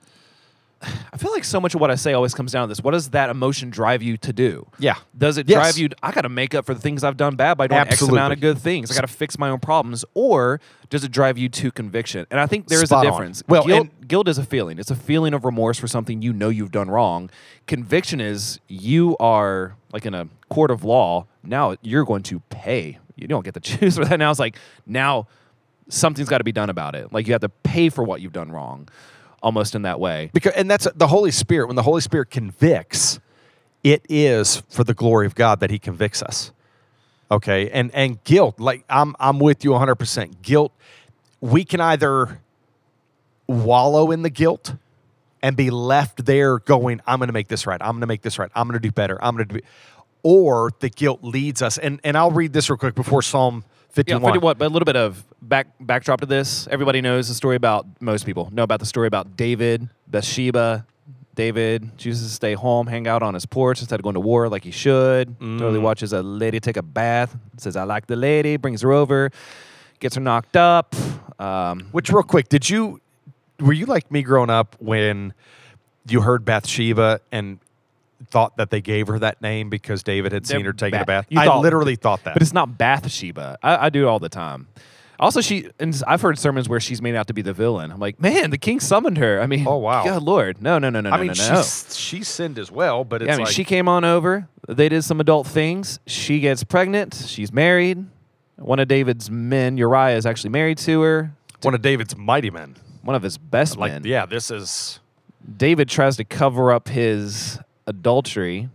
I 1.13 1.17
feel 1.17 1.31
like 1.31 1.43
so 1.43 1.59
much 1.59 1.75
of 1.75 1.81
what 1.81 1.91
I 1.91 1.95
say 1.95 2.13
always 2.13 2.33
comes 2.33 2.51
down 2.51 2.63
to 2.67 2.67
this. 2.69 2.81
What 2.81 2.91
does 2.91 3.09
that 3.09 3.29
emotion 3.29 3.69
drive 3.69 4.01
you 4.01 4.17
to 4.17 4.31
do? 4.33 4.65
Yeah. 4.79 4.95
Does 5.17 5.37
it 5.37 5.49
Yes. 5.49 5.57
drive 5.57 5.77
you? 5.77 5.89
I 6.01 6.11
got 6.11 6.21
to 6.21 6.29
make 6.29 6.55
up 6.55 6.65
for 6.65 6.73
the 6.73 6.79
things 6.79 7.03
I've 7.03 7.17
done 7.17 7.35
bad 7.35 7.57
by 7.57 7.67
doing 7.67 7.81
X 7.81 8.01
amount 8.01 8.33
of 8.33 8.39
good 8.39 8.57
things. 8.57 8.89
I 8.91 8.93
got 8.95 9.01
to 9.01 9.07
fix 9.07 9.37
my 9.37 9.49
own 9.49 9.59
problems. 9.59 10.05
Or 10.13 10.61
does 10.89 11.03
it 11.03 11.11
drive 11.11 11.37
you 11.37 11.49
to 11.49 11.71
conviction? 11.71 12.25
And 12.31 12.39
I 12.39 12.45
think 12.45 12.67
there 12.67 12.81
is 12.81 12.89
Spot 12.89 13.05
a 13.05 13.07
on. 13.09 13.13
difference. 13.13 13.43
Well, 13.47 13.65
guilt, 13.65 13.87
and- 13.99 14.07
guilt 14.07 14.27
is 14.27 14.37
a 14.37 14.43
feeling. 14.45 14.79
It's 14.79 14.91
a 14.91 14.95
feeling 14.95 15.33
of 15.33 15.43
remorse 15.45 15.77
for 15.79 15.87
something 15.87 16.21
you 16.21 16.31
know 16.33 16.49
you've 16.49 16.71
done 16.71 16.89
wrong. 16.89 17.29
Conviction 17.67 18.21
is 18.21 18.59
you 18.67 19.17
are 19.19 19.75
like 19.91 20.05
in 20.05 20.13
a 20.13 20.27
court 20.49 20.71
of 20.71 20.83
law. 20.83 21.25
Now 21.43 21.75
you're 21.81 22.05
going 22.05 22.23
to 22.23 22.39
pay. 22.49 22.99
You 23.15 23.27
don't 23.27 23.43
get 23.43 23.53
to 23.55 23.59
choose 23.77 23.97
for 23.97 24.05
that. 24.05 24.17
Now 24.17 24.31
it's 24.31 24.39
like 24.39 24.55
now 24.85 25.27
something's 25.89 26.29
got 26.29 26.37
to 26.37 26.43
be 26.43 26.51
done 26.51 26.69
about 26.69 26.95
it. 26.95 27.11
Like 27.11 27.27
you 27.27 27.33
have 27.33 27.41
to 27.41 27.49
pay 27.49 27.89
for 27.89 28.03
what 28.03 28.21
you've 28.21 28.33
done 28.33 28.51
wrong, 28.51 28.87
almost 29.41 29.75
in 29.75 29.83
that 29.83 29.99
way. 29.99 30.29
because 30.33 30.53
and 30.53 30.69
that's 30.69 30.87
the 30.95 31.07
Holy 31.07 31.31
Spirit. 31.31 31.67
When 31.67 31.75
the 31.75 31.83
Holy 31.83 32.01
Spirit 32.01 32.29
convicts, 32.29 33.19
it 33.83 34.05
is 34.09 34.63
for 34.69 34.83
the 34.83 34.93
glory 34.93 35.25
of 35.25 35.35
God 35.35 35.59
that 35.59 35.69
He 35.69 35.79
convicts 35.79 36.21
us. 36.21 36.51
Okay, 37.31 37.69
and 37.69 37.93
and 37.93 38.23
guilt, 38.23 38.59
like 38.59 38.83
I'm 38.89 39.15
I'm 39.19 39.39
with 39.39 39.63
you 39.63 39.71
100. 39.71 39.95
percent 39.95 40.41
Guilt, 40.41 40.71
we 41.41 41.63
can 41.63 41.79
either 41.79 42.41
wallow 43.47 44.11
in 44.11 44.21
the 44.21 44.29
guilt 44.29 44.75
and 45.41 45.55
be 45.55 45.69
left 45.69 46.25
there 46.25 46.59
going, 46.59 47.01
I'm 47.07 47.19
going 47.19 47.27
to 47.27 47.33
make 47.33 47.47
this 47.47 47.65
right. 47.65 47.81
I'm 47.81 47.91
going 47.91 48.01
to 48.01 48.07
make 48.07 48.21
this 48.21 48.37
right. 48.37 48.51
I'm 48.55 48.67
going 48.67 48.79
to 48.79 48.85
do 48.87 48.91
better. 48.91 49.23
I'm 49.23 49.35
going 49.35 49.47
to 49.47 49.53
do, 49.55 49.61
or 50.21 50.71
the 50.79 50.89
guilt 50.89 51.23
leads 51.23 51.61
us. 51.61 51.77
And 51.77 51.99
and 52.03 52.17
I'll 52.17 52.31
read 52.31 52.53
this 52.53 52.69
real 52.69 52.77
quick 52.77 52.95
before 52.95 53.21
Psalm 53.21 53.63
51. 53.99 54.21
Yeah, 54.21 54.27
51, 54.27 54.57
but 54.57 54.65
a 54.65 54.69
little 54.69 54.85
bit 54.85 54.95
of 54.95 55.23
back 55.41 55.67
backdrop 55.79 56.21
to 56.21 56.25
this. 56.25 56.67
Everybody 56.71 57.01
knows 57.01 57.27
the 57.27 57.33
story 57.33 57.55
about 57.55 57.85
most 57.99 58.25
people 58.25 58.49
know 58.51 58.63
about 58.63 58.79
the 58.79 58.85
story 58.85 59.07
about 59.07 59.35
David, 59.35 59.89
Bathsheba. 60.07 60.85
David 61.35 61.97
chooses 61.97 62.27
to 62.27 62.33
stay 62.33 62.53
home, 62.53 62.87
hang 62.87 63.07
out 63.07 63.23
on 63.23 63.33
his 63.33 63.45
porch 63.45 63.79
instead 63.79 63.99
of 63.99 64.03
going 64.03 64.15
to 64.15 64.19
war 64.19 64.49
like 64.49 64.63
he 64.63 64.71
should. 64.71 65.39
Totally 65.39 65.79
watches 65.79 66.11
a 66.11 66.21
lady 66.21 66.59
take 66.59 66.75
a 66.77 66.81
bath. 66.81 67.35
Says, 67.57 67.75
"I 67.75 67.83
like 67.83 68.07
the 68.07 68.15
lady." 68.15 68.57
Brings 68.57 68.81
her 68.81 68.91
over, 68.91 69.31
gets 69.99 70.15
her 70.15 70.21
knocked 70.21 70.57
up. 70.57 70.95
Um, 71.39 71.87
Which, 71.91 72.09
real 72.09 72.23
quick, 72.23 72.49
did 72.49 72.69
you 72.69 72.99
were 73.59 73.73
you 73.73 73.85
like 73.85 74.11
me 74.11 74.21
growing 74.21 74.49
up 74.49 74.75
when 74.79 75.33
you 76.07 76.21
heard 76.21 76.43
Bathsheba 76.45 77.21
and 77.31 77.59
thought 78.27 78.57
that 78.57 78.69
they 78.69 78.81
gave 78.81 79.07
her 79.07 79.19
that 79.19 79.41
name 79.41 79.69
because 79.69 80.03
David 80.03 80.31
had 80.31 80.45
seen 80.47 80.65
her 80.65 80.73
taking 80.73 80.99
a 80.99 81.05
bath? 81.05 81.25
You 81.29 81.39
I 81.39 81.45
thought- 81.45 81.61
literally 81.61 81.95
thought 81.95 82.23
that. 82.25 82.33
But 82.35 82.41
it's 82.41 82.53
not 82.53 82.77
Bathsheba. 82.77 83.57
I, 83.63 83.85
I 83.85 83.89
do 83.89 84.05
it 84.05 84.07
all 84.09 84.19
the 84.19 84.29
time. 84.29 84.67
Also, 85.21 85.41
she 85.41 85.69
and 85.79 86.01
I've 86.07 86.21
heard 86.21 86.39
sermons 86.39 86.69
where 86.69 86.79
she's 86.79 87.01
made 87.01 87.13
out 87.13 87.27
to 87.27 87.33
be 87.33 87.41
the 87.41 87.51
villain. 87.51 87.91
I'm 87.91 87.99
like, 87.99 88.21
man, 88.21 88.51
the 88.51 88.57
king 88.57 88.79
summoned 88.79 89.17
her. 89.17 89.41
I 89.41 89.47
mean, 89.47 89.67
Oh, 89.67 89.75
wow. 89.75 90.05
God 90.05 90.23
Lord, 90.23 90.61
no, 90.61 90.79
no, 90.79 90.89
no, 90.89 91.01
no, 91.01 91.09
I 91.09 91.17
no, 91.17 91.19
mean, 91.19 91.27
no, 91.27 91.33
she 91.33 91.51
no. 91.51 91.61
she 91.61 92.23
sinned 92.23 92.57
as 92.57 92.71
well, 92.71 93.03
but 93.03 93.21
it's 93.21 93.27
Yeah, 93.27 93.33
I 93.33 93.37
mean, 93.37 93.45
like 93.47 93.53
she 93.53 93.65
came 93.65 93.89
on 93.89 94.05
over. 94.05 94.47
They 94.69 94.87
did 94.87 95.03
some 95.03 95.19
adult 95.19 95.45
things. 95.45 95.99
She 96.07 96.39
gets 96.39 96.63
pregnant. 96.63 97.15
She's 97.27 97.51
married. 97.51 98.05
One 98.55 98.79
of 98.79 98.87
David's 98.87 99.29
men, 99.29 99.77
Uriah, 99.77 100.15
is 100.15 100.25
actually 100.25 100.51
married 100.51 100.77
to 100.79 101.01
her. 101.01 101.31
one 101.63 101.73
of 101.73 101.81
David's 101.81 102.15
mighty 102.15 102.49
men. 102.49 102.77
One 103.01 103.15
of 103.15 103.21
his 103.23 103.37
best 103.37 103.75
Like, 103.77 103.91
men. 103.91 104.03
yeah, 104.05 104.25
this 104.25 104.49
is 104.51 104.99
David 105.57 105.89
tries 105.89 106.15
to 106.17 106.23
cover 106.23 106.71
up 106.71 106.87
his 106.87 107.59
adultery 107.89 108.69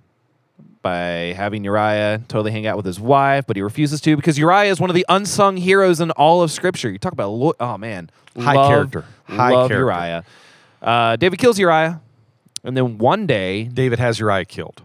by 0.83 1.33
having 1.37 1.65
Uriah 1.65 2.21
totally 2.29 2.51
hang 2.53 2.67
out 2.67 2.77
with 2.77 2.85
his 2.85 3.01
wife, 3.01 3.47
but 3.47 3.57
he 3.57 3.63
refuses 3.63 4.01
to 4.03 4.17
because 4.17 4.39
Uriah 4.39 4.71
is 4.71 4.81
one 4.81 4.91
of 4.91 4.95
the 4.95 5.07
unsung 5.09 5.57
heroes 5.57 6.01
in 6.01 6.11
all 6.13 6.43
of 6.43 6.51
Scripture. 6.51 6.91
You 6.91 6.99
talk 6.99 7.13
about 7.15 7.31
lo- 7.31 7.55
oh 7.59 7.79
man, 7.79 8.11
High 8.39 8.55
love- 8.55 8.69
character. 8.69 9.05
High 9.27 9.53
love 9.53 9.71
character. 9.71 9.87
Uriah. 9.87 10.25
Uh, 10.83 11.17
David 11.17 11.39
kills 11.39 11.59
Uriah, 11.59 12.03
and 12.63 12.77
then 12.77 12.99
one 12.99 13.27
day, 13.27 13.65
David 13.65 13.99
has 13.99 14.19
Uriah 14.19 14.45
killed. 14.45 14.83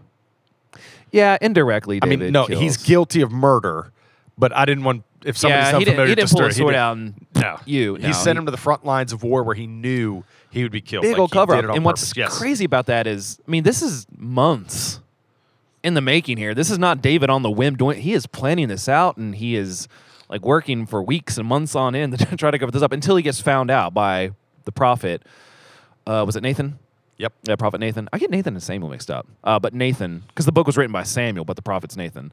yeah, 1.12 1.36
indirectly, 1.42 1.98
I 2.02 2.06
mean, 2.06 2.32
no, 2.32 2.46
kills. 2.46 2.60
he's 2.60 2.76
guilty 2.78 3.20
of 3.20 3.30
murder, 3.30 3.92
but 4.38 4.56
I 4.56 4.64
didn't 4.64 4.84
want 4.84 5.02
if 5.26 5.36
somebody's 5.36 5.72
Yeah, 5.72 5.78
he 5.78 5.84
didn't, 5.84 6.08
he 6.08 6.14
didn't 6.14 6.30
pull 6.30 6.46
he 6.46 6.52
sword 6.52 6.74
out 6.74 6.96
and 6.96 7.14
No, 7.34 7.58
you. 7.66 7.96
he 7.96 8.06
no, 8.06 8.12
sent 8.12 8.38
him 8.38 8.46
to 8.46 8.50
the 8.50 8.56
front 8.56 8.86
lines 8.86 9.12
of 9.12 9.22
war 9.22 9.42
where 9.42 9.54
he 9.54 9.66
knew 9.66 10.24
he 10.50 10.62
would 10.62 10.72
be 10.72 10.80
killed. 10.80 11.02
big 11.02 11.12
Like, 11.12 11.20
old 11.20 11.30
cover 11.32 11.54
up. 11.54 11.76
And 11.76 11.84
what's. 11.84 12.16
Yes. 12.16 12.36
crazy 12.36 12.64
about 12.64 12.86
that 12.86 13.06
is, 13.06 13.38
I 13.46 13.50
mean, 13.50 13.62
this 13.62 13.82
is 13.82 14.06
months 14.16 15.00
in 15.82 15.94
the 15.94 16.00
making 16.00 16.36
here. 16.36 16.54
This 16.54 16.70
is 16.70 16.78
not 16.78 17.02
David 17.02 17.30
on 17.30 17.42
the 17.42 17.50
whim 17.50 17.76
doing. 17.76 18.00
He 18.00 18.12
is 18.12 18.26
planning 18.26 18.68
this 18.68 18.88
out, 18.88 19.16
and 19.16 19.34
he 19.34 19.56
is 19.56 19.88
like 20.28 20.42
working 20.42 20.86
for 20.86 21.02
weeks 21.02 21.38
and 21.38 21.46
months 21.46 21.74
on 21.74 21.94
end 21.94 22.18
to 22.18 22.36
try 22.36 22.50
to 22.50 22.58
cover 22.58 22.72
this 22.72 22.82
up 22.82 22.92
until 22.92 23.16
he 23.16 23.22
gets 23.22 23.40
found 23.40 23.70
out 23.70 23.94
by 23.94 24.32
the 24.64 24.72
prophet. 24.72 25.22
Uh, 26.06 26.24
was 26.26 26.36
it 26.36 26.42
Nathan? 26.42 26.78
Yep. 27.18 27.34
Yeah, 27.48 27.56
Prophet 27.56 27.80
Nathan. 27.80 28.08
I 28.14 28.18
get 28.18 28.30
Nathan 28.30 28.54
and 28.54 28.62
Samuel 28.62 28.90
mixed 28.90 29.10
up. 29.10 29.26
Uh, 29.44 29.58
but 29.58 29.74
Nathan, 29.74 30.22
because 30.28 30.46
the 30.46 30.52
book 30.52 30.66
was 30.66 30.78
written 30.78 30.92
by 30.92 31.02
Samuel, 31.02 31.44
but 31.44 31.56
the 31.56 31.62
prophet's 31.62 31.94
Nathan. 31.94 32.32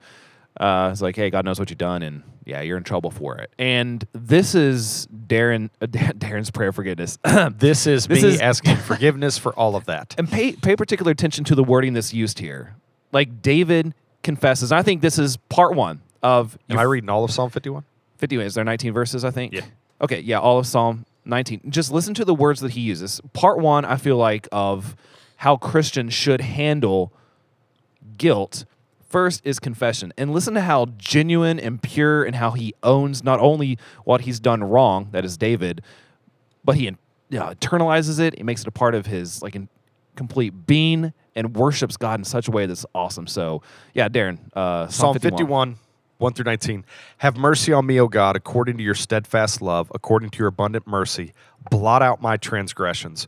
Uh, 0.59 0.89
it's 0.91 1.01
like, 1.01 1.15
hey, 1.15 1.29
God 1.29 1.45
knows 1.45 1.59
what 1.59 1.69
you've 1.69 1.77
done, 1.77 2.01
and 2.03 2.23
yeah, 2.45 2.61
you're 2.61 2.77
in 2.77 2.83
trouble 2.83 3.11
for 3.11 3.37
it. 3.37 3.51
And 3.59 4.05
this 4.13 4.55
is 4.55 5.07
Darren, 5.27 5.69
uh, 5.81 5.85
Darren's 5.87 6.49
prayer 6.51 6.69
of 6.69 6.75
forgiveness. 6.75 7.17
This 7.57 7.85
is 7.87 8.07
This 8.07 8.23
me 8.23 8.29
is- 8.29 8.39
asking 8.41 8.77
forgiveness 8.77 9.37
for 9.37 9.53
all 9.53 9.75
of 9.75 9.85
that. 9.85 10.15
and 10.17 10.29
pay 10.29 10.53
pay 10.53 10.75
particular 10.75 11.11
attention 11.11 11.43
to 11.45 11.55
the 11.55 11.63
wording 11.63 11.93
that's 11.93 12.13
used 12.13 12.39
here. 12.39 12.75
Like 13.11 13.41
David 13.41 13.93
confesses. 14.23 14.71
I 14.71 14.81
think 14.83 15.01
this 15.01 15.17
is 15.19 15.37
part 15.49 15.75
one 15.75 16.01
of. 16.23 16.57
Am 16.69 16.77
I 16.79 16.83
reading 16.83 17.09
all 17.09 17.23
of 17.23 17.31
Psalm 17.31 17.49
51? 17.49 17.83
50 18.17 18.35
is 18.37 18.55
there 18.55 18.63
19 18.63 18.93
verses 18.93 19.23
i 19.23 19.29
think 19.29 19.53
Yeah. 19.53 19.61
okay 20.01 20.19
yeah 20.21 20.39
all 20.39 20.57
of 20.57 20.65
psalm 20.65 21.05
19 21.25 21.61
just 21.69 21.91
listen 21.91 22.15
to 22.15 22.25
the 22.25 22.33
words 22.33 22.61
that 22.61 22.71
he 22.71 22.81
uses 22.81 23.21
part 23.33 23.59
one 23.59 23.85
i 23.85 23.95
feel 23.95 24.17
like 24.17 24.47
of 24.51 24.95
how 25.35 25.55
christians 25.55 26.15
should 26.15 26.41
handle 26.41 27.13
guilt 28.17 28.65
first 29.07 29.41
is 29.43 29.59
confession 29.59 30.13
and 30.17 30.31
listen 30.31 30.53
to 30.53 30.61
how 30.61 30.85
genuine 30.97 31.59
and 31.59 31.81
pure 31.81 32.23
and 32.23 32.35
how 32.35 32.51
he 32.51 32.73
owns 32.83 33.23
not 33.23 33.39
only 33.39 33.77
what 34.03 34.21
he's 34.21 34.39
done 34.39 34.63
wrong 34.63 35.09
that 35.11 35.23
is 35.23 35.37
david 35.37 35.81
but 36.63 36.75
he 36.75 36.85
you 37.29 37.39
know, 37.39 37.47
internalizes 37.47 38.19
it 38.19 38.35
he 38.37 38.43
makes 38.43 38.61
it 38.61 38.67
a 38.67 38.71
part 38.71 38.95
of 38.95 39.05
his 39.05 39.41
like 39.41 39.55
in 39.55 39.69
complete 40.15 40.65
being 40.65 41.13
and 41.35 41.55
worships 41.55 41.95
god 41.97 42.19
in 42.19 42.23
such 42.23 42.47
a 42.47 42.51
way 42.51 42.65
that's 42.65 42.85
awesome 42.95 43.27
so 43.27 43.61
yeah 43.93 44.09
darren 44.09 44.39
uh, 44.55 44.87
Psalm 44.87 45.17
51, 45.17 45.77
1 46.17 46.33
through 46.33 46.45
19. 46.45 46.85
Have 47.19 47.37
mercy 47.37 47.71
on 47.71 47.85
me, 47.85 47.99
O 47.99 48.07
God, 48.07 48.35
according 48.35 48.77
to 48.77 48.83
your 48.83 48.95
steadfast 48.95 49.61
love, 49.61 49.91
according 49.93 50.31
to 50.31 50.39
your 50.39 50.47
abundant 50.47 50.87
mercy. 50.87 51.33
Blot 51.69 52.01
out 52.01 52.21
my 52.21 52.37
transgressions. 52.37 53.27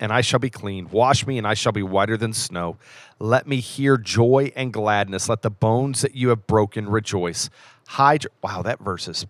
and 0.00 0.12
I 0.12 0.20
shall 0.20 0.38
be 0.40 0.50
clean. 0.50 0.88
Wash 0.90 1.26
me, 1.26 1.38
and 1.38 1.46
I 1.46 1.54
shall 1.54 1.72
be 1.72 1.82
whiter 1.82 2.16
than 2.16 2.32
snow. 2.32 2.76
Let 3.18 3.46
me 3.46 3.60
hear 3.60 3.96
joy 3.96 4.52
and 4.56 4.72
gladness. 4.72 5.28
Let 5.28 5.42
the 5.42 5.50
bones 5.50 6.02
that 6.02 6.14
you 6.14 6.28
have 6.30 6.46
broken 6.46 6.88
rejoice. 6.88 7.48
Hide. 7.88 8.24
your- 8.24 8.32
Wow, 8.42 8.62
that 8.62 8.80
verse 8.80 9.08
is 9.08 9.26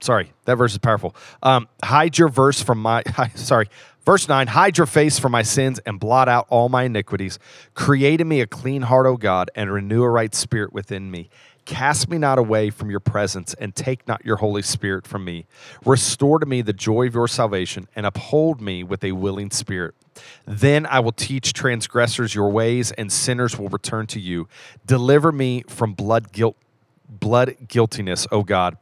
sorry, 0.00 0.32
that 0.44 0.56
verse 0.56 0.72
is 0.72 0.78
powerful. 0.78 1.14
Um, 1.42 1.68
hide 1.82 2.18
your 2.18 2.28
verse 2.28 2.60
from 2.62 2.78
my, 2.80 3.02
sorry, 3.34 3.68
verse 4.04 4.28
9 4.28 4.46
hide 4.48 4.76
your 4.78 4.86
face 4.86 5.18
from 5.18 5.32
my 5.32 5.42
sins 5.42 5.80
and 5.86 5.98
blot 5.98 6.28
out 6.28 6.46
all 6.50 6.68
my 6.68 6.84
iniquities. 6.84 7.38
Create 7.74 8.20
in 8.20 8.28
me 8.28 8.40
a 8.40 8.46
clean 8.46 8.82
heart, 8.82 9.06
O 9.06 9.16
God, 9.16 9.50
and 9.54 9.72
renew 9.72 10.02
a 10.02 10.10
right 10.10 10.34
spirit 10.34 10.72
within 10.72 11.10
me. 11.10 11.28
Cast 11.66 12.08
me 12.08 12.16
not 12.16 12.38
away 12.38 12.70
from 12.70 12.90
your 12.90 13.00
presence 13.00 13.52
and 13.54 13.74
take 13.74 14.06
not 14.08 14.24
your 14.24 14.36
Holy 14.36 14.62
Spirit 14.62 15.06
from 15.06 15.24
me. 15.24 15.46
Restore 15.84 16.38
to 16.38 16.46
me 16.46 16.62
the 16.62 16.72
joy 16.72 17.08
of 17.08 17.14
your 17.14 17.28
salvation 17.28 17.88
and 17.94 18.06
uphold 18.06 18.60
me 18.60 18.82
with 18.84 19.04
a 19.04 19.12
willing 19.12 19.50
spirit. 19.50 19.94
Then 20.46 20.86
I 20.86 21.00
will 21.00 21.12
teach 21.12 21.52
transgressors 21.52 22.34
your 22.34 22.48
ways 22.50 22.92
and 22.92 23.12
sinners 23.12 23.58
will 23.58 23.68
return 23.68 24.06
to 24.08 24.20
you. 24.20 24.48
Deliver 24.86 25.32
me 25.32 25.64
from 25.68 25.92
blood 25.92 26.32
guilt 26.32 26.56
blood 27.08 27.56
guiltiness, 27.68 28.26
O 28.32 28.42
God. 28.42 28.76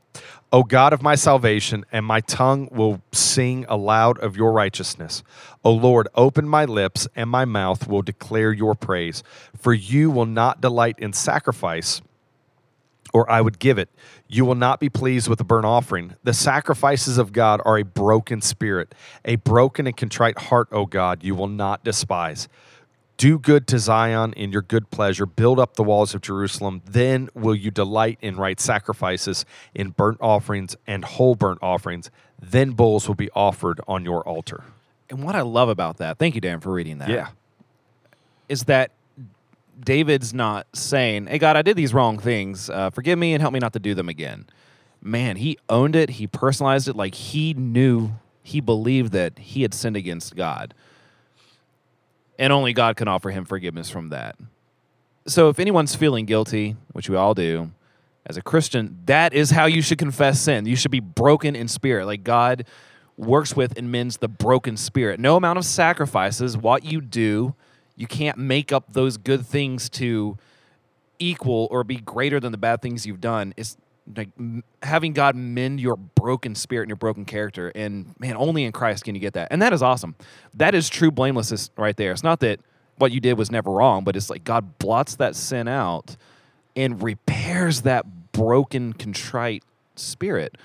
O 0.53 0.63
God 0.63 0.93
of 0.93 1.03
my 1.03 1.17
salvation, 1.17 1.85
and 1.91 2.07
my 2.07 2.21
tongue 2.21 2.69
will 2.71 3.03
sing 3.13 3.65
aloud 3.69 4.19
of 4.19 4.37
your 4.37 4.53
righteousness. 4.53 5.25
O 5.65 5.73
Lord, 5.73 6.07
open 6.15 6.49
my 6.49 6.65
lips, 6.65 7.09
and 7.17 7.29
my 7.29 7.45
mouth 7.45 7.89
will 7.89 8.03
declare 8.03 8.53
your 8.53 8.75
praise. 8.77 9.25
For 9.59 9.75
you 9.75 10.11
will 10.11 10.27
not 10.27 10.61
delight 10.61 10.99
in 10.99 11.13
sacrifice, 11.13 12.01
or 13.15 13.31
I 13.31 13.41
would 13.41 13.59
give 13.59 13.79
it. 13.79 13.89
You 14.29 14.45
will 14.45 14.57
not 14.57 14.81
be 14.81 14.91
pleased 14.91 15.29
with 15.29 15.41
a 15.41 15.45
burnt 15.45 15.65
offering. 15.65 16.17
The 16.25 16.35
sacrifices 16.35 17.17
of 17.17 17.33
God 17.33 17.63
are 17.65 17.79
a 17.79 17.85
broken 17.85 18.43
spirit, 18.43 18.95
a 19.25 19.37
broken 19.37 19.87
and 19.87 19.97
contrite 19.97 20.37
heart, 20.39 20.69
O 20.73 20.85
God, 20.85 21.23
you 21.25 21.35
will 21.35 21.49
not 21.49 21.83
despise. 21.85 22.49
Do 23.17 23.39
good 23.39 23.69
to 23.69 23.79
Zion 23.79 24.33
in 24.33 24.51
your 24.51 24.61
good 24.63 24.91
pleasure. 24.91 25.25
Build 25.25 25.61
up 25.61 25.77
the 25.77 25.85
walls 25.85 26.15
of 26.15 26.21
Jerusalem. 26.21 26.83
Then 26.85 27.29
will 27.33 27.55
you 27.55 27.71
delight 27.71 28.19
in 28.21 28.37
right 28.37 28.59
sacrifices, 28.59 29.47
in 29.73 29.91
burnt 29.91 30.19
offerings 30.21 30.77
and 30.85 31.05
whole 31.05 31.37
burnt 31.37 31.61
offerings. 31.63 32.11
Then 32.43 32.73
bulls 32.73 33.07
will 33.07 33.15
be 33.15 33.31
offered 33.31 33.81
on 33.87 34.05
your 34.05 34.27
altar. 34.29 34.65
and 35.11 35.23
what 35.23 35.37
i 35.37 35.43
love 35.43 35.69
about 35.69 35.99
that 35.99 36.19
thank 36.19 36.35
you 36.35 36.41
dan 36.41 36.59
for 36.61 36.73
reading 36.73 36.99
that 36.99 37.09
Yeah. 37.11 37.29
is 38.49 38.65
that 38.65 38.91
David's 39.81 40.33
not 40.35 40.67
saying, 40.75 41.27
"Hey 41.27 41.39
God, 41.39 41.57
I 41.57 41.63
did 41.63 41.77
these 41.77 41.95
wrong 41.95 42.19
things. 42.19 42.71
Uh, 42.71 42.91
forgive 42.91 43.19
me 43.19 43.35
and 43.35 43.41
help 43.41 43.53
me 43.53 43.61
not 43.61 43.73
to 43.75 43.79
do 43.79 43.95
them 43.95 44.09
again." 44.09 44.47
Man, 45.01 45.37
he 45.37 45.59
owned 45.69 45.97
it. 45.97 46.11
He 46.11 46.27
personalized 46.27 46.89
it 46.89 46.97
like 46.97 47.15
he 47.15 47.53
knew, 47.53 48.13
he 48.43 48.61
believed 48.61 49.13
that 49.13 49.39
he 49.39 49.63
had 49.63 49.75
sinned 49.75 49.97
against 49.97 50.35
God, 50.35 50.75
and 52.39 52.53
only 52.53 52.73
God 52.73 52.97
can 52.97 53.09
offer 53.09 53.31
him 53.31 53.45
forgiveness 53.45 53.91
from 53.91 54.09
that. 54.09 54.37
So, 55.27 55.49
if 55.49 55.59
anyone's 55.59 55.95
feeling 55.95 56.27
guilty, 56.27 56.77
which 56.93 57.09
we 57.09 57.17
all 57.17 57.35
do, 57.35 57.71
as 58.27 58.37
a 58.37 58.43
Christian, 58.43 58.99
that 59.07 59.35
is 59.35 59.51
how 59.51 59.67
you 59.67 59.83
should 59.83 59.99
confess 59.99 60.41
sin. 60.41 60.67
You 60.67 60.77
should 60.77 60.91
be 60.91 61.01
broken 61.01 61.55
in 61.55 61.69
spirit, 61.69 62.07
like 62.07 62.25
God 62.25 62.65
works 63.17 63.55
with 63.55 63.79
and 63.79 63.93
mends 63.93 64.19
the 64.19 64.29
broken 64.29 64.77
spirit. 64.77 65.21
No 65.21 65.37
amount 65.37 65.59
of 65.59 65.65
sacrifices, 65.65 66.57
what 66.57 66.85
you 66.85 67.01
do, 67.01 67.55
you 67.97 68.07
can't 68.07 68.39
make 68.39 68.73
up 68.73 68.93
those 68.93 69.17
good 69.17 69.47
things 69.47 69.89
to 69.91 70.37
equal 71.19 71.69
or 71.71 71.85
be 71.85 71.97
greater 71.97 72.41
than 72.41 72.53
the 72.53 72.59
bad 72.59 72.83
things 72.83 73.07
you've 73.07 73.21
done. 73.21 73.55
It's 73.57 73.77
like 74.17 74.29
having 74.83 75.13
God 75.13 75.35
mend 75.35 75.81
your 75.81 75.97
broken 75.97 76.55
spirit 76.55 76.85
and 76.85 76.91
your 76.91 76.97
broken 76.97 77.25
character. 77.25 77.73
And 77.75 78.15
man, 78.19 78.37
only 78.37 78.65
in 78.65 78.73
Christ 78.73 79.05
can 79.05 79.15
you 79.15 79.21
get 79.21 79.35
that. 79.35 79.49
And 79.51 79.63
that 79.63 79.73
is 79.73 79.83
awesome. 79.83 80.15
That 80.55 80.75
is 80.75 80.89
true 80.89 81.11
blamelessness 81.11 81.71
right 81.77 81.97
there. 81.97 82.13
It's 82.13 82.23
not 82.23 82.41
that 82.41 82.61
what 82.97 83.13
you 83.13 83.21
did 83.21 83.39
was 83.39 83.51
never 83.51 83.71
wrong, 83.71 84.05
but 84.05 84.17
it's 84.17 84.31
like 84.31 84.45
God 84.45 84.79
blots 84.79 85.17
that 85.17 85.35
sin 85.35 85.69
out 85.69 86.17
and 86.77 87.03
repairs 87.03 87.83
that 87.83 88.33
broken, 88.33 88.93
contrite 88.93 89.63
spirit. 89.97 90.57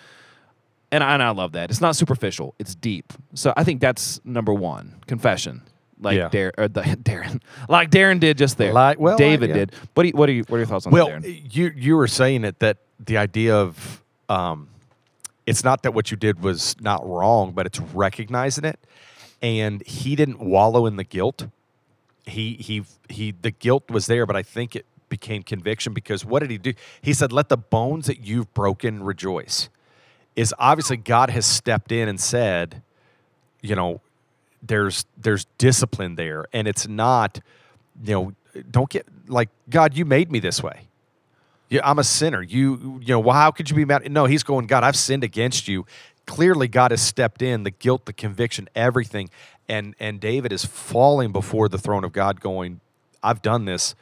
And 0.91 1.03
I, 1.03 1.13
and 1.13 1.23
I 1.23 1.30
love 1.30 1.51
that. 1.53 1.69
It's 1.69 1.82
not 1.82 1.95
superficial, 1.95 2.55
it's 2.59 2.75
deep. 2.75 3.13
So 3.36 3.53
I 3.55 3.63
think 3.63 3.80
that's 3.80 4.19
number 4.25 4.53
one 4.53 4.95
confession. 5.07 5.61
Like 6.00 6.18
Yeah. 6.18 6.30
Dar- 6.30 6.54
or 6.58 6.68
the, 6.68 6.82
Darren, 7.04 7.41
like 7.68 7.89
Darren 7.91 8.20
did 8.20 8.38
just 8.38 8.58
there. 8.58 8.74
Like- 8.74 9.00
well, 9.00 9.18
David 9.18 9.50
yeah. 9.50 9.56
did. 9.56 9.72
What 9.93 10.04
do 10.04 10.10
you, 10.10 10.16
what 10.16 10.30
are 10.30 10.32
you, 10.32 10.43
what 10.47 10.56
are 10.56 10.60
your 10.60 10.68
thoughts 10.68 10.86
on 10.86 10.91
Well, 10.91 11.20
that, 11.20 11.56
you 11.56 11.72
you 11.76 11.95
were 11.95 12.08
saying 12.08 12.43
it 12.45 12.60
that 12.60 12.78
the 13.00 13.18
idea 13.18 13.56
of 13.56 14.02
um, 14.30 14.70
it's 15.45 15.64
not 15.64 15.84
that 15.84 15.93
what 15.93 16.12
you 16.12 16.18
did 16.18 16.41
was 16.43 16.80
not 16.80 17.06
wrong, 17.08 17.52
but 17.52 17.66
it's 17.66 17.80
recognizing 17.80 18.66
it. 18.66 18.80
And 19.41 19.86
he 19.88 20.16
didn't 20.16 20.39
wallow 20.39 20.86
in 20.86 20.95
the 20.95 21.04
guilt. 21.04 21.47
He 22.26 22.54
he 22.56 22.84
he. 23.10 23.32
The 23.32 23.52
guilt 23.52 23.89
was 23.89 24.06
there, 24.06 24.26
but 24.26 24.36
I 24.36 24.43
think 24.43 24.76
it 24.76 24.86
became 25.08 25.41
conviction 25.43 25.93
because 25.93 26.24
what 26.24 26.39
did 26.41 26.52
he 26.52 26.58
do? 26.58 26.74
He 27.02 27.14
said, 27.14 27.32
"Let 27.32 27.50
the 27.50 27.58
bones 27.58 28.06
that 28.08 28.20
you've 28.20 28.54
broken 28.54 29.02
rejoice." 29.02 29.70
Is 30.36 30.54
obviously 30.60 30.97
God 30.97 31.30
has 31.32 31.45
stepped 31.45 31.91
in 31.91 32.08
and 32.08 32.20
said, 32.20 32.82
you 33.62 33.76
know, 33.76 34.00
there's 34.62 35.05
there's 35.18 35.45
discipline 35.57 36.16
there, 36.16 36.45
and 36.53 36.68
it's 36.68 36.88
not, 36.88 37.39
you 38.03 38.14
know, 38.14 38.34
don't 38.70 38.89
get 38.89 39.07
like 39.28 39.49
God, 39.70 39.95
you 39.95 40.05
made 40.05 40.32
me 40.32 40.39
this 40.39 40.62
way. 40.62 40.88
Yeah, 41.70 41.82
I'm 41.84 41.99
a 41.99 42.03
sinner. 42.03 42.41
You, 42.41 42.99
you 43.01 43.14
know, 43.14 43.20
well, 43.20 43.36
how 43.36 43.51
could 43.51 43.70
you 43.70 43.76
be 43.76 43.86
mad? 43.86 44.12
No, 44.12 44.26
he's 44.26 44.41
going, 44.41 44.66
God, 44.66 44.84
I've 44.84 44.95
sinned 44.95 45.24
against 45.24 45.68
you. 45.68 45.86
Clearly, 46.26 46.68
God 46.68 46.89
has 46.89 47.01
stepped 47.01 47.43
in, 47.43 47.62
the 47.64 47.72
guilt, 47.72 48.05
the 48.05 48.14
conviction, 48.14 48.68
everything. 48.76 49.30
And 49.68 49.95
and 49.99 50.20
David 50.20 50.51
is 50.51 50.66
falling 50.66 51.32
before 51.32 51.70
the 51.70 51.78
throne 51.78 52.03
of 52.03 52.12
God, 52.12 52.41
going, 52.41 52.82
I've 53.22 53.41
done 53.41 53.66
this. 53.66 53.93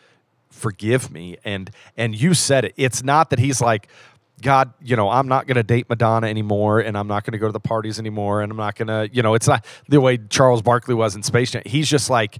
Forgive 0.49 1.11
me. 1.11 1.37
And 1.43 1.69
and 1.97 2.15
you 2.15 2.33
said 2.33 2.65
it. 2.65 2.73
It's 2.77 3.03
not 3.03 3.29
that 3.31 3.39
he's 3.39 3.61
like, 3.61 3.89
God, 4.41 4.73
you 4.81 4.95
know, 4.95 5.09
I'm 5.09 5.27
not 5.27 5.47
going 5.47 5.55
to 5.55 5.63
date 5.63 5.89
Madonna 5.89 6.27
anymore, 6.27 6.79
and 6.79 6.97
I'm 6.97 7.07
not 7.07 7.23
going 7.23 7.31
to 7.31 7.39
go 7.39 7.47
to 7.47 7.51
the 7.51 7.59
parties 7.59 7.97
anymore, 7.97 8.41
and 8.41 8.51
I'm 8.51 8.57
not 8.57 8.75
going 8.75 8.87
to, 8.87 9.09
you 9.11 9.23
know, 9.23 9.33
it's 9.33 9.47
not 9.47 9.65
the 9.87 9.99
way 9.99 10.17
Charles 10.17 10.61
Barkley 10.61 10.93
was 10.93 11.15
in 11.15 11.23
Space 11.23 11.51
Jam. 11.51 11.63
He's 11.65 11.89
just 11.89 12.09
like, 12.09 12.37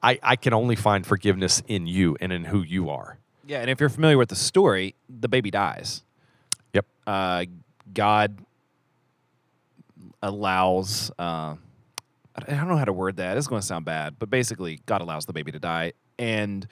I, 0.00 0.20
I 0.22 0.36
can 0.36 0.52
only 0.52 0.76
find 0.76 1.04
forgiveness 1.04 1.62
in 1.66 1.88
you 1.88 2.16
and 2.20 2.32
in 2.32 2.44
who 2.44 2.62
you 2.62 2.88
are. 2.90 3.18
Yeah, 3.46 3.60
and 3.60 3.70
if 3.70 3.80
you're 3.80 3.88
familiar 3.88 4.16
with 4.16 4.28
the 4.28 4.36
story, 4.36 4.94
the 5.08 5.28
baby 5.28 5.50
dies. 5.50 6.04
Yep. 6.72 6.86
Uh, 7.06 7.44
God 7.92 8.38
allows. 10.22 11.10
Uh, 11.18 11.56
I 12.36 12.54
don't 12.54 12.68
know 12.68 12.76
how 12.76 12.84
to 12.84 12.92
word 12.92 13.16
that. 13.16 13.36
It's 13.36 13.48
going 13.48 13.60
to 13.60 13.66
sound 13.66 13.84
bad, 13.84 14.16
but 14.18 14.30
basically, 14.30 14.80
God 14.86 15.00
allows 15.00 15.26
the 15.26 15.32
baby 15.32 15.50
to 15.50 15.58
die, 15.58 15.94
and 16.18 16.68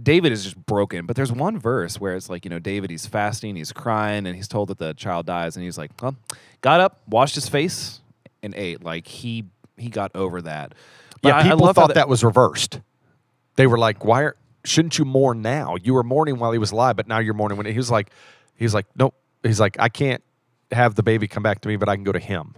David 0.00 0.32
is 0.32 0.44
just 0.44 0.56
broken. 0.66 1.06
But 1.06 1.16
there's 1.16 1.32
one 1.32 1.58
verse 1.58 2.00
where 2.00 2.14
it's 2.14 2.28
like, 2.30 2.44
you 2.44 2.50
know, 2.50 2.58
David, 2.58 2.90
he's 2.90 3.06
fasting, 3.06 3.56
he's 3.56 3.72
crying, 3.72 4.26
and 4.26 4.36
he's 4.36 4.48
told 4.48 4.68
that 4.68 4.78
the 4.78 4.94
child 4.94 5.26
dies, 5.26 5.56
and 5.56 5.64
he's 5.64 5.76
like, 5.78 5.90
well, 6.00 6.16
got 6.60 6.80
up, 6.80 7.00
washed 7.08 7.34
his 7.34 7.48
face, 7.48 8.00
and 8.42 8.54
ate. 8.54 8.82
Like 8.84 9.06
he 9.06 9.44
he 9.76 9.88
got 9.88 10.10
over 10.14 10.42
that. 10.42 10.74
But 11.22 11.28
Yeah, 11.30 11.36
I- 11.36 11.40
I 11.40 11.42
people 11.44 11.66
how 11.66 11.72
thought 11.72 11.94
that, 11.94 12.08
was 12.08 12.22
reversed. 12.24 12.80
They 13.56 13.66
were 13.66 13.78
like, 13.78 14.04
"Why 14.04 14.22
are, 14.22 14.36
shouldn't 14.64 14.98
you 14.98 15.04
mourn 15.04 15.42
now? 15.42 15.76
You 15.82 15.94
were 15.94 16.02
mourning 16.02 16.38
while 16.38 16.52
he 16.52 16.58
was 16.58 16.70
alive, 16.72 16.96
but 16.96 17.08
now 17.08 17.18
you're 17.18 17.34
mourning 17.34 17.56
when 17.58 17.66
he 17.66 17.76
was 17.76 17.90
like, 17.90 18.10
he's 18.56 18.72
like, 18.74 18.86
nope. 18.96 19.14
He's 19.42 19.58
like, 19.60 19.76
I 19.78 19.88
can't 19.88 20.22
have 20.70 20.94
the 20.94 21.02
baby 21.02 21.26
come 21.28 21.42
back 21.42 21.60
to 21.62 21.68
me, 21.68 21.76
but 21.76 21.88
I 21.88 21.96
can 21.96 22.04
go 22.04 22.12
to 22.12 22.18
him. 22.18 22.54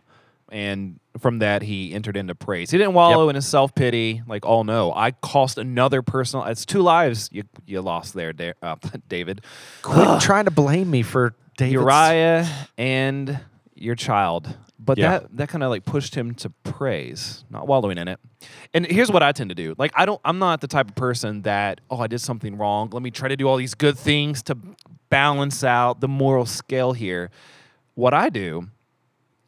And 0.53 1.01
from 1.19 1.39
that 1.41 1.63
he 1.63 1.93
entered 1.93 2.17
into 2.17 2.35
praise. 2.35 2.71
He 2.71 2.79
didn't 2.79 2.95
wallow 2.95 3.29
in 3.29 3.35
his 3.35 3.47
self 3.47 3.75
pity, 3.75 4.23
like, 4.27 4.45
oh 4.47 4.63
no, 4.63 4.93
I 4.95 5.11
cost 5.13 5.59
another 5.59 6.03
personal. 6.03 6.45
It's 6.47 6.65
two 6.65 6.83
lives 6.83 7.29
you 7.33 7.45
you 7.67 7.81
lost 7.81 8.15
there, 8.15 8.33
uh, 8.63 8.77
David. 9.09 9.41
Quit 9.83 10.21
trying 10.21 10.45
to 10.45 10.51
blame 10.51 10.91
me 10.91 11.03
for 11.03 11.35
David's. 11.57 11.73
Uriah 11.75 12.49
and 12.79 13.41
your 13.75 13.95
child. 13.95 14.57
But 14.79 14.99
Yeah. 14.99 15.11
that 15.19 15.37
that 15.37 15.49
kind 15.49 15.63
of 15.63 15.71
like 15.71 15.85
pushed 15.85 16.15
him 16.15 16.35
to 16.37 16.51
praise, 16.51 17.45
not 17.51 17.67
wallowing 17.67 17.99
in 17.99 18.09
it. 18.09 18.19
And 18.75 18.85
here's 18.87 19.11
what 19.13 19.23
I 19.23 19.33
tend 19.33 19.51
to 19.51 19.55
do. 19.55 19.75
Like 19.79 19.93
I 19.95 20.05
don't 20.07 20.21
I'm 20.25 20.39
not 20.39 20.61
the 20.61 20.67
type 20.69 20.89
of 20.89 20.95
person 20.97 21.43
that, 21.43 21.81
oh, 21.91 21.99
I 21.99 22.09
did 22.09 22.21
something 22.21 22.57
wrong. 22.59 22.91
Let 22.93 23.03
me 23.03 23.11
try 23.11 23.29
to 23.29 23.37
do 23.37 23.49
all 23.49 23.57
these 23.57 23.75
good 23.75 23.97
things 23.99 24.43
to 24.45 24.57
balance 25.09 25.63
out 25.63 26.01
the 26.01 26.09
moral 26.09 26.47
scale 26.47 26.93
here. 26.93 27.31
What 27.95 28.13
I 28.15 28.29
do 28.29 28.69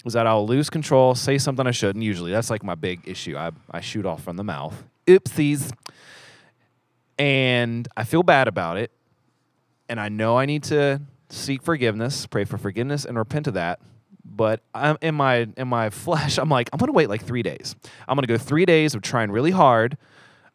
is 0.04 0.12
that 0.12 0.26
I'll 0.26 0.46
lose 0.46 0.68
control, 0.68 1.14
say 1.14 1.38
something 1.38 1.66
I 1.66 1.70
shouldn't. 1.70 2.04
Usually, 2.04 2.30
that's 2.30 2.50
like 2.50 2.62
my 2.62 2.74
big 2.74 3.00
issue. 3.06 3.36
I, 3.36 3.52
I 3.70 3.80
shoot 3.80 4.04
off 4.04 4.22
from 4.22 4.36
the 4.36 4.44
mouth. 4.44 4.84
Oopsies. 5.06 5.72
And 7.18 7.88
I 7.96 8.04
feel 8.04 8.22
bad 8.22 8.48
about 8.48 8.76
it. 8.76 8.90
And 9.88 10.00
I 10.00 10.08
know 10.08 10.36
I 10.36 10.46
need 10.46 10.64
to 10.64 11.00
seek 11.28 11.62
forgiveness, 11.62 12.26
pray 12.26 12.44
for 12.44 12.58
forgiveness, 12.58 13.04
and 13.04 13.16
repent 13.16 13.46
of 13.46 13.54
that. 13.54 13.80
But 14.24 14.60
I'm 14.74 14.96
in 15.00 15.14
my 15.14 15.46
in 15.56 15.68
my 15.68 15.90
flesh, 15.90 16.38
I'm 16.38 16.48
like, 16.48 16.68
I'm 16.72 16.78
gonna 16.78 16.92
wait 16.92 17.08
like 17.08 17.22
three 17.22 17.42
days. 17.42 17.76
I'm 18.08 18.16
gonna 18.16 18.26
go 18.26 18.38
three 18.38 18.64
days 18.66 18.94
of 18.94 19.02
trying 19.02 19.30
really 19.30 19.52
hard, 19.52 19.96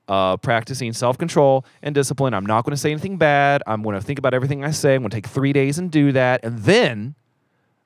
uh, 0.08 0.38
practicing 0.38 0.92
self 0.94 1.18
control 1.18 1.66
and 1.82 1.96
discipline. 1.96 2.34
I'm 2.34 2.46
not 2.46 2.66
gonna 2.66 2.78
say 2.78 2.92
anything 2.92 3.18
bad. 3.18 3.64
I'm 3.66 3.82
gonna 3.84 4.02
think 4.02 4.20
about 4.20 4.34
everything 4.34 4.64
I 4.64 4.72
say. 4.72 4.96
I'm 4.96 5.02
gonna 5.02 5.12
take 5.12 5.28
three 5.28 5.54
days 5.54 5.78
and 5.78 5.90
do 5.90 6.12
that, 6.12 6.44
and 6.44 6.60
then 6.60 7.16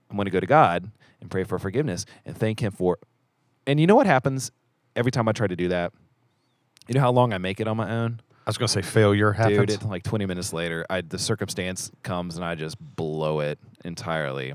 I'm 0.09 0.18
to 0.18 0.32
go 0.32 0.39
to 0.39 0.47
God 0.47 0.89
and 1.24 1.32
pray 1.32 1.43
for 1.43 1.57
forgiveness 1.57 2.05
and 2.26 2.38
thank 2.38 2.59
Him 2.59 2.71
for. 2.71 2.99
And 3.65 3.80
you 3.80 3.88
know 3.88 3.95
what 3.95 4.05
happens 4.05 4.51
every 4.95 5.11
time 5.11 5.28
I 5.28 5.32
try 5.32 5.47
to 5.47 5.55
do 5.55 5.69
that? 5.69 5.93
You 6.88 6.95
know 6.95 7.01
how 7.01 7.11
long 7.11 7.34
I 7.34 7.39
make 7.39 7.59
it 7.59 7.67
on 7.67 7.78
my 7.78 7.89
own, 7.89 8.21
I 8.45 8.49
was 8.49 8.57
going 8.57 8.67
to 8.67 8.74
say 8.74 8.82
failure 8.82 9.32
happens. 9.32 9.57
dude. 9.57 9.69
It, 9.69 9.84
like 9.84 10.03
20 10.03 10.26
minutes 10.26 10.51
later, 10.51 10.86
I 10.89 11.01
the 11.01 11.17
circumstance 11.17 11.91
comes 12.03 12.36
and 12.36 12.43
I 12.43 12.55
just 12.55 12.78
blow 12.80 13.39
it 13.39 13.57
entirely. 13.86 14.53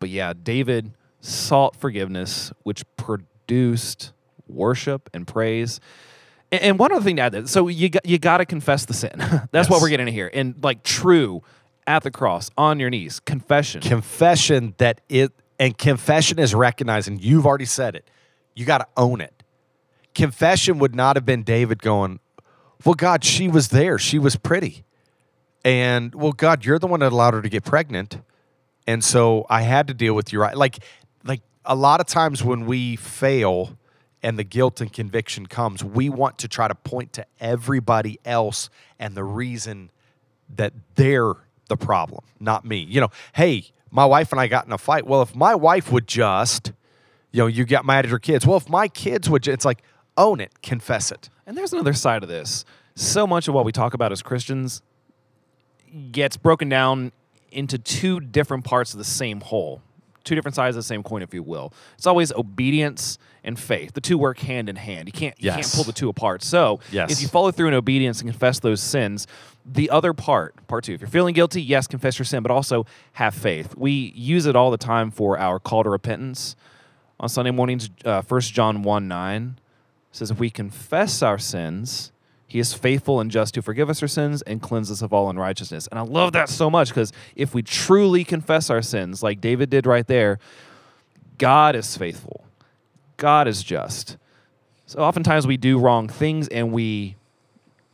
But 0.00 0.08
yeah, 0.08 0.32
David 0.32 0.92
sought 1.20 1.76
forgiveness, 1.76 2.52
which 2.64 2.84
produced 2.96 4.12
worship 4.48 5.08
and 5.14 5.26
praise. 5.26 5.78
And, 6.50 6.62
and 6.62 6.78
one 6.80 6.90
other 6.90 7.04
thing 7.04 7.16
to 7.16 7.22
add, 7.22 7.32
that 7.32 7.48
so 7.48 7.68
you 7.68 7.90
got, 7.90 8.04
you 8.06 8.18
got 8.18 8.38
to 8.38 8.44
confess 8.44 8.86
the 8.86 8.94
sin. 8.94 9.22
That's 9.52 9.70
what 9.70 9.80
we're 9.80 9.90
getting 9.90 10.08
here. 10.08 10.30
And 10.32 10.56
like 10.62 10.82
true 10.82 11.42
at 11.86 12.02
the 12.02 12.10
cross, 12.10 12.50
on 12.58 12.80
your 12.80 12.90
knees, 12.90 13.20
confession. 13.20 13.80
confession 13.80 14.74
that 14.78 15.00
it 15.08 15.32
and 15.58 15.76
confession 15.76 16.38
is 16.38 16.54
recognizing 16.54 17.18
you've 17.18 17.46
already 17.46 17.64
said 17.64 17.96
it. 17.96 18.08
You 18.54 18.64
got 18.64 18.78
to 18.78 18.86
own 18.96 19.20
it. 19.20 19.42
Confession 20.14 20.78
would 20.78 20.94
not 20.94 21.16
have 21.16 21.24
been 21.24 21.42
david 21.42 21.82
going 21.82 22.20
well 22.84 22.94
god 22.94 23.24
she 23.24 23.48
was 23.48 23.68
there. 23.68 23.98
She 23.98 24.18
was 24.18 24.36
pretty. 24.36 24.84
And 25.64 26.14
well 26.14 26.32
god 26.32 26.64
you're 26.64 26.78
the 26.78 26.86
one 26.86 27.00
that 27.00 27.12
allowed 27.12 27.34
her 27.34 27.42
to 27.42 27.48
get 27.48 27.64
pregnant. 27.64 28.18
And 28.86 29.04
so 29.04 29.46
i 29.48 29.62
had 29.62 29.88
to 29.88 29.94
deal 29.94 30.14
with 30.14 30.32
your 30.32 30.50
like 30.54 30.78
like 31.24 31.42
a 31.64 31.74
lot 31.74 32.00
of 32.00 32.06
times 32.06 32.42
when 32.42 32.66
we 32.66 32.96
fail 32.96 33.76
and 34.22 34.38
the 34.38 34.44
guilt 34.44 34.80
and 34.80 34.92
conviction 34.92 35.46
comes 35.46 35.84
we 35.84 36.08
want 36.08 36.38
to 36.38 36.48
try 36.48 36.66
to 36.66 36.74
point 36.74 37.12
to 37.12 37.26
everybody 37.38 38.18
else 38.24 38.70
and 38.98 39.14
the 39.14 39.24
reason 39.24 39.90
that 40.56 40.72
they're 40.94 41.34
the 41.68 41.76
problem, 41.76 42.24
not 42.40 42.64
me. 42.64 42.78
You 42.78 43.02
know, 43.02 43.10
hey, 43.34 43.70
my 43.90 44.04
wife 44.04 44.32
and 44.32 44.40
I 44.40 44.46
got 44.46 44.66
in 44.66 44.72
a 44.72 44.78
fight. 44.78 45.06
Well, 45.06 45.22
if 45.22 45.34
my 45.34 45.54
wife 45.54 45.90
would 45.90 46.06
just, 46.06 46.72
you 47.32 47.40
know, 47.42 47.46
you 47.46 47.64
got 47.64 47.84
mad 47.84 48.04
at 48.04 48.10
your 48.10 48.18
kids. 48.18 48.46
Well, 48.46 48.56
if 48.56 48.68
my 48.68 48.88
kids 48.88 49.28
would, 49.28 49.46
it's 49.46 49.64
like, 49.64 49.82
own 50.16 50.40
it, 50.40 50.62
confess 50.62 51.12
it. 51.12 51.30
And 51.46 51.56
there's 51.56 51.72
another 51.72 51.92
side 51.92 52.22
of 52.22 52.28
this. 52.28 52.64
So 52.94 53.26
much 53.26 53.48
of 53.48 53.54
what 53.54 53.64
we 53.64 53.72
talk 53.72 53.94
about 53.94 54.12
as 54.12 54.22
Christians 54.22 54.82
gets 56.10 56.36
broken 56.36 56.68
down 56.68 57.12
into 57.50 57.78
two 57.78 58.20
different 58.20 58.64
parts 58.64 58.92
of 58.92 58.98
the 58.98 59.04
same 59.04 59.40
whole, 59.40 59.82
two 60.28 60.34
different 60.34 60.54
sides 60.54 60.76
of 60.76 60.80
the 60.82 60.86
same 60.86 61.02
coin, 61.02 61.22
if 61.22 61.32
you 61.34 61.42
will. 61.42 61.72
It's 61.96 62.06
always 62.06 62.30
obedience 62.32 63.18
and 63.44 63.58
faith. 63.58 63.92
The 63.94 64.00
two 64.00 64.18
work 64.18 64.38
hand 64.40 64.68
in 64.68 64.76
hand. 64.76 65.08
You 65.08 65.12
can't 65.12 65.34
you 65.42 65.50
can't 65.50 65.72
pull 65.72 65.84
the 65.84 65.92
two 65.92 66.08
apart. 66.08 66.42
So 66.42 66.80
Yes. 66.92 67.10
if 67.12 67.22
you 67.22 67.28
follow 67.28 67.50
through 67.50 67.68
in 67.68 67.74
obedience 67.74 68.20
and 68.20 68.30
confess 68.30 68.58
those 68.60 68.82
sins, 68.82 69.26
the 69.64 69.90
other 69.90 70.12
part, 70.12 70.54
part 70.68 70.84
two, 70.84 70.92
if 70.94 71.00
you're 71.00 71.08
feeling 71.08 71.34
guilty, 71.34 71.62
yes, 71.62 71.86
confess 71.86 72.18
your 72.18 72.26
sin, 72.26 72.42
but 72.42 72.50
also 72.52 72.86
have 73.14 73.34
faith. 73.34 73.74
We 73.76 74.12
use 74.14 74.46
it 74.46 74.54
all 74.56 74.70
the 74.70 74.76
time 74.78 75.10
for 75.10 75.38
our 75.38 75.58
call 75.58 75.82
to 75.84 75.90
repentance. 75.90 76.56
On 77.20 77.28
Sunday 77.28 77.50
mornings, 77.50 77.90
uh, 78.04 78.22
1 78.22 78.40
John 78.42 78.82
1 78.82 79.08
9 79.08 79.58
says, 80.12 80.30
If 80.30 80.38
we 80.38 80.50
confess 80.50 81.22
our 81.22 81.38
sins, 81.38 82.12
he 82.48 82.58
is 82.58 82.72
faithful 82.72 83.20
and 83.20 83.30
just 83.30 83.52
to 83.54 83.62
forgive 83.62 83.90
us 83.90 84.00
our 84.00 84.08
sins 84.08 84.40
and 84.42 84.62
cleanse 84.62 84.90
us 84.90 85.02
of 85.02 85.12
all 85.12 85.28
unrighteousness. 85.28 85.86
And 85.88 85.98
I 85.98 86.02
love 86.02 86.32
that 86.32 86.48
so 86.48 86.70
much 86.70 86.88
because 86.88 87.12
if 87.36 87.54
we 87.54 87.62
truly 87.62 88.24
confess 88.24 88.70
our 88.70 88.80
sins, 88.80 89.22
like 89.22 89.42
David 89.42 89.68
did 89.68 89.86
right 89.86 90.06
there, 90.06 90.38
God 91.36 91.76
is 91.76 91.94
faithful, 91.94 92.46
God 93.18 93.46
is 93.46 93.62
just. 93.62 94.16
So 94.86 94.98
oftentimes 95.00 95.46
we 95.46 95.58
do 95.58 95.78
wrong 95.78 96.08
things 96.08 96.48
and 96.48 96.72
we 96.72 97.16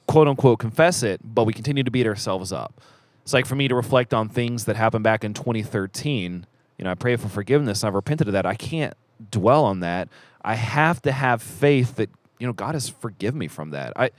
quote 0.07 0.29
unquote 0.29 0.61
confess 0.61 1.03
it, 1.03 1.21
but 1.25 1.45
we 1.45 1.53
continue 1.53 1.83
to 1.83 1.91
beat 1.91 2.07
ourselves 2.07 2.53
up. 2.53 2.81
It's 3.25 3.33
like 3.33 3.47
for 3.47 3.57
me 3.57 3.67
to 3.67 3.75
reflect 3.75 4.15
on 4.15 4.29
things 4.29 4.67
that 4.67 4.77
happened 4.77 5.03
back 5.03 5.25
in 5.25 5.35
2013. 5.35 6.47
You 6.79 6.85
know, 6.85 6.93
I 6.93 6.95
pray 6.95 7.17
for 7.17 7.29
forgiveness 7.29 7.83
and 7.83 7.89
I've 7.89 7.95
repented 7.95 8.29
of 8.29 8.35
that. 8.35 8.47
I 8.47 8.55
can't 8.55 8.95
dwell 9.33 9.65
on 9.65 9.81
that. 9.81 10.09
I 10.45 10.55
have 10.55 11.03
to 11.03 11.11
have 11.11 11.43
faith 11.43 11.97
that, 11.97 12.11
you 12.39 12.47
know, 12.47 12.53
God 12.53 12.75
has 12.75 12.89
forgiven 12.89 13.41
me 13.41 13.49
from 13.49 13.71
that. 13.71 13.93
I 13.97 14.11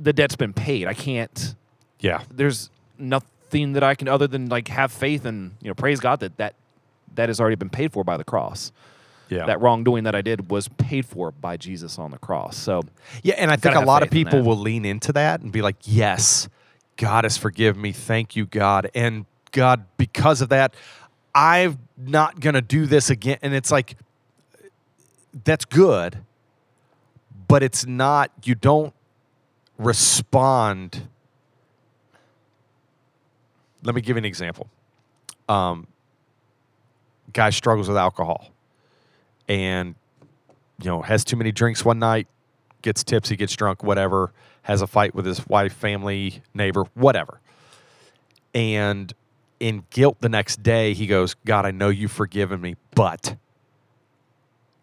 the 0.00 0.12
debt's 0.12 0.36
been 0.36 0.52
paid. 0.52 0.86
I 0.86 0.94
can't 0.94 1.54
Yeah. 2.00 2.22
there's 2.32 2.70
nothing 2.98 3.74
that 3.74 3.82
I 3.82 3.94
can 3.94 4.08
other 4.08 4.26
than 4.26 4.48
like 4.48 4.68
have 4.68 4.90
faith 4.90 5.24
and, 5.24 5.52
you 5.60 5.68
know, 5.68 5.74
praise 5.74 6.00
God 6.00 6.20
that 6.20 6.36
that 6.38 6.54
that 7.14 7.28
has 7.28 7.40
already 7.40 7.56
been 7.56 7.70
paid 7.70 7.92
for 7.92 8.04
by 8.04 8.16
the 8.16 8.24
cross. 8.24 8.72
Yeah. 9.28 9.46
That 9.46 9.60
wrongdoing 9.60 10.04
that 10.04 10.14
I 10.14 10.22
did 10.22 10.50
was 10.50 10.68
paid 10.68 11.06
for 11.06 11.30
by 11.30 11.56
Jesus 11.56 11.98
on 11.98 12.10
the 12.10 12.18
cross. 12.18 12.56
So 12.56 12.82
yeah. 13.22 13.34
And 13.36 13.50
I 13.50 13.56
think 13.56 13.74
a 13.76 13.80
lot 13.80 14.02
of 14.02 14.10
people 14.10 14.42
will 14.42 14.56
lean 14.58 14.84
into 14.84 15.12
that 15.12 15.40
and 15.40 15.52
be 15.52 15.62
like, 15.62 15.76
yes, 15.82 16.48
God 16.96 17.24
has 17.24 17.36
forgiven 17.36 17.80
me. 17.80 17.92
Thank 17.92 18.36
you, 18.36 18.46
God. 18.46 18.90
And 18.94 19.26
God, 19.52 19.84
because 19.96 20.40
of 20.40 20.48
that, 20.50 20.74
I'm 21.34 21.78
not 21.96 22.40
going 22.40 22.54
to 22.54 22.62
do 22.62 22.86
this 22.86 23.10
again. 23.10 23.38
And 23.42 23.54
it's 23.54 23.70
like, 23.70 23.96
that's 25.44 25.64
good, 25.64 26.18
but 27.48 27.62
it's 27.62 27.86
not, 27.86 28.30
you 28.44 28.54
don't 28.54 28.92
respond. 29.80 31.08
Let 33.82 33.94
me 33.94 34.02
give 34.02 34.16
you 34.16 34.18
an 34.18 34.24
example. 34.26 34.68
Um, 35.48 35.86
guy 37.32 37.50
struggles 37.50 37.88
with 37.88 37.96
alcohol 37.96 38.50
and, 39.48 39.94
you 40.80 40.90
know, 40.90 41.00
has 41.02 41.24
too 41.24 41.36
many 41.36 41.50
drinks 41.50 41.84
one 41.84 41.98
night, 41.98 42.28
gets 42.82 43.02
tipsy, 43.02 43.36
gets 43.36 43.56
drunk, 43.56 43.82
whatever, 43.82 44.32
has 44.62 44.82
a 44.82 44.86
fight 44.86 45.14
with 45.14 45.24
his 45.24 45.46
wife, 45.48 45.72
family, 45.72 46.42
neighbor, 46.54 46.84
whatever. 46.94 47.40
And 48.54 49.12
in 49.60 49.84
guilt 49.90 50.18
the 50.20 50.28
next 50.28 50.62
day, 50.62 50.92
he 50.92 51.06
goes, 51.06 51.34
God, 51.46 51.64
I 51.64 51.70
know 51.70 51.88
you've 51.88 52.12
forgiven 52.12 52.60
me, 52.60 52.76
but 52.94 53.36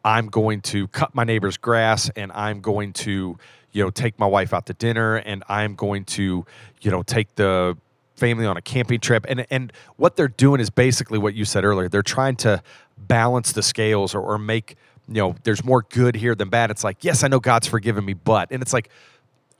I'm 0.04 0.28
going 0.28 0.62
to 0.62 0.88
cut 0.88 1.14
my 1.14 1.24
neighbor's 1.24 1.58
grass 1.58 2.10
and 2.16 2.32
I'm 2.32 2.62
going 2.62 2.94
to, 2.94 3.38
you 3.78 3.84
know, 3.84 3.92
take 3.92 4.18
my 4.18 4.26
wife 4.26 4.56
out 4.56 4.66
to 4.66 4.74
dinner 4.74 5.18
and 5.18 5.44
I'm 5.48 5.76
going 5.76 6.04
to, 6.06 6.48
you 6.82 6.90
know, 6.90 7.04
take 7.04 7.36
the 7.36 7.78
family 8.16 8.48
on 8.48 8.58
a 8.58 8.62
camping 8.62 9.00
trip. 9.00 9.24
And 9.30 9.46
and 9.52 9.72
what 9.98 10.16
they're 10.16 10.28
doing 10.28 10.60
is 10.60 10.72
basically 10.72 11.20
what 11.20 11.36
you 11.36 11.46
said 11.46 11.64
earlier. 11.64 11.88
They're 11.88 12.02
trying 12.02 12.38
to 12.38 12.64
balance 12.98 13.52
the 13.52 13.62
scales 13.62 14.16
or, 14.16 14.22
or 14.22 14.40
make, 14.40 14.78
you 15.08 15.22
know, 15.22 15.36
there's 15.44 15.64
more 15.64 15.84
good 15.84 16.16
here 16.16 16.34
than 16.34 16.50
bad. 16.50 16.72
It's 16.72 16.84
like, 16.84 17.04
yes, 17.04 17.24
I 17.24 17.28
know 17.28 17.40
God's 17.40 17.68
forgiven 17.68 18.04
me, 18.04 18.14
but 18.14 18.52
and 18.52 18.64
it's 18.64 18.74
like, 18.74 18.90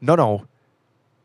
no, 0.02 0.16
no, 0.16 0.48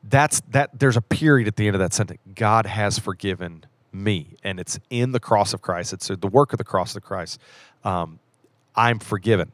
that's 0.05 0.43
that 0.51 0.79
there's 0.79 0.99
a 0.99 1.03
period 1.03 1.49
at 1.49 1.57
the 1.57 1.67
end 1.67 1.75
of 1.75 1.81
that 1.81 1.95
sentence. 1.95 2.21
God 2.35 2.67
has 2.67 2.99
forgiven 2.99 3.65
me, 3.91 4.37
and 4.45 4.61
it's 4.61 4.79
in 4.91 5.13
the 5.13 5.21
cross 5.21 5.55
of 5.55 5.63
Christ. 5.63 5.95
It's 5.95 6.09
the 6.09 6.29
work 6.29 6.53
of 6.53 6.59
the 6.59 6.65
cross 6.65 6.95
of 6.95 7.03
Christ. 7.03 7.41
Um, 7.85 8.19
I'm 8.77 8.99
forgiven. 8.99 9.51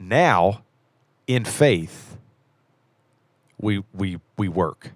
Now, 0.00 0.62
in 1.28 1.44
faith, 1.44 2.16
we 3.60 3.82
we 3.94 4.18
we 4.36 4.48
work. 4.48 4.92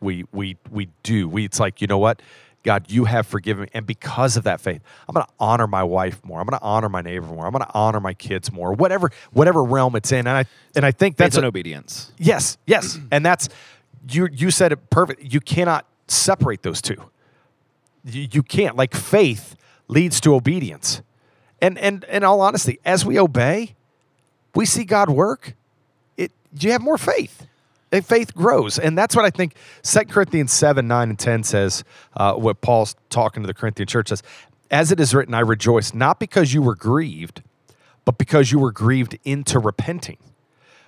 We 0.00 0.24
we 0.32 0.56
we 0.70 0.88
do. 1.02 1.28
We 1.28 1.44
it's 1.44 1.60
like, 1.60 1.80
you 1.80 1.86
know 1.86 1.98
what? 1.98 2.20
God, 2.62 2.90
you 2.90 3.06
have 3.06 3.26
forgiven 3.26 3.64
me. 3.64 3.68
And 3.74 3.86
because 3.86 4.36
of 4.36 4.44
that 4.44 4.60
faith, 4.60 4.82
I'm 5.08 5.14
gonna 5.14 5.26
honor 5.40 5.66
my 5.66 5.82
wife 5.82 6.24
more. 6.24 6.40
I'm 6.40 6.46
gonna 6.46 6.62
honor 6.62 6.88
my 6.88 7.02
neighbor 7.02 7.26
more. 7.26 7.46
I'm 7.46 7.52
gonna 7.52 7.70
honor 7.74 8.00
my 8.00 8.14
kids 8.14 8.52
more. 8.52 8.72
Whatever, 8.72 9.10
whatever 9.32 9.64
realm 9.64 9.96
it's 9.96 10.12
in. 10.12 10.20
And 10.20 10.30
I 10.30 10.44
and 10.76 10.86
I 10.86 10.92
think 10.92 11.16
that's 11.16 11.36
an 11.36 11.44
obedience. 11.44 12.12
Yes, 12.18 12.58
yes. 12.66 12.98
and 13.10 13.26
that's 13.26 13.48
you 14.08 14.28
you 14.32 14.50
said 14.50 14.72
it 14.72 14.90
perfect. 14.90 15.32
You 15.32 15.40
cannot 15.40 15.86
separate 16.06 16.62
those 16.62 16.80
two. 16.80 17.10
You, 18.04 18.28
you 18.30 18.42
can't. 18.42 18.76
Like 18.76 18.94
faith 18.94 19.56
leads 19.88 20.20
to 20.20 20.34
obedience. 20.34 21.02
And 21.60 21.78
and 21.78 22.04
in 22.04 22.22
all 22.22 22.40
honesty, 22.40 22.78
as 22.84 23.04
we 23.04 23.18
obey, 23.18 23.74
we 24.54 24.66
see 24.66 24.84
God 24.84 25.10
work. 25.10 25.54
It 26.16 26.30
you 26.58 26.70
have 26.72 26.82
more 26.82 26.98
faith. 26.98 27.46
Faith 28.00 28.34
grows. 28.34 28.78
And 28.78 28.96
that's 28.96 29.14
what 29.14 29.24
I 29.24 29.30
think 29.30 29.54
2 29.82 30.00
Corinthians 30.06 30.52
7, 30.52 30.86
9, 30.86 31.10
and 31.10 31.18
10 31.18 31.42
says, 31.44 31.84
uh, 32.16 32.34
what 32.34 32.60
Paul's 32.60 32.96
talking 33.10 33.42
to 33.42 33.46
the 33.46 33.54
Corinthian 33.54 33.86
church 33.86 34.08
says, 34.08 34.22
as 34.70 34.90
it 34.90 34.98
is 34.98 35.14
written, 35.14 35.34
I 35.34 35.40
rejoice, 35.40 35.92
not 35.92 36.18
because 36.18 36.54
you 36.54 36.62
were 36.62 36.74
grieved, 36.74 37.42
but 38.04 38.16
because 38.16 38.50
you 38.50 38.58
were 38.58 38.72
grieved 38.72 39.18
into 39.24 39.58
repenting. 39.58 40.18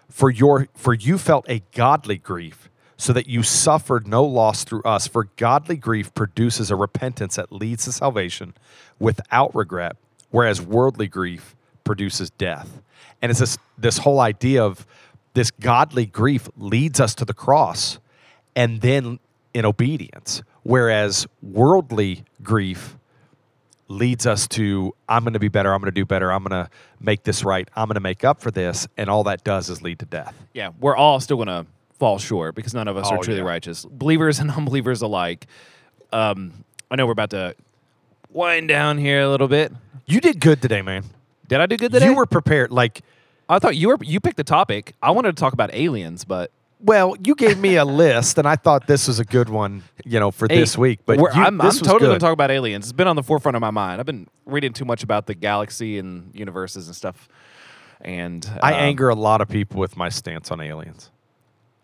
For 0.09 0.31
your 0.31 0.69
for 0.75 0.95
you 0.95 1.19
felt 1.19 1.45
a 1.49 1.63
godly 1.75 2.19
grief 2.19 2.71
so 2.97 3.13
that 3.13 3.27
you 3.27 3.43
suffered 3.43 4.07
no 4.07 4.25
loss 4.25 4.65
through 4.65 4.83
us. 4.83 5.07
For 5.07 5.25
godly 5.37 5.77
grief 5.77 6.15
produces 6.15 6.71
a 6.71 6.77
repentance 6.77 7.37
that 7.37 7.51
leads 7.51 7.85
to 7.85 7.93
salvation 7.93 8.55
without 8.99 9.55
regret 9.55 9.97
whereas 10.35 10.61
worldly 10.61 11.07
grief 11.07 11.55
produces 11.85 12.29
death. 12.31 12.83
And 13.23 13.31
it's 13.31 13.39
this 13.39 13.57
this 13.79 13.99
whole 13.99 14.19
idea 14.19 14.65
of 14.65 14.85
this 15.35 15.51
godly 15.51 16.07
grief 16.07 16.49
leads 16.57 16.99
us 17.01 17.15
to 17.17 17.25
the 17.25 17.35
cross 17.35 17.99
and 18.57 18.81
then 18.81 19.19
in 19.53 19.65
obedience 19.65 20.43
whereas 20.63 21.27
worldly 21.43 22.25
grief 22.43 22.97
leads 23.89 24.27
us 24.27 24.49
to 24.49 24.95
I'm 25.09 25.25
going 25.25 25.35
to 25.35 25.39
be 25.39 25.49
better, 25.49 25.73
I'm 25.75 25.81
going 25.81 25.93
to 25.93 25.95
do 25.95 26.07
better, 26.07 26.33
I'm 26.33 26.43
going 26.43 26.65
to 26.65 26.71
make 27.01 27.23
this 27.25 27.45
right, 27.45 27.69
I'm 27.77 27.87
going 27.87 27.95
to 27.95 28.01
make 28.01 28.25
up 28.25 28.41
for 28.41 28.51
this, 28.51 28.89
and 28.97 29.11
all 29.11 29.25
that 29.25 29.45
does 29.45 29.69
is 29.69 29.83
lead 29.83 29.99
to 29.99 30.07
death. 30.07 30.35
Yeah, 30.55 30.71
we're 30.81 30.97
all 30.97 31.21
still 31.21 31.37
going 31.37 31.49
to 31.49 31.67
fall 31.99 32.19
short 32.19 32.55
because 32.55 32.73
none 32.73 32.89
of 32.89 32.97
us 32.97 33.07
Oh, 33.11 33.17
are 33.17 33.23
truly 33.23 33.41
yeah. 33.41 33.45
righteous. 33.47 33.85
Believers 33.85 34.39
and 34.39 34.51
unbelievers 34.57 35.03
alike. 35.03 35.47
Um, 36.13 36.65
I 36.91 36.97
know 36.97 37.05
we're 37.07 37.13
about 37.13 37.31
to 37.31 37.55
wind 38.31 38.69
down 38.69 38.97
here 38.99 39.21
a 39.21 39.29
little 39.29 39.49
bit. 39.49 39.71
You 40.07 40.21
did 40.21 40.41
good 40.41 40.63
today, 40.63 40.81
man. 40.81 41.05
Did 41.47 41.61
I 41.61 41.67
do 41.67 41.77
good 41.77 41.93
today? 41.93 42.07
You 42.07 42.15
were 42.15 42.27
prepared. 42.27 42.73
Like, 42.73 43.03
I 43.49 43.59
thought 43.59 43.77
you 43.77 43.89
were. 43.89 43.99
You 44.03 44.21
picked 44.21 44.37
the 44.37 44.45
topic. 44.45 44.95
I 45.03 45.11
wanted 45.11 45.37
to 45.37 45.41
talk 45.41 45.53
about 45.53 45.75
aliens, 45.75 46.25
but 46.25 46.51
well, 46.81 47.17
you 47.25 47.35
gave 47.35 47.59
me 47.59 47.77
a 47.77 47.85
list, 47.85 48.37
and 48.37 48.47
I 48.47 48.57
thought 48.57 48.87
this 48.87 49.09
was 49.09 49.19
a 49.19 49.25
good 49.25 49.49
one, 49.49 49.85
you 50.05 50.21
know, 50.21 50.31
for 50.31 50.47
Hey, 50.49 50.61
this 50.61 50.77
week. 50.77 51.01
But 51.07 51.19
you, 51.19 51.29
I'm, 51.29 51.61
I'm 51.61 51.71
totally 51.71 52.01
going 52.01 52.13
to 52.13 52.19
talk 52.19 52.33
about 52.33 52.51
aliens. 52.51 52.85
It's 52.85 52.93
been 52.93 53.09
on 53.09 53.17
the 53.17 53.23
forefront 53.23 53.57
of 53.57 53.61
my 53.61 53.71
mind. 53.71 54.01
I've 54.01 54.07
been 54.07 54.29
reading 54.45 54.73
too 54.73 54.85
much 54.85 55.03
about 55.03 55.27
the 55.27 55.35
galaxy 55.35 55.99
and 55.99 56.31
universes 56.35 56.87
and 56.87 56.95
stuff. 56.95 57.29
And 58.03 58.47
I 58.63 58.75
um, 58.75 58.81
anger 58.81 59.09
a 59.09 59.15
lot 59.15 59.41
of 59.41 59.49
people 59.49 59.81
with 59.81 59.97
my 59.97 60.11
stance 60.11 60.51
on 60.51 60.61
aliens. 60.61 61.11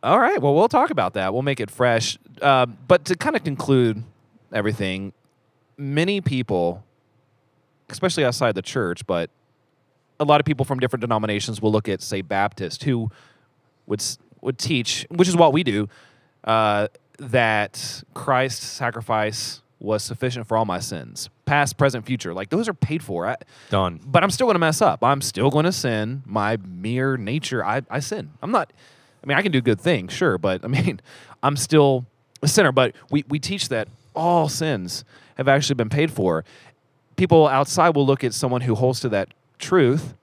All 0.02 0.18
right. 0.18 0.40
Well, 0.40 0.54
we'll 0.54 0.68
talk 0.68 0.90
about 0.90 1.14
that. 1.14 1.32
We'll 1.32 1.42
make 1.42 1.60
it 1.60 1.70
fresh. 1.70 2.18
Um, 2.42 2.76
but 2.86 3.06
to 3.06 3.16
kind 3.16 3.36
of 3.36 3.44
conclude 3.44 4.02
everything, 4.52 5.14
many 5.78 6.20
people, 6.20 6.84
especially 7.88 8.24
outside 8.24 8.54
the 8.54 8.62
church, 8.62 9.06
but 9.06 9.30
a 10.20 10.24
lot 10.24 10.38
of 10.38 10.46
people 10.46 10.64
from 10.64 10.78
different 10.78 11.00
denominations 11.00 11.60
will 11.60 11.72
look 11.72 11.88
at, 11.88 12.02
say, 12.02 12.20
Baptist, 12.20 12.84
who 12.84 13.10
would 13.86 14.02
would 14.42 14.58
teach, 14.58 15.06
which 15.10 15.28
is 15.28 15.36
what 15.36 15.52
we 15.52 15.62
do, 15.62 15.88
uh, 16.44 16.88
that 17.18 18.02
Christ's 18.14 18.64
sacrifice 18.64 19.62
was 19.78 20.02
sufficient 20.02 20.46
for 20.46 20.56
all 20.56 20.64
my 20.64 20.78
sins, 20.78 21.30
past, 21.46 21.76
present, 21.76 22.06
future. 22.06 22.34
Like 22.34 22.50
those 22.50 22.68
are 22.68 22.74
paid 22.74 23.02
for. 23.02 23.26
I, 23.26 23.36
Done. 23.70 24.00
but 24.04 24.22
I'm 24.22 24.30
still 24.30 24.46
going 24.46 24.54
to 24.54 24.60
mess 24.60 24.82
up. 24.82 25.02
I'm 25.02 25.22
still 25.22 25.50
going 25.50 25.64
to 25.64 25.72
sin. 25.72 26.22
My 26.26 26.58
mere 26.58 27.16
nature, 27.16 27.64
I, 27.64 27.82
I 27.90 28.00
sin. 28.00 28.30
I'm 28.42 28.50
not, 28.50 28.72
I 29.22 29.26
mean, 29.26 29.38
I 29.38 29.42
can 29.42 29.52
do 29.52 29.60
good 29.60 29.80
things, 29.80 30.12
sure, 30.12 30.38
but 30.38 30.64
I 30.64 30.68
mean, 30.68 31.00
I'm 31.42 31.56
still 31.56 32.06
a 32.42 32.48
sinner. 32.48 32.72
But 32.72 32.94
we, 33.10 33.24
we 33.28 33.38
teach 33.38 33.68
that 33.70 33.88
all 34.14 34.48
sins 34.48 35.04
have 35.36 35.48
actually 35.48 35.76
been 35.76 35.88
paid 35.88 36.10
for. 36.10 36.44
People 37.16 37.48
outside 37.48 37.94
will 37.94 38.06
look 38.06 38.22
at 38.24 38.32
someone 38.34 38.62
who 38.62 38.74
holds 38.74 39.00
to 39.00 39.08
that 39.10 39.28
truth. 39.60 40.14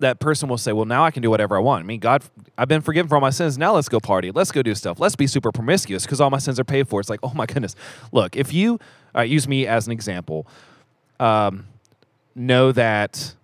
That 0.00 0.20
person 0.20 0.48
will 0.48 0.58
say, 0.58 0.72
Well, 0.72 0.84
now 0.84 1.04
I 1.04 1.10
can 1.10 1.22
do 1.22 1.30
whatever 1.30 1.56
I 1.56 1.60
want. 1.60 1.84
I 1.84 1.86
mean, 1.86 1.98
God, 1.98 2.22
I've 2.56 2.68
been 2.68 2.82
forgiven 2.82 3.08
for 3.08 3.16
all 3.16 3.20
my 3.20 3.30
sins. 3.30 3.58
Now 3.58 3.74
let's 3.74 3.88
go 3.88 3.98
party. 3.98 4.30
Let's 4.30 4.52
go 4.52 4.62
do 4.62 4.74
stuff. 4.74 5.00
Let's 5.00 5.16
be 5.16 5.26
super 5.26 5.50
promiscuous 5.50 6.04
because 6.04 6.20
all 6.20 6.30
my 6.30 6.38
sins 6.38 6.60
are 6.60 6.64
paid 6.64 6.88
for. 6.88 7.00
It's 7.00 7.10
like, 7.10 7.20
Oh 7.22 7.32
my 7.34 7.46
goodness. 7.46 7.74
Look, 8.12 8.36
if 8.36 8.52
you 8.52 8.78
uh, 9.16 9.22
use 9.22 9.48
me 9.48 9.66
as 9.66 9.86
an 9.86 9.92
example, 9.92 10.46
um, 11.18 11.66
know 12.34 12.70
that 12.72 13.34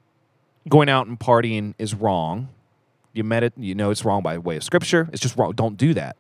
going 0.68 0.88
out 0.88 1.06
and 1.06 1.18
partying 1.18 1.74
is 1.78 1.94
wrong. 1.94 2.48
You 3.12 3.24
met 3.24 3.42
it. 3.42 3.52
You 3.56 3.74
know 3.74 3.90
it's 3.90 4.04
wrong 4.04 4.22
by 4.22 4.38
way 4.38 4.56
of 4.56 4.64
scripture. 4.64 5.08
It's 5.12 5.20
just 5.20 5.36
wrong. 5.36 5.52
Don't 5.52 5.76
do 5.76 5.94
that. 5.94 6.16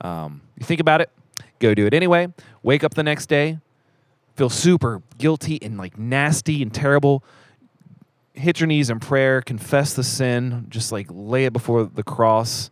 Um, 0.00 0.42
you 0.58 0.64
think 0.64 0.80
about 0.80 1.00
it. 1.00 1.10
Go 1.58 1.74
do 1.74 1.86
it 1.86 1.94
anyway. 1.94 2.28
Wake 2.62 2.84
up 2.84 2.94
the 2.94 3.02
next 3.02 3.26
day. 3.26 3.58
Feel 4.36 4.50
super 4.50 5.02
guilty 5.16 5.58
and 5.62 5.78
like 5.78 5.98
nasty 5.98 6.62
and 6.62 6.72
terrible. 6.72 7.24
Hit 8.36 8.60
your 8.60 8.66
knees 8.66 8.90
in 8.90 9.00
prayer. 9.00 9.40
Confess 9.42 9.94
the 9.94 10.04
sin. 10.04 10.66
Just 10.68 10.92
like 10.92 11.06
lay 11.10 11.46
it 11.46 11.52
before 11.52 11.84
the 11.84 12.02
cross. 12.02 12.70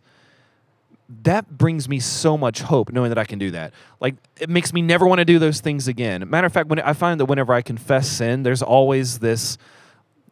That 1.23 1.57
brings 1.57 1.87
me 1.87 1.99
so 1.99 2.37
much 2.37 2.61
hope 2.61 2.91
knowing 2.91 3.09
that 3.09 3.17
I 3.17 3.25
can 3.25 3.37
do 3.37 3.51
that. 3.51 3.73
Like 3.99 4.15
it 4.39 4.49
makes 4.49 4.73
me 4.73 4.81
never 4.81 5.05
want 5.05 5.19
to 5.19 5.25
do 5.25 5.37
those 5.37 5.61
things 5.61 5.87
again. 5.87 6.27
Matter 6.29 6.47
of 6.47 6.53
fact, 6.53 6.67
when 6.69 6.79
I 6.79 6.93
find 6.93 7.19
that 7.19 7.25
whenever 7.25 7.53
I 7.53 7.61
confess 7.61 8.07
sin, 8.09 8.43
there's 8.43 8.61
always 8.63 9.19
this 9.19 9.57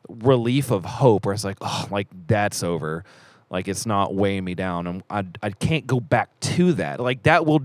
relief 0.09 0.71
of 0.71 0.85
hope 0.85 1.25
where 1.25 1.33
it's 1.33 1.43
like, 1.43 1.57
oh, 1.61 1.87
like 1.91 2.07
that's 2.27 2.63
over. 2.63 3.03
Like 3.49 3.67
it's 3.67 3.85
not 3.85 4.15
weighing 4.15 4.43
me 4.43 4.55
down. 4.55 4.87
And 4.87 5.03
I, 5.09 5.25
I 5.43 5.51
can't 5.51 5.85
go 5.85 5.99
back 5.99 6.39
to 6.41 6.73
that. 6.73 6.99
Like 6.99 7.23
that 7.23 7.45
will, 7.45 7.61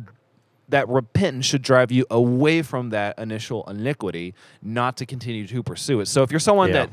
that 0.69 0.87
repentance 0.89 1.47
should 1.47 1.63
drive 1.63 1.91
you 1.91 2.05
away 2.11 2.61
from 2.61 2.91
that 2.91 3.19
initial 3.19 3.65
iniquity, 3.71 4.35
not 4.61 4.99
to 4.99 5.07
continue 5.07 5.47
to 5.47 5.63
pursue 5.63 6.01
it. 6.01 6.07
So 6.09 6.23
if 6.23 6.31
you're 6.31 6.41
someone 6.41 6.69
Yeah. 6.69 6.87
that 6.87 6.91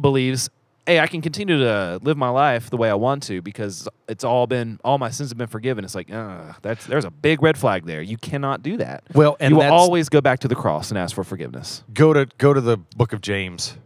believes, 0.00 0.50
hey, 0.86 1.00
I 1.00 1.06
can 1.06 1.20
continue 1.20 1.58
to 1.58 2.00
live 2.02 2.16
my 2.16 2.30
life 2.30 2.70
the 2.70 2.78
way 2.78 2.88
I 2.88 2.94
want 2.94 3.22
to 3.24 3.42
because 3.42 3.86
it's 4.08 4.24
all 4.24 4.46
been, 4.46 4.80
all 4.82 4.96
my 4.96 5.10
sins 5.10 5.28
have 5.28 5.36
been 5.36 5.46
forgiven. 5.46 5.84
It's 5.84 5.94
like, 5.94 6.10
uh, 6.10 6.54
that's, 6.62 6.86
there's 6.86 7.04
a 7.04 7.10
big 7.10 7.42
red 7.42 7.58
flag 7.58 7.84
there. 7.84 8.00
You 8.00 8.16
cannot 8.16 8.62
do 8.62 8.78
that. 8.78 9.04
Well, 9.12 9.36
and 9.38 9.52
you 9.52 9.58
will 9.58 9.70
always 9.70 10.08
go 10.08 10.22
back 10.22 10.40
to 10.40 10.48
the 10.48 10.54
cross 10.54 10.90
and 10.90 10.96
ask 10.98 11.14
for 11.14 11.24
forgiveness. 11.24 11.84
Go 11.92 12.14
to 12.14 12.26
go 12.38 12.54
to 12.54 12.60
the 12.60 12.78
book 12.78 13.12
of 13.12 13.20
James, 13.20 13.76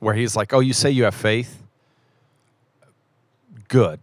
where 0.00 0.14
he's 0.14 0.36
like, 0.36 0.52
"Oh, 0.52 0.60
you 0.60 0.74
say 0.74 0.90
you 0.90 1.04
have 1.04 1.14
faith, 1.14 1.62
good, 3.68 4.00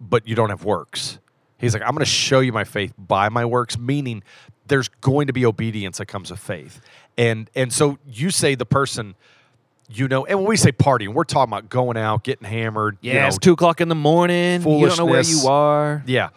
but 0.00 0.26
you 0.26 0.34
don't 0.34 0.50
have 0.50 0.64
works." 0.64 1.18
He's 1.58 1.72
like, 1.72 1.84
"I'm 1.84 1.92
going 1.92 2.00
to 2.00 2.04
show 2.04 2.40
you 2.40 2.52
my 2.52 2.64
faith 2.64 2.92
by 2.98 3.28
my 3.28 3.44
works," 3.44 3.78
meaning 3.78 4.24
there's 4.66 4.88
going 4.88 5.28
to 5.28 5.32
be 5.32 5.46
obedience 5.46 5.98
that 5.98 6.06
comes 6.06 6.32
with 6.32 6.40
faith, 6.40 6.80
and 7.16 7.48
and 7.54 7.72
so 7.72 7.98
you 8.08 8.30
say 8.30 8.56
the 8.56 8.66
person. 8.66 9.14
You 9.88 10.08
know, 10.08 10.26
and 10.26 10.38
when 10.40 10.48
we 10.48 10.56
say 10.56 10.72
partying, 10.72 11.14
we're 11.14 11.24
talking 11.24 11.52
about 11.52 11.68
going 11.68 11.96
out, 11.96 12.24
getting 12.24 12.48
hammered. 12.48 12.98
you 13.00 13.12
Yeah, 13.12 13.22
know, 13.22 13.28
it's 13.28 13.38
two 13.38 13.52
o'clock 13.52 13.80
in 13.80 13.88
the 13.88 13.94
morning. 13.94 14.62
You 14.62 14.88
don't 14.88 14.98
know 14.98 15.06
where 15.06 15.22
you 15.22 15.46
are. 15.48 16.02
Yeah, 16.06 16.30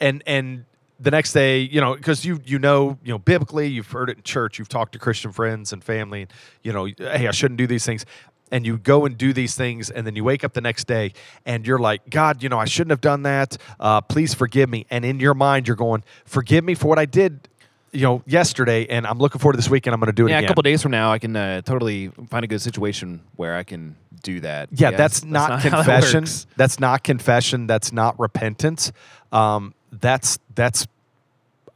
and 0.00 0.22
and 0.26 0.64
the 0.98 1.10
next 1.10 1.32
day, 1.32 1.60
you 1.60 1.80
know, 1.80 1.94
because 1.94 2.24
you 2.24 2.40
you 2.44 2.58
know 2.58 2.98
you 3.04 3.12
know 3.12 3.18
biblically, 3.18 3.68
you've 3.68 3.90
heard 3.90 4.10
it 4.10 4.16
in 4.18 4.22
church, 4.22 4.58
you've 4.58 4.68
talked 4.68 4.92
to 4.92 4.98
Christian 4.98 5.32
friends 5.32 5.72
and 5.72 5.84
family. 5.84 6.26
You 6.62 6.72
know, 6.72 6.86
hey, 6.86 7.28
I 7.28 7.30
shouldn't 7.30 7.58
do 7.58 7.66
these 7.68 7.86
things, 7.86 8.04
and 8.50 8.66
you 8.66 8.76
go 8.76 9.06
and 9.06 9.16
do 9.16 9.32
these 9.32 9.54
things, 9.54 9.90
and 9.90 10.06
then 10.06 10.16
you 10.16 10.24
wake 10.24 10.42
up 10.42 10.54
the 10.54 10.60
next 10.60 10.86
day 10.86 11.12
and 11.46 11.66
you're 11.66 11.78
like, 11.78 12.10
God, 12.10 12.42
you 12.42 12.48
know, 12.48 12.58
I 12.58 12.64
shouldn't 12.64 12.90
have 12.90 13.00
done 13.00 13.22
that. 13.22 13.56
Uh, 13.78 14.00
please 14.00 14.34
forgive 14.34 14.68
me. 14.68 14.86
And 14.90 15.04
in 15.04 15.20
your 15.20 15.34
mind, 15.34 15.68
you're 15.68 15.76
going, 15.76 16.02
forgive 16.24 16.64
me 16.64 16.74
for 16.74 16.88
what 16.88 16.98
I 16.98 17.06
did, 17.06 17.48
you 17.92 18.02
know, 18.02 18.22
yesterday, 18.26 18.86
and 18.86 19.06
I'm 19.06 19.18
looking 19.18 19.40
forward 19.40 19.54
to 19.54 19.56
this 19.56 19.68
weekend. 19.68 19.94
I'm 19.94 20.00
going 20.00 20.06
to 20.06 20.12
do 20.12 20.26
it 20.26 20.30
yeah, 20.30 20.38
again. 20.38 20.44
a 20.44 20.48
couple 20.48 20.62
days 20.62 20.82
from 20.82 20.92
now, 20.92 21.10
I 21.12 21.18
can 21.18 21.34
uh, 21.34 21.60
totally 21.62 22.08
find 22.28 22.44
a 22.44 22.48
good 22.48 22.60
situation 22.60 23.20
where 23.36 23.56
I 23.56 23.64
can 23.64 23.96
do 24.22 24.40
that. 24.40 24.68
Yeah, 24.72 24.90
Yes, 24.90 24.98
that's, 24.98 25.24
not 25.24 25.62
that 25.62 25.72
confession. 25.72 26.20
works. 26.22 26.46
that's 26.56 26.78
not 26.78 27.02
confession. 27.02 27.66
That's 27.66 27.92
not 27.92 28.18
repentance. 28.20 28.92
Um, 29.32 29.74
that's 29.92 30.38
that's 30.54 30.86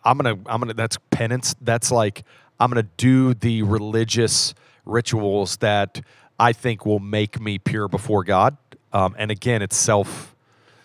I'm 0.05 0.19
gonna 0.19 0.39
I'm 0.47 0.61
gonna 0.61 0.75
that's 0.75 0.99
penance. 1.11 1.55
That's 1.61 1.91
like 1.91 2.25
I'm 2.61 2.71
gonna 2.71 2.87
do 2.97 3.35
the 3.35 3.63
religious 3.63 4.55
rituals 4.85 5.57
that 5.59 6.01
I 6.39 6.53
think 6.53 6.85
will 6.85 7.01
make 7.01 7.41
me 7.41 7.59
pure 7.59 7.89
before 7.89 8.23
God. 8.23 8.57
Um, 8.93 9.17
and 9.19 9.31
again, 9.31 9.63
it's 9.63 9.77
self 9.77 10.35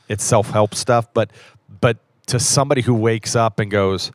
it's 0.08 0.24
self 0.24 0.50
help 0.50 0.74
stuff. 0.74 1.08
But 1.14 1.32
but 1.82 1.98
to 2.28 2.40
somebody 2.40 2.82
who 2.82 2.94
wakes 2.94 3.36
up 3.36 3.60
and 3.60 3.70
goes 3.70 4.12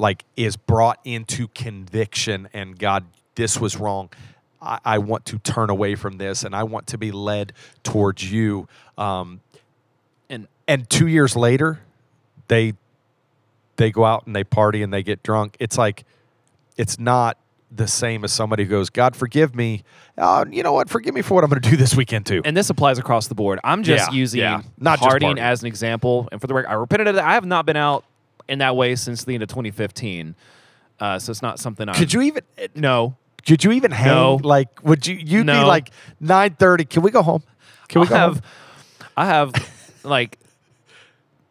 like 0.00 0.24
is 0.34 0.56
brought 0.56 0.98
into 1.04 1.46
conviction 1.48 2.48
and 2.54 2.78
God, 2.78 3.04
this 3.34 3.60
was 3.60 3.76
wrong. 3.76 4.08
I, 4.62 4.78
I 4.84 4.98
want 4.98 5.26
to 5.26 5.38
turn 5.38 5.68
away 5.68 5.94
from 5.94 6.16
this 6.16 6.42
and 6.42 6.56
I 6.56 6.62
want 6.64 6.86
to 6.88 6.98
be 6.98 7.12
led 7.12 7.52
towards 7.82 8.30
you. 8.32 8.66
Um, 8.96 9.40
And 10.30 10.48
and 10.66 10.88
two 10.88 11.06
years 11.06 11.36
later, 11.36 11.80
they 12.48 12.72
they 13.76 13.90
go 13.90 14.04
out 14.04 14.26
and 14.26 14.34
they 14.34 14.44
party 14.44 14.82
and 14.82 14.92
they 14.92 15.02
get 15.02 15.22
drunk. 15.22 15.56
It's 15.60 15.76
like 15.78 16.04
it's 16.76 16.98
not 16.98 17.36
the 17.70 17.86
same 17.86 18.24
as 18.24 18.32
somebody 18.32 18.64
who 18.64 18.70
goes, 18.70 18.90
God 18.90 19.14
forgive 19.14 19.54
me. 19.54 19.82
Uh, 20.18 20.44
you 20.50 20.62
know 20.62 20.72
what? 20.72 20.88
Forgive 20.90 21.14
me 21.14 21.22
for 21.22 21.34
what 21.34 21.44
I'm 21.44 21.50
going 21.50 21.62
to 21.62 21.70
do 21.70 21.76
this 21.76 21.94
weekend 21.94 22.26
too. 22.26 22.40
and 22.44 22.56
this 22.56 22.68
applies 22.70 22.98
across 22.98 23.28
the 23.28 23.34
board. 23.34 23.60
I'm 23.64 23.82
just 23.82 24.10
Yeah, 24.12 24.18
using 24.18 24.40
yeah. 24.40 24.62
Not 24.78 24.98
just 24.98 25.08
partying 25.10 25.36
partying. 25.36 25.40
as 25.40 25.60
an 25.62 25.66
example. 25.68 26.28
And 26.32 26.40
for 26.40 26.46
the 26.46 26.54
record, 26.54 26.68
I 26.70 26.74
repented 26.74 27.08
of 27.08 27.14
that. 27.16 27.24
I 27.24 27.34
have 27.34 27.44
not 27.46 27.66
been 27.66 27.76
out 27.76 28.04
in 28.48 28.58
that 28.60 28.76
way 28.76 28.94
since 28.96 29.24
the 29.24 29.34
end 29.34 29.42
of 29.42 29.48
2015. 29.48 30.34
Uh, 30.98 31.18
so 31.18 31.30
it's 31.30 31.42
not 31.42 31.58
something 31.58 31.88
I 31.88 31.94
could 31.94 32.12
you 32.12 32.20
even 32.22 32.42
No. 32.74 33.16
could 33.46 33.64
you 33.64 33.72
even 33.72 33.90
hang? 33.90 34.08
No. 34.08 34.38
Like, 34.42 34.82
would 34.84 35.06
you 35.06 35.14
you'd 35.16 35.46
be 35.46 35.52
No. 35.52 35.66
like 35.66 35.90
nine 36.20 36.54
thirty? 36.58 36.84
Can 36.84 37.02
we 37.02 37.10
go 37.10 37.22
home? 37.22 37.42
Can 37.88 38.02
we 38.02 38.06
I 38.08 38.10
have 38.18 38.32
home? 38.34 38.42
I 39.16 39.26
have 39.26 39.52
like 40.04 40.38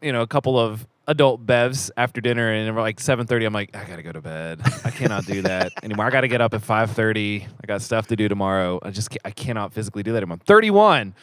you 0.02 0.12
know 0.14 0.22
a 0.22 0.28
couple 0.28 0.58
of 0.60 0.86
adult 1.08 1.44
bevs 1.46 1.90
after 1.98 2.22
dinner 2.22 2.52
and 2.54 2.76
we're 2.76 2.82
like 2.84 2.98
7.30 2.98 3.48
i'm 3.48 3.52
like 3.54 3.76
i 3.76 3.84
gotta 3.84 4.04
go 4.04 4.12
to 4.12 4.22
bed 4.22 4.62
i 4.86 4.92
cannot 4.92 5.26
do 5.26 5.42
that 5.42 5.72
anymore 5.84 6.06
i 6.06 6.12
gotta 6.12 6.28
get 6.28 6.40
up 6.40 6.54
at 6.54 6.62
5.30 6.62 7.48
i 7.64 7.66
got 7.66 7.82
stuff 7.82 8.06
to 8.08 8.16
do 8.16 8.28
tomorrow 8.30 8.80
i 8.84 8.92
just 8.92 9.18
i 9.26 9.32
cannot 9.32 9.74
physically 9.74 10.04
do 10.04 10.12
that 10.12 10.18
anymore 10.20 10.36
i'm 10.36 10.40
31 10.42 11.16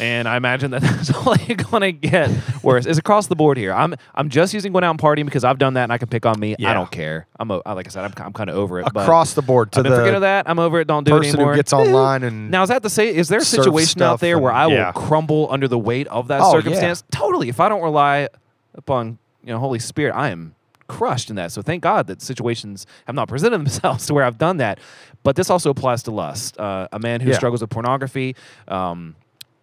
and 0.00 0.28
I 0.28 0.36
imagine 0.36 0.70
that 0.72 0.82
that's 0.82 1.12
only 1.26 1.54
going 1.54 1.80
to 1.82 1.92
get 1.92 2.30
worse. 2.62 2.86
It's 2.86 2.98
across 2.98 3.26
the 3.28 3.36
board 3.36 3.56
here. 3.56 3.72
I'm 3.72 3.94
I'm 4.14 4.28
just 4.28 4.52
using 4.54 4.72
going 4.72 4.84
out 4.84 4.90
and 4.90 4.98
partying 4.98 5.24
because 5.24 5.44
I've 5.44 5.58
done 5.58 5.74
that 5.74 5.84
and 5.84 5.92
I 5.92 5.98
can 5.98 6.08
pick 6.08 6.26
on 6.26 6.38
me. 6.38 6.56
I 6.64 6.74
don't 6.74 6.90
care. 6.90 7.26
I'm 7.38 7.50
a, 7.50 7.62
like 7.66 7.86
I 7.86 7.90
said, 7.90 8.04
I'm, 8.04 8.12
I'm 8.24 8.32
kind 8.32 8.50
of 8.50 8.56
over 8.56 8.80
it. 8.80 8.86
but 8.92 9.02
Across 9.04 9.34
the 9.34 9.42
board 9.42 9.72
to 9.72 9.78
I've 9.78 9.82
been 9.84 9.92
the 9.92 9.98
forgetting 9.98 10.20
that. 10.22 10.48
I'm 10.48 10.58
over 10.58 10.80
it. 10.80 10.86
Don't 10.88 11.04
do 11.04 11.14
it 11.16 11.18
person 11.20 11.36
anymore. 11.36 11.52
who 11.54 11.58
gets 11.58 11.72
online 11.72 12.22
and 12.22 12.50
Now, 12.50 12.62
is 12.62 12.68
that 12.68 12.82
to 12.82 12.90
say, 12.90 13.14
is 13.14 13.28
there 13.28 13.40
a 13.40 13.44
situation 13.44 14.02
out 14.02 14.20
there 14.20 14.38
where 14.38 14.52
and- 14.52 14.58
I 14.60 14.66
will 14.66 14.74
yeah. 14.74 14.92
crumble 14.92 15.48
under 15.50 15.68
the 15.68 15.78
weight 15.78 16.06
of 16.08 16.28
that 16.28 16.40
Oh, 16.40 16.46
yeah. 16.54 16.58
circumstance? 16.60 17.04
Totally. 17.10 17.48
If 17.48 17.60
I 17.60 17.68
don't 17.68 17.82
rely 17.82 18.28
upon 18.74 19.18
you 19.42 19.52
know 19.52 19.58
Holy 19.58 19.78
Spirit, 19.78 20.12
I 20.14 20.30
am 20.30 20.54
crushed 20.88 21.30
in 21.30 21.36
that. 21.36 21.50
So 21.52 21.62
thank 21.62 21.82
God 21.82 22.06
that 22.06 22.22
situations 22.22 22.86
have 23.06 23.16
not 23.16 23.28
presented 23.28 23.58
themselves 23.58 24.06
to 24.06 24.14
where 24.14 24.24
I've 24.24 24.38
done 24.38 24.58
that. 24.58 24.78
But 25.24 25.34
this 25.36 25.50
also 25.50 25.70
applies 25.70 26.02
to 26.04 26.10
lust. 26.12 26.58
Uh, 26.60 26.86
a 26.92 26.98
man 27.00 27.20
who 27.20 27.30
Yeah. 27.30 27.36
struggles 27.36 27.60
with 27.60 27.70
pornography. 27.70 28.36
Um, 28.68 29.16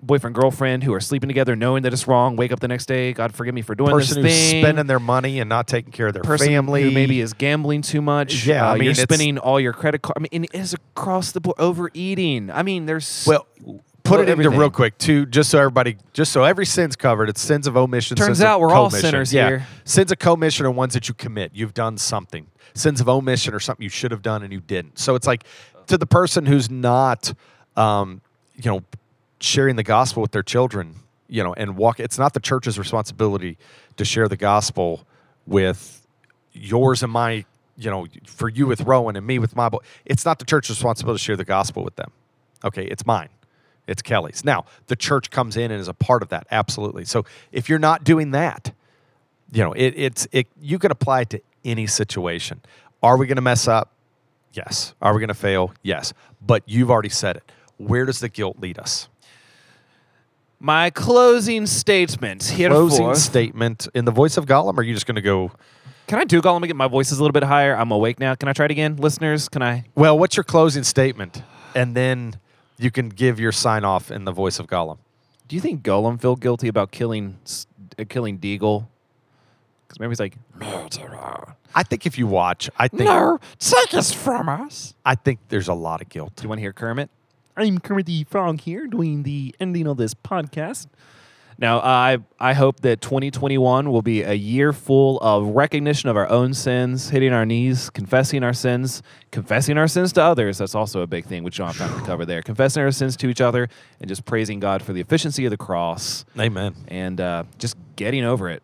Boyfriend, 0.05 0.35
girlfriend 0.35 0.83
who 0.83 0.93
are 0.93 0.99
sleeping 0.99 1.29
together, 1.29 1.55
knowing 1.55 1.83
that 1.83 1.93
it's 1.93 2.07
wrong. 2.07 2.35
Wake 2.35 2.51
up 2.51 2.59
the 2.59 2.67
next 2.67 2.85
day. 2.85 3.13
God 3.13 3.33
forgive 3.33 3.53
me 3.53 3.61
for 3.61 3.75
doing 3.75 3.91
person 3.91 4.21
this 4.21 4.33
who's 4.33 4.51
thing 4.51 4.63
spending 4.63 4.87
their 4.87 4.99
money 4.99 5.39
and 5.39 5.47
not 5.49 5.67
taking 5.67 5.91
care 5.91 6.07
of 6.07 6.13
their 6.13 6.23
person 6.23 6.47
family. 6.47 6.83
who 6.83 6.91
maybe 6.91 7.19
is 7.19 7.33
gambling 7.33 7.81
too 7.81 8.01
much. 8.01 8.45
Yeah, 8.45 8.67
I 8.67 8.71
uh, 8.71 8.75
mean, 8.75 8.83
you're 8.83 8.95
spending 8.95 9.37
all 9.37 9.59
your 9.59 9.73
credit 9.73 10.01
card. 10.01 10.17
I 10.17 10.19
mean, 10.19 10.43
it 10.43 10.53
is 10.53 10.73
across 10.73 11.31
the 11.31 11.41
board 11.41 11.55
overeating. 11.59 12.51
I 12.51 12.63
mean, 12.63 12.85
there's 12.85 13.25
Well, 13.27 13.47
put 14.03 14.19
it 14.19 14.23
into 14.23 14.31
everything. 14.33 14.59
real 14.59 14.69
quick 14.69 14.97
too, 14.97 15.25
just 15.25 15.49
so 15.49 15.59
everybody, 15.59 15.97
just 16.13 16.31
so 16.31 16.43
every 16.43 16.65
sin's 16.65 16.95
covered. 16.95 17.29
It's 17.29 17.41
sins 17.41 17.67
of 17.67 17.77
omission. 17.77 18.17
Turns 18.17 18.27
sins 18.27 18.39
of 18.41 18.47
out 18.47 18.59
we're 18.59 18.73
all 18.73 18.89
sinners 18.89 19.33
yeah. 19.33 19.47
here. 19.47 19.67
Sins 19.85 20.11
of 20.11 20.19
commission 20.19 20.65
are 20.65 20.71
ones 20.71 20.93
that 20.93 21.07
you 21.07 21.13
commit. 21.13 21.51
You've 21.53 21.73
done 21.73 21.97
something. 21.97 22.47
Sins 22.73 22.99
of 22.99 23.07
omission 23.07 23.53
are 23.53 23.59
something 23.59 23.83
you 23.83 23.89
should 23.89 24.11
have 24.11 24.21
done 24.21 24.43
and 24.43 24.51
you 24.51 24.59
didn't. 24.59 24.99
So 24.99 25.15
it's 25.15 25.27
like 25.27 25.45
to 25.87 25.97
the 25.97 26.05
person 26.05 26.45
who's 26.45 26.69
not, 26.69 27.33
um, 27.75 28.21
you 28.55 28.69
know, 28.69 28.83
sharing 29.43 29.75
the 29.75 29.83
gospel 29.83 30.21
with 30.21 30.31
their 30.31 30.43
children, 30.43 30.95
you 31.27 31.43
know, 31.43 31.53
and 31.53 31.75
walk. 31.75 31.99
It's 31.99 32.17
not 32.17 32.33
the 32.33 32.39
church's 32.39 32.79
responsibility 32.79 33.57
to 33.97 34.05
share 34.05 34.29
the 34.29 34.37
gospel 34.37 35.05
with 35.45 36.07
yours 36.53 37.03
and 37.03 37.11
my, 37.11 37.43
you 37.77 37.91
know, 37.91 38.07
for 38.25 38.47
you 38.47 38.65
with 38.67 38.81
Rowan 38.81 39.17
and 39.17 39.27
me 39.27 39.39
with 39.39 39.55
my 39.55 39.67
boy. 39.67 39.79
It's 40.05 40.23
not 40.23 40.39
the 40.39 40.45
church's 40.45 40.77
responsibility 40.77 41.19
to 41.19 41.23
share 41.23 41.35
the 41.35 41.43
gospel 41.43 41.83
with 41.83 41.97
them. 41.97 42.11
Okay, 42.63 42.85
it's 42.85 43.05
mine. 43.05 43.27
It's 43.85 44.01
Kelly's. 44.01 44.45
Now, 44.45 44.63
the 44.87 44.95
church 44.95 45.29
comes 45.29 45.57
in 45.57 45.71
and 45.71 45.81
is 45.81 45.89
a 45.89 45.93
part 45.93 46.23
of 46.23 46.29
that, 46.29 46.47
absolutely. 46.49 47.03
So 47.03 47.25
if 47.51 47.67
you're 47.67 47.79
not 47.79 48.05
doing 48.05 48.31
that, 48.31 48.71
you 49.51 49.61
know, 49.61 49.73
it, 49.73 49.93
it's 49.97 50.25
it 50.31 50.47
you 50.61 50.79
can 50.79 50.89
apply 50.89 51.21
it 51.21 51.29
to 51.31 51.41
any 51.65 51.85
situation. 51.85 52.61
Are 53.01 53.17
we 53.17 53.27
going 53.27 53.35
to 53.35 53.41
mess 53.41 53.67
up? 53.67 53.91
Yes. 54.53 54.93
Are 55.01 55.13
we 55.13 55.19
going 55.19 55.27
to 55.27 55.33
fail? 55.33 55.73
Yes. 55.83 56.13
But 56.41 56.63
you've 56.65 56.89
already 56.89 57.09
said 57.09 57.35
it. 57.35 57.51
Where 57.75 58.05
does 58.05 58.21
the 58.21 58.29
guilt 58.29 58.59
lead 58.59 58.79
us? 58.79 59.09
My 60.65 60.91
closing 60.91 61.65
statement. 61.65 62.45
Here 62.45 62.69
Closing 62.69 63.03
forth. 63.03 63.17
statement 63.17 63.89
in 63.93 64.05
the 64.05 64.11
voice 64.11 64.37
of 64.37 64.45
Gollum. 64.45 64.77
Or 64.77 64.79
are 64.79 64.83
you 64.83 64.93
just 64.93 65.05
going 65.05 65.15
to 65.15 65.21
go? 65.21 65.51
Can 66.07 66.19
I 66.19 66.23
do 66.23 66.41
Gollum 66.41 66.63
again? 66.63 66.77
My 66.77 66.87
voice 66.87 67.11
is 67.11 67.19
a 67.19 67.21
little 67.21 67.33
bit 67.33 67.43
higher. 67.43 67.75
I'm 67.75 67.91
awake 67.91 68.17
now. 68.17 68.33
Can 68.33 68.47
I 68.47 68.53
try 68.53 68.63
it 68.65 68.71
again, 68.71 68.95
listeners? 68.95 69.49
Can 69.49 69.61
I? 69.61 69.83
Well, 69.93 70.17
what's 70.17 70.37
your 70.37 70.45
closing 70.45 70.83
statement? 70.83 71.43
And 71.75 71.97
then 71.97 72.39
you 72.77 72.91
can 72.91 73.09
give 73.09 73.41
your 73.41 73.51
sign 73.51 73.83
off 73.83 74.09
in 74.09 74.23
the 74.23 74.31
voice 74.31 74.57
of 74.57 74.67
Gollum. 74.67 74.99
Do 75.49 75.57
you 75.57 75.61
think 75.61 75.83
Gollum 75.83 76.21
feel 76.21 76.37
guilty 76.37 76.69
about 76.69 76.91
killing 76.91 77.39
uh, 77.99 78.05
killing 78.07 78.39
Déagol? 78.39 78.87
Because 79.85 79.99
maybe 79.99 80.11
he's 80.11 80.19
like, 80.21 80.37
Murderer. 80.55 81.57
I 81.75 81.83
think 81.83 82.05
if 82.05 82.17
you 82.17 82.25
watch, 82.25 82.69
I 82.77 82.87
think 82.87 83.03
No, 83.03 83.37
take 83.59 83.93
us 83.95 84.13
from 84.13 84.47
us. 84.47 84.93
I 85.03 85.15
think 85.15 85.39
there's 85.49 85.67
a 85.67 85.73
lot 85.73 86.01
of 86.01 86.07
guilt. 86.07 86.37
Do 86.37 86.43
you 86.43 86.47
want 86.49 86.59
to 86.59 86.61
hear 86.61 86.71
Kermit? 86.71 87.09
I'm 87.55 87.79
Kermit 87.79 88.07
the 88.07 88.23
Frog 88.23 88.61
here, 88.61 88.87
doing 88.87 89.23
the 89.23 89.53
ending 89.59 89.87
of 89.87 89.97
this 89.97 90.13
podcast. 90.13 90.87
Now, 91.59 91.79
I 91.81 92.17
I 92.39 92.53
hope 92.53 92.79
that 92.79 92.99
2021 93.01 93.91
will 93.91 94.01
be 94.01 94.23
a 94.23 94.33
year 94.33 94.73
full 94.73 95.19
of 95.19 95.45
recognition 95.49 96.09
of 96.09 96.17
our 96.17 96.27
own 96.29 96.55
sins, 96.55 97.09
hitting 97.11 97.31
our 97.31 97.45
knees, 97.45 97.91
confessing 97.91 98.43
our 98.43 98.53
sins, 98.53 99.03
confessing 99.29 99.77
our 99.77 99.87
sins 99.87 100.11
to 100.13 100.23
others. 100.23 100.57
That's 100.57 100.73
also 100.73 101.01
a 101.01 101.07
big 101.07 101.25
thing, 101.25 101.43
which 101.43 101.55
John 101.55 101.73
found 101.73 101.95
to 101.99 102.05
cover 102.05 102.25
there. 102.25 102.41
Confessing 102.41 102.81
our 102.81 102.91
sins 102.91 103.15
to 103.17 103.29
each 103.29 103.39
other 103.39 103.69
and 103.99 104.09
just 104.09 104.25
praising 104.25 104.59
God 104.59 104.81
for 104.81 104.93
the 104.93 105.01
efficiency 105.01 105.45
of 105.45 105.51
the 105.51 105.57
cross 105.57 106.25
Amen. 106.39 106.75
and 106.87 107.21
uh, 107.21 107.43
just 107.59 107.77
getting 107.95 108.23
over 108.23 108.49
it. 108.49 108.63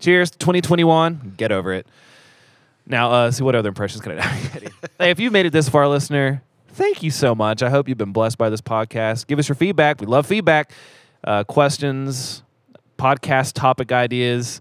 Cheers, 0.00 0.30
2021. 0.30 1.34
Get 1.36 1.52
over 1.52 1.74
it. 1.74 1.86
Now, 2.86 3.12
uh, 3.12 3.30
see 3.30 3.44
what 3.44 3.54
other 3.54 3.68
impressions 3.68 4.00
can 4.02 4.18
I 4.18 4.40
do? 4.58 4.66
hey, 4.98 5.10
if 5.10 5.20
you've 5.20 5.32
made 5.32 5.44
it 5.46 5.52
this 5.52 5.68
far, 5.68 5.86
listener, 5.88 6.42
thank 6.72 7.02
you 7.02 7.10
so 7.10 7.34
much. 7.34 7.62
I 7.62 7.70
hope 7.70 7.88
you've 7.88 7.98
been 7.98 8.12
blessed 8.12 8.38
by 8.38 8.50
this 8.50 8.60
podcast. 8.60 9.26
Give 9.26 9.38
us 9.38 9.48
your 9.48 9.56
feedback. 9.56 10.00
We 10.00 10.06
love 10.06 10.26
feedback, 10.26 10.72
uh, 11.24 11.44
questions, 11.44 12.42
podcast 12.98 13.54
topic 13.54 13.92
ideas, 13.92 14.60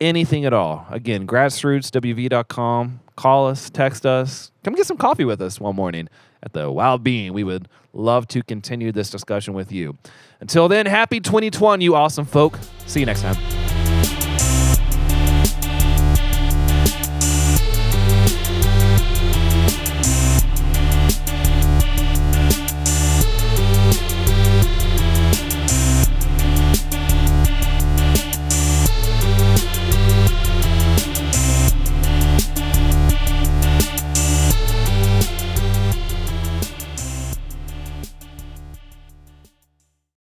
anything 0.00 0.44
at 0.44 0.52
all. 0.52 0.86
Again, 0.90 1.26
grassrootswv.com. 1.26 3.00
Call 3.16 3.48
us, 3.48 3.68
text 3.68 4.06
us, 4.06 4.52
come 4.62 4.74
get 4.74 4.86
some 4.86 4.96
coffee 4.96 5.24
with 5.24 5.42
us 5.42 5.58
one 5.60 5.74
morning 5.74 6.08
at 6.40 6.52
the 6.52 6.70
Wild 6.70 7.02
Bean. 7.02 7.32
We 7.32 7.42
would 7.42 7.68
love 7.92 8.28
to 8.28 8.44
continue 8.44 8.92
this 8.92 9.10
discussion 9.10 9.54
with 9.54 9.72
you. 9.72 9.98
Until 10.40 10.68
then, 10.68 10.86
happy 10.86 11.18
2020, 11.18 11.84
you 11.84 11.96
awesome 11.96 12.24
folk. 12.26 12.58
See 12.86 13.00
you 13.00 13.06
next 13.06 13.22
time. 13.22 13.67